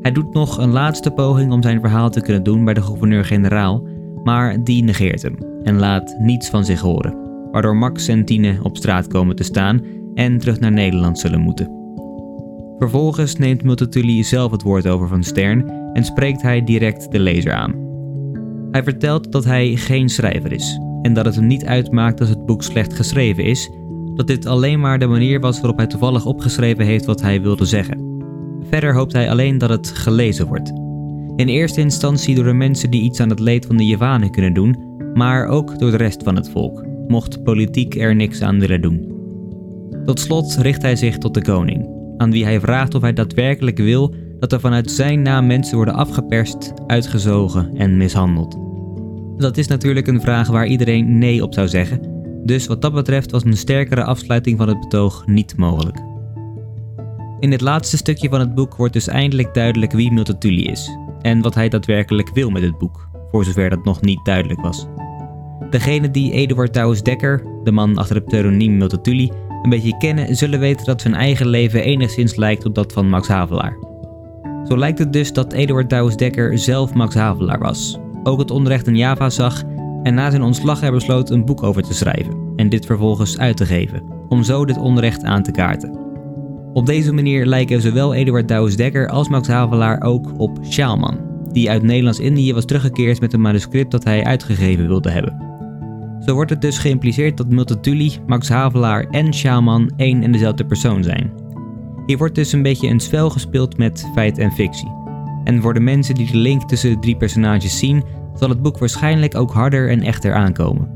Hij 0.01 0.13
doet 0.13 0.35
nog 0.35 0.59
een 0.59 0.73
laatste 0.73 1.11
poging 1.11 1.53
om 1.53 1.63
zijn 1.63 1.81
verhaal 1.81 2.11
te 2.11 2.21
kunnen 2.21 2.43
doen 2.43 2.65
bij 2.65 2.75
de 2.75 2.83
gouverneur-generaal, 2.83 3.89
maar 4.25 4.65
die 4.65 4.85
negeert 4.85 5.23
hem 5.23 5.37
en 5.63 5.79
laat 5.79 6.17
niets 6.19 6.51
van 6.51 6.65
zich 6.65 6.81
horen, 6.81 7.28
waardoor 7.53 7.77
Max 7.77 8.09
en 8.09 8.25
Tine 8.25 8.59
op 8.63 8.77
straat 8.77 9.07
komen 9.07 9.37
te 9.37 9.43
staan 9.43 9.83
en 10.15 10.39
terug 10.39 10.61
naar 10.61 10.73
Nederland 10.73 11.19
zullen 11.19 11.41
moeten. 11.41 11.77
Vervolgens 12.79 13.37
neemt 13.37 13.63
Multatuli 13.63 14.25
zelf 14.25 14.51
het 14.51 14.63
woord 14.63 14.89
over 14.89 15.09
van 15.09 15.23
Stern 15.23 15.71
en 15.93 16.05
spreekt 16.05 16.43
hij 16.43 16.65
direct 16.65 17.13
de 17.13 17.21
lezer 17.21 17.53
aan. 17.53 17.75
Hij 18.71 18.83
vertelt 18.83 19.33
dat 19.33 19.45
hij 19.45 19.77
geen 19.77 20.09
schrijver 20.09 20.53
is 20.53 20.79
en 21.03 21.15
dat 21.15 21.25
het 21.25 21.35
hem 21.35 21.47
niet 21.47 21.65
uitmaakt 21.65 22.21
als 22.21 22.29
het 22.29 22.47
boek 22.47 22.63
slecht 22.63 22.95
geschreven 22.95 23.45
is, 23.45 23.71
dat 24.15 24.27
dit 24.27 24.47
alleen 24.47 24.81
maar 24.81 24.99
de 24.99 25.07
manier 25.07 25.41
was 25.41 25.61
waarop 25.61 25.77
hij 25.77 25.87
toevallig 25.87 26.27
opgeschreven 26.27 26.85
heeft 26.85 27.05
wat 27.05 27.21
hij 27.21 27.43
wilde 27.43 27.65
zeggen. 27.65 28.23
Verder 28.71 28.95
hoopt 28.95 29.13
hij 29.13 29.31
alleen 29.31 29.59
dat 29.59 29.71
het 29.71 29.89
gelezen 29.89 30.47
wordt. 30.47 30.73
In 31.37 31.49
eerste 31.49 31.81
instantie 31.81 32.35
door 32.35 32.45
de 32.45 32.53
mensen 32.53 32.91
die 32.91 33.03
iets 33.03 33.21
aan 33.21 33.31
het 33.31 33.41
leed 33.41 33.67
van 33.67 33.77
de 33.77 33.87
Javanen 33.87 34.31
kunnen 34.31 34.53
doen, 34.53 34.77
maar 35.15 35.47
ook 35.47 35.79
door 35.79 35.91
de 35.91 35.97
rest 35.97 36.23
van 36.23 36.37
het 36.37 36.51
volk, 36.51 36.85
mocht 37.09 37.43
politiek 37.43 37.95
er 37.95 38.15
niks 38.15 38.43
aan 38.43 38.61
willen 38.61 38.81
doen. 38.81 39.17
Tot 40.05 40.21
slot 40.21 40.57
richt 40.61 40.83
hij 40.83 40.97
zich 40.97 41.19
tot 41.19 41.35
de 41.35 41.43
koning, 41.43 41.89
aan 42.17 42.31
wie 42.31 42.45
hij 42.45 42.61
vraagt 42.61 42.95
of 42.95 43.03
hij 43.03 43.13
daadwerkelijk 43.13 43.79
wil 43.79 44.15
dat 44.39 44.53
er 44.53 44.61
vanuit 44.61 44.91
zijn 44.91 45.23
naam 45.23 45.47
mensen 45.47 45.77
worden 45.77 45.95
afgeperst, 45.95 46.73
uitgezogen 46.87 47.77
en 47.77 47.97
mishandeld. 47.97 48.59
Dat 49.37 49.57
is 49.57 49.67
natuurlijk 49.67 50.07
een 50.07 50.21
vraag 50.21 50.49
waar 50.49 50.67
iedereen 50.67 51.19
nee 51.19 51.43
op 51.43 51.55
zou 51.55 51.69
zeggen, 51.69 52.01
dus 52.45 52.67
wat 52.67 52.83
dat 52.83 52.93
betreft 52.93 53.31
was 53.31 53.45
een 53.45 53.57
sterkere 53.57 54.05
afsluiting 54.05 54.59
van 54.59 54.69
het 54.69 54.81
betoog 54.81 55.27
niet 55.27 55.57
mogelijk. 55.57 55.99
In 57.41 57.53
het 57.53 57.61
laatste 57.61 57.97
stukje 57.97 58.29
van 58.29 58.41
het 58.41 58.55
boek 58.55 58.77
wordt 58.77 58.93
dus 58.93 59.09
eindelijk 59.09 59.55
duidelijk 59.55 59.93
wie 59.93 60.13
Multatuli 60.13 60.65
is 60.65 60.99
en 61.21 61.43
wat 61.43 61.55
hij 61.55 61.69
daadwerkelijk 61.69 62.31
wil 62.35 62.51
met 62.51 62.63
het 62.63 62.79
boek, 62.79 63.09
voor 63.31 63.45
zover 63.45 63.71
dat 63.71 63.85
nog 63.85 64.01
niet 64.01 64.25
duidelijk 64.25 64.61
was. 64.61 64.87
Degene 65.71 66.11
die 66.11 66.33
Eduard 66.33 66.75
Douwes 66.75 67.03
Dekker, 67.03 67.43
de 67.65 67.73
man 67.73 67.99
achter 67.99 68.17
het 68.17 68.25
pseudoniem 68.25 68.77
Multatuli, 68.77 69.31
een 69.63 69.71
beetje 69.71 69.97
kennen, 69.97 70.37
zullen 70.37 70.61
weten 70.61 70.87
dat 70.87 71.01
zijn 71.01 71.15
eigen 71.15 71.49
leven 71.49 71.83
enigszins 71.83 72.37
lijkt 72.37 72.65
op 72.65 72.75
dat 72.75 72.93
van 72.93 73.09
Max 73.09 73.29
Havelaar. 73.29 73.77
Zo 74.69 74.79
lijkt 74.79 74.99
het 74.99 75.13
dus 75.13 75.33
dat 75.33 75.53
Eduard 75.53 75.91
Douwes 75.91 76.17
Dekker 76.17 76.59
zelf 76.59 76.95
Max 76.95 77.15
Havelaar 77.15 77.59
was, 77.59 77.99
ook 78.23 78.39
het 78.39 78.51
onrecht 78.51 78.87
in 78.87 78.97
Java 78.97 79.31
zag 79.31 79.63
en 80.03 80.15
na 80.15 80.31
zijn 80.31 80.43
ontslag 80.43 80.83
er 80.83 80.93
besloot 80.93 81.31
een 81.31 81.45
boek 81.45 81.63
over 81.63 81.83
te 81.83 81.95
schrijven 81.95 82.53
en 82.57 82.69
dit 82.69 82.87
vervolgens 82.87 83.39
uit 83.39 83.57
te 83.57 83.67
geven, 83.67 84.03
om 84.29 84.43
zo 84.43 84.65
dit 84.65 84.79
onrecht 84.79 85.25
aan 85.25 85.43
te 85.43 85.51
kaarten. 85.51 85.99
Op 86.73 86.87
deze 86.87 87.13
manier 87.13 87.47
lijken 87.47 87.81
zowel 87.81 88.15
Eduard 88.15 88.49
Douwes 88.49 88.77
Dekker 88.77 89.09
als 89.09 89.29
Max 89.29 89.49
Havelaar 89.49 90.03
ook 90.03 90.33
op 90.37 90.59
Sjaalman, 90.63 91.19
die 91.53 91.71
uit 91.71 91.83
Nederlands-Indië 91.83 92.55
was 92.55 92.65
teruggekeerd 92.65 93.21
met 93.21 93.33
een 93.33 93.41
manuscript 93.41 93.91
dat 93.91 94.05
hij 94.05 94.25
uitgegeven 94.25 94.87
wilde 94.87 95.11
hebben. 95.11 95.58
Zo 96.29 96.35
wordt 96.35 96.51
het 96.51 96.61
dus 96.61 96.79
geïmpliceerd 96.79 97.37
dat 97.37 97.49
Multatuli, 97.49 98.13
Max 98.27 98.49
Havelaar 98.49 99.07
en 99.11 99.35
Sjaalman 99.35 99.91
één 99.97 100.23
en 100.23 100.33
dezelfde 100.33 100.65
persoon 100.65 101.03
zijn. 101.03 101.33
Hier 102.07 102.19
wordt 102.19 102.35
dus 102.35 102.53
een 102.53 102.63
beetje 102.63 102.89
een 102.89 103.01
spel 103.01 103.31
gespeeld 103.31 103.79
met 103.79 104.11
feit 104.15 104.39
en 104.39 104.53
fictie. 104.53 104.93
En 105.45 105.63
voor 105.63 105.75
de 105.75 105.81
mensen 105.81 106.15
die 106.15 106.31
de 106.31 106.37
link 106.37 106.69
tussen 106.69 106.91
de 106.91 106.99
drie 106.99 107.17
personages 107.17 107.79
zien, 107.79 108.05
zal 108.35 108.49
het 108.49 108.63
boek 108.63 108.79
waarschijnlijk 108.79 109.37
ook 109.37 109.53
harder 109.53 109.91
en 109.91 110.03
echter 110.03 110.35
aankomen. 110.35 110.89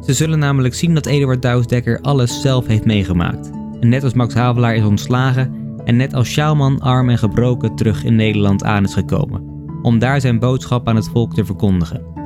Ze 0.00 0.12
zullen 0.12 0.38
namelijk 0.38 0.74
zien 0.74 0.94
dat 0.94 1.06
Eduard 1.06 1.42
Douwsdekker 1.42 2.00
alles 2.00 2.40
zelf 2.40 2.66
heeft 2.66 2.84
meegemaakt. 2.84 3.50
En 3.80 3.88
net 3.88 4.04
als 4.04 4.14
Max 4.14 4.34
Havelaar 4.34 4.76
is 4.76 4.84
ontslagen 4.84 5.54
en 5.84 5.96
net 5.96 6.14
als 6.14 6.28
Sjaalman 6.28 6.80
arm 6.80 7.10
en 7.10 7.18
gebroken 7.18 7.76
terug 7.76 8.04
in 8.04 8.16
Nederland 8.16 8.64
aan 8.64 8.84
is 8.84 8.94
gekomen, 8.94 9.42
om 9.82 9.98
daar 9.98 10.20
zijn 10.20 10.38
boodschap 10.38 10.88
aan 10.88 10.96
het 10.96 11.08
volk 11.08 11.34
te 11.34 11.44
verkondigen. 11.44 12.17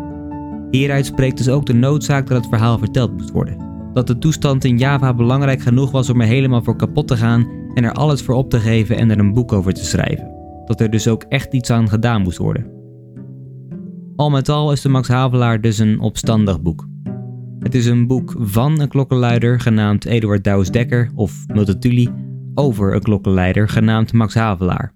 Hieruit 0.73 1.07
spreekt 1.07 1.37
dus 1.37 1.49
ook 1.49 1.67
de 1.67 1.75
noodzaak 1.75 2.27
dat 2.27 2.37
het 2.37 2.49
verhaal 2.49 2.79
verteld 2.79 3.13
moest 3.13 3.31
worden. 3.31 3.57
Dat 3.93 4.07
de 4.07 4.19
toestand 4.19 4.65
in 4.65 4.79
Java 4.79 5.15
belangrijk 5.15 5.61
genoeg 5.61 5.91
was 5.91 6.11
om 6.11 6.21
er 6.21 6.27
helemaal 6.27 6.63
voor 6.63 6.77
kapot 6.77 7.09
te 7.09 7.17
gaan 7.17 7.47
en 7.75 7.85
er 7.85 7.93
alles 7.93 8.23
voor 8.23 8.35
op 8.35 8.51
te 8.51 8.61
geven 8.61 8.97
en 8.97 9.11
er 9.11 9.19
een 9.19 9.33
boek 9.33 9.53
over 9.53 9.73
te 9.73 9.85
schrijven. 9.85 10.31
Dat 10.65 10.81
er 10.81 10.91
dus 10.91 11.09
ook 11.09 11.23
echt 11.29 11.55
iets 11.55 11.71
aan 11.71 11.89
gedaan 11.89 12.23
moest 12.23 12.39
worden. 12.39 12.71
Al 14.17 14.31
met 14.31 14.49
al 14.49 14.73
is 14.73 14.81
de 14.81 14.89
Max 14.89 15.09
Havelaar 15.09 15.61
dus 15.61 15.79
een 15.79 16.01
opstandig 16.01 16.63
boek. 16.63 16.87
Het 17.59 17.75
is 17.75 17.87
een 17.87 18.07
boek 18.07 18.35
van 18.39 18.81
een 18.81 18.89
klokkenluider 18.89 19.61
genaamd 19.61 20.05
Eduard 20.05 20.45
Douws 20.45 20.71
Dekker 20.71 21.11
of 21.15 21.45
Multatuli 21.47 22.11
over 22.55 22.95
een 22.95 23.03
klokkenleider 23.03 23.69
genaamd 23.69 24.13
Max 24.13 24.35
Havelaar. 24.35 24.95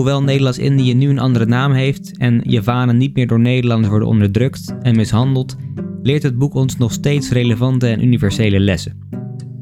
Hoewel 0.00 0.22
Nederlands-Indië 0.22 0.94
nu 0.94 1.08
een 1.08 1.18
andere 1.18 1.46
naam 1.46 1.72
heeft 1.72 2.16
en 2.16 2.40
Javanen 2.44 2.96
niet 2.96 3.14
meer 3.14 3.26
door 3.26 3.40
Nederlanders 3.40 3.88
worden 3.88 4.08
onderdrukt 4.08 4.74
en 4.82 4.96
mishandeld, 4.96 5.56
leert 6.02 6.22
het 6.22 6.38
boek 6.38 6.54
ons 6.54 6.76
nog 6.76 6.92
steeds 6.92 7.30
relevante 7.30 7.86
en 7.88 8.04
universele 8.04 8.60
lessen. 8.60 8.98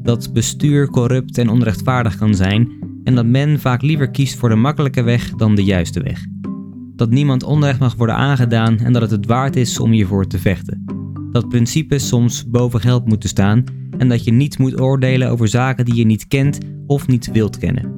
Dat 0.03 0.32
bestuur 0.32 0.89
corrupt 0.91 1.39
en 1.39 1.49
onrechtvaardig 1.49 2.16
kan 2.16 2.34
zijn 2.34 2.70
en 3.05 3.14
dat 3.14 3.26
men 3.26 3.61
vaak 3.61 3.82
liever 3.82 4.11
kiest 4.11 4.39
voor 4.39 4.49
de 4.49 4.55
makkelijke 4.55 5.03
weg 5.03 5.30
dan 5.30 5.55
de 5.55 5.64
juiste 5.64 6.03
weg. 6.03 6.24
Dat 6.97 7.11
niemand 7.11 7.43
onrecht 7.43 7.78
mag 7.78 7.95
worden 7.95 8.16
aangedaan 8.16 8.78
en 8.78 8.93
dat 8.93 9.03
het 9.03 9.11
het 9.11 9.26
waard 9.26 9.57
is 9.57 9.80
om 9.80 9.91
hiervoor 9.91 10.26
te 10.26 10.39
vechten. 10.39 10.84
Dat 11.32 11.49
principes 11.49 12.09
soms 12.09 12.49
boven 12.49 12.80
geld 12.80 13.07
moeten 13.07 13.28
staan 13.28 13.64
en 13.97 14.09
dat 14.09 14.24
je 14.24 14.32
niet 14.32 14.59
moet 14.59 14.80
oordelen 14.80 15.30
over 15.30 15.49
zaken 15.49 15.84
die 15.84 15.95
je 15.95 16.07
niet 16.07 16.26
kent 16.26 16.59
of 16.86 17.07
niet 17.07 17.30
wilt 17.32 17.59
kennen. 17.59 17.97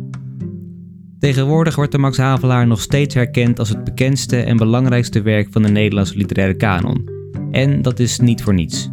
Tegenwoordig 1.21 1.77
wordt 1.77 1.93
de 1.93 1.99
Max 1.99 2.17
Havelaar 2.17 2.67
nog 2.67 2.81
steeds 2.81 3.15
herkend 3.15 3.59
als 3.59 3.69
het 3.69 3.85
bekendste 3.85 4.37
en 4.37 4.57
belangrijkste 4.57 5.23
werk 5.23 5.49
van 5.51 5.63
de 5.63 5.69
Nederlandse 5.69 6.17
literaire 6.17 6.57
kanon. 6.57 7.09
En 7.51 7.83
dat 7.83 7.99
is 7.99 8.19
niet 8.19 8.43
voor 8.43 8.55
niets. 8.55 8.91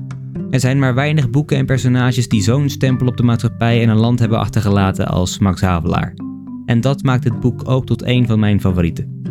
Er 0.49 0.59
zijn 0.59 0.79
maar 0.79 0.95
weinig 0.95 1.29
boeken 1.29 1.57
en 1.57 1.65
personages 1.65 2.27
die 2.27 2.41
zo'n 2.41 2.69
stempel 2.69 3.07
op 3.07 3.17
de 3.17 3.23
maatschappij 3.23 3.81
en 3.83 3.89
een 3.89 3.97
land 3.97 4.19
hebben 4.19 4.39
achtergelaten 4.39 5.07
als 5.07 5.39
Max 5.39 5.61
Havelaar. 5.61 6.13
En 6.65 6.81
dat 6.81 7.03
maakt 7.03 7.23
het 7.23 7.39
boek 7.39 7.69
ook 7.69 7.85
tot 7.85 8.03
een 8.03 8.27
van 8.27 8.39
mijn 8.39 8.61
favorieten. 8.61 9.21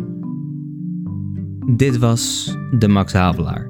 Dit 1.75 1.97
was 1.97 2.55
De 2.79 2.87
Max 2.87 3.13
Havelaar. 3.13 3.69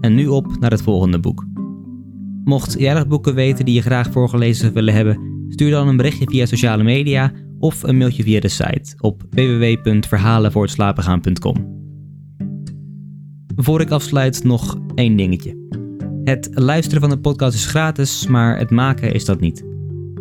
En 0.00 0.14
nu 0.14 0.26
op 0.26 0.58
naar 0.60 0.70
het 0.70 0.82
volgende 0.82 1.20
boek. 1.20 1.46
Mocht 2.44 2.74
jij 2.78 2.94
nog 2.94 3.06
boeken 3.06 3.34
weten 3.34 3.64
die 3.64 3.74
je 3.74 3.82
graag 3.82 4.10
voorgelezen 4.10 4.72
willen 4.72 4.94
hebben, 4.94 5.18
stuur 5.48 5.70
dan 5.70 5.88
een 5.88 5.96
berichtje 5.96 6.26
via 6.28 6.46
sociale 6.46 6.82
media 6.82 7.32
of 7.64 7.82
een 7.82 7.96
mailtje 7.96 8.22
via 8.22 8.40
de 8.40 8.48
site 8.48 8.94
op 9.00 9.22
www.verhalenvoorhetslapengaan.com. 9.30 11.82
Voor 13.56 13.80
ik 13.80 13.90
afsluit 13.90 14.44
nog 14.44 14.78
één 14.94 15.16
dingetje. 15.16 15.56
Het 16.24 16.48
luisteren 16.52 17.00
van 17.00 17.10
de 17.10 17.18
podcast 17.18 17.54
is 17.54 17.66
gratis, 17.66 18.26
maar 18.26 18.58
het 18.58 18.70
maken 18.70 19.14
is 19.14 19.24
dat 19.24 19.40
niet. 19.40 19.64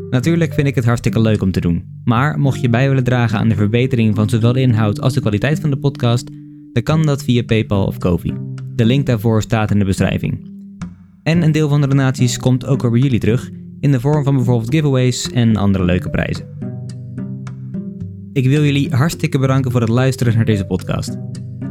Natuurlijk 0.10 0.54
vind 0.54 0.68
ik 0.68 0.76
het 0.76 0.86
hartstikke 0.86 1.22
leuk 1.22 1.42
om 1.42 1.52
te 1.52 1.60
doen, 1.60 1.84
maar 2.04 2.40
mocht 2.40 2.62
je 2.62 2.70
bij 2.70 2.88
willen 2.88 3.04
dragen 3.04 3.40
aan 3.40 3.50
de 3.50 3.56
verbetering 3.56 4.16
van 4.16 4.30
zowel 4.30 4.54
de 4.54 4.62
inhoud 4.62 5.02
als 5.02 5.14
de 5.14 5.22
kwaliteit 5.22 5.60
van 5.60 5.70
de 5.70 5.78
podcast, 5.78 6.32
dan 6.74 6.84
kan 6.84 7.06
dat 7.06 7.24
via 7.24 7.44
PayPal 7.44 7.86
of 7.86 7.98
Kofi. 7.98 8.34
De 8.76 8.86
link 8.86 9.06
daarvoor 9.06 9.42
staat 9.42 9.72
in 9.72 9.80
de 9.80 9.86
beschrijving. 9.86 10.52
En 11.24 11.42
een 11.42 11.52
deel 11.52 11.70
van 11.70 11.82
de 11.82 11.88
donaties 11.88 12.38
komt 12.38 12.66
ook 12.66 12.82
weer 12.82 12.92
bij 12.92 13.00
jullie 13.00 13.20
terug, 13.20 13.50
in 13.80 13.92
de 13.92 14.00
vorm 14.00 14.24
van 14.24 14.36
bijvoorbeeld 14.36 14.74
giveaways 14.74 15.32
en 15.32 15.56
andere 15.56 15.84
leuke 15.84 16.10
prijzen. 16.10 16.53
Ik 18.34 18.48
wil 18.48 18.64
jullie 18.64 18.96
hartstikke 18.96 19.40
bedanken 19.40 19.72
voor 19.72 19.82
het 19.82 19.90
luisteren 19.90 20.36
naar 20.36 20.46
deze 20.46 20.66
podcast. 20.66 21.18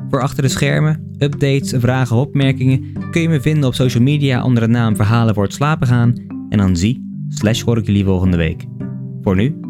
Voor 0.09 0.23
achter 0.23 0.43
de 0.43 0.49
schermen, 0.49 1.15
updates, 1.19 1.75
vragen 1.77 2.17
opmerkingen 2.17 2.93
kun 3.11 3.23
je 3.23 3.29
me 3.29 3.41
vinden 3.41 3.65
op 3.65 3.75
social 3.75 4.03
media 4.03 4.45
onder 4.45 4.63
de 4.63 4.69
naam 4.69 4.97
Verhalen 4.97 5.35
voor 5.35 5.45
het 5.45 5.53
slapen 5.53 5.87
gaan. 5.87 6.15
En 6.49 6.59
dan 6.59 6.77
zie, 6.77 7.27
slash 7.29 7.63
hoor 7.63 7.79
ik 7.79 7.87
jullie 7.87 8.05
volgende 8.05 8.37
week. 8.37 8.65
Voor 9.23 9.37
nu, 9.37 9.61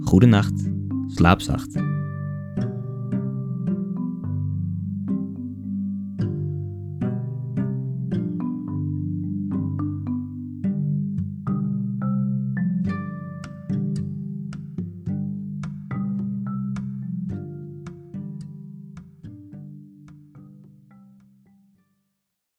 goede 0.00 0.26
nacht, 0.26 0.68
slaap 1.06 1.40
zacht. 1.40 1.89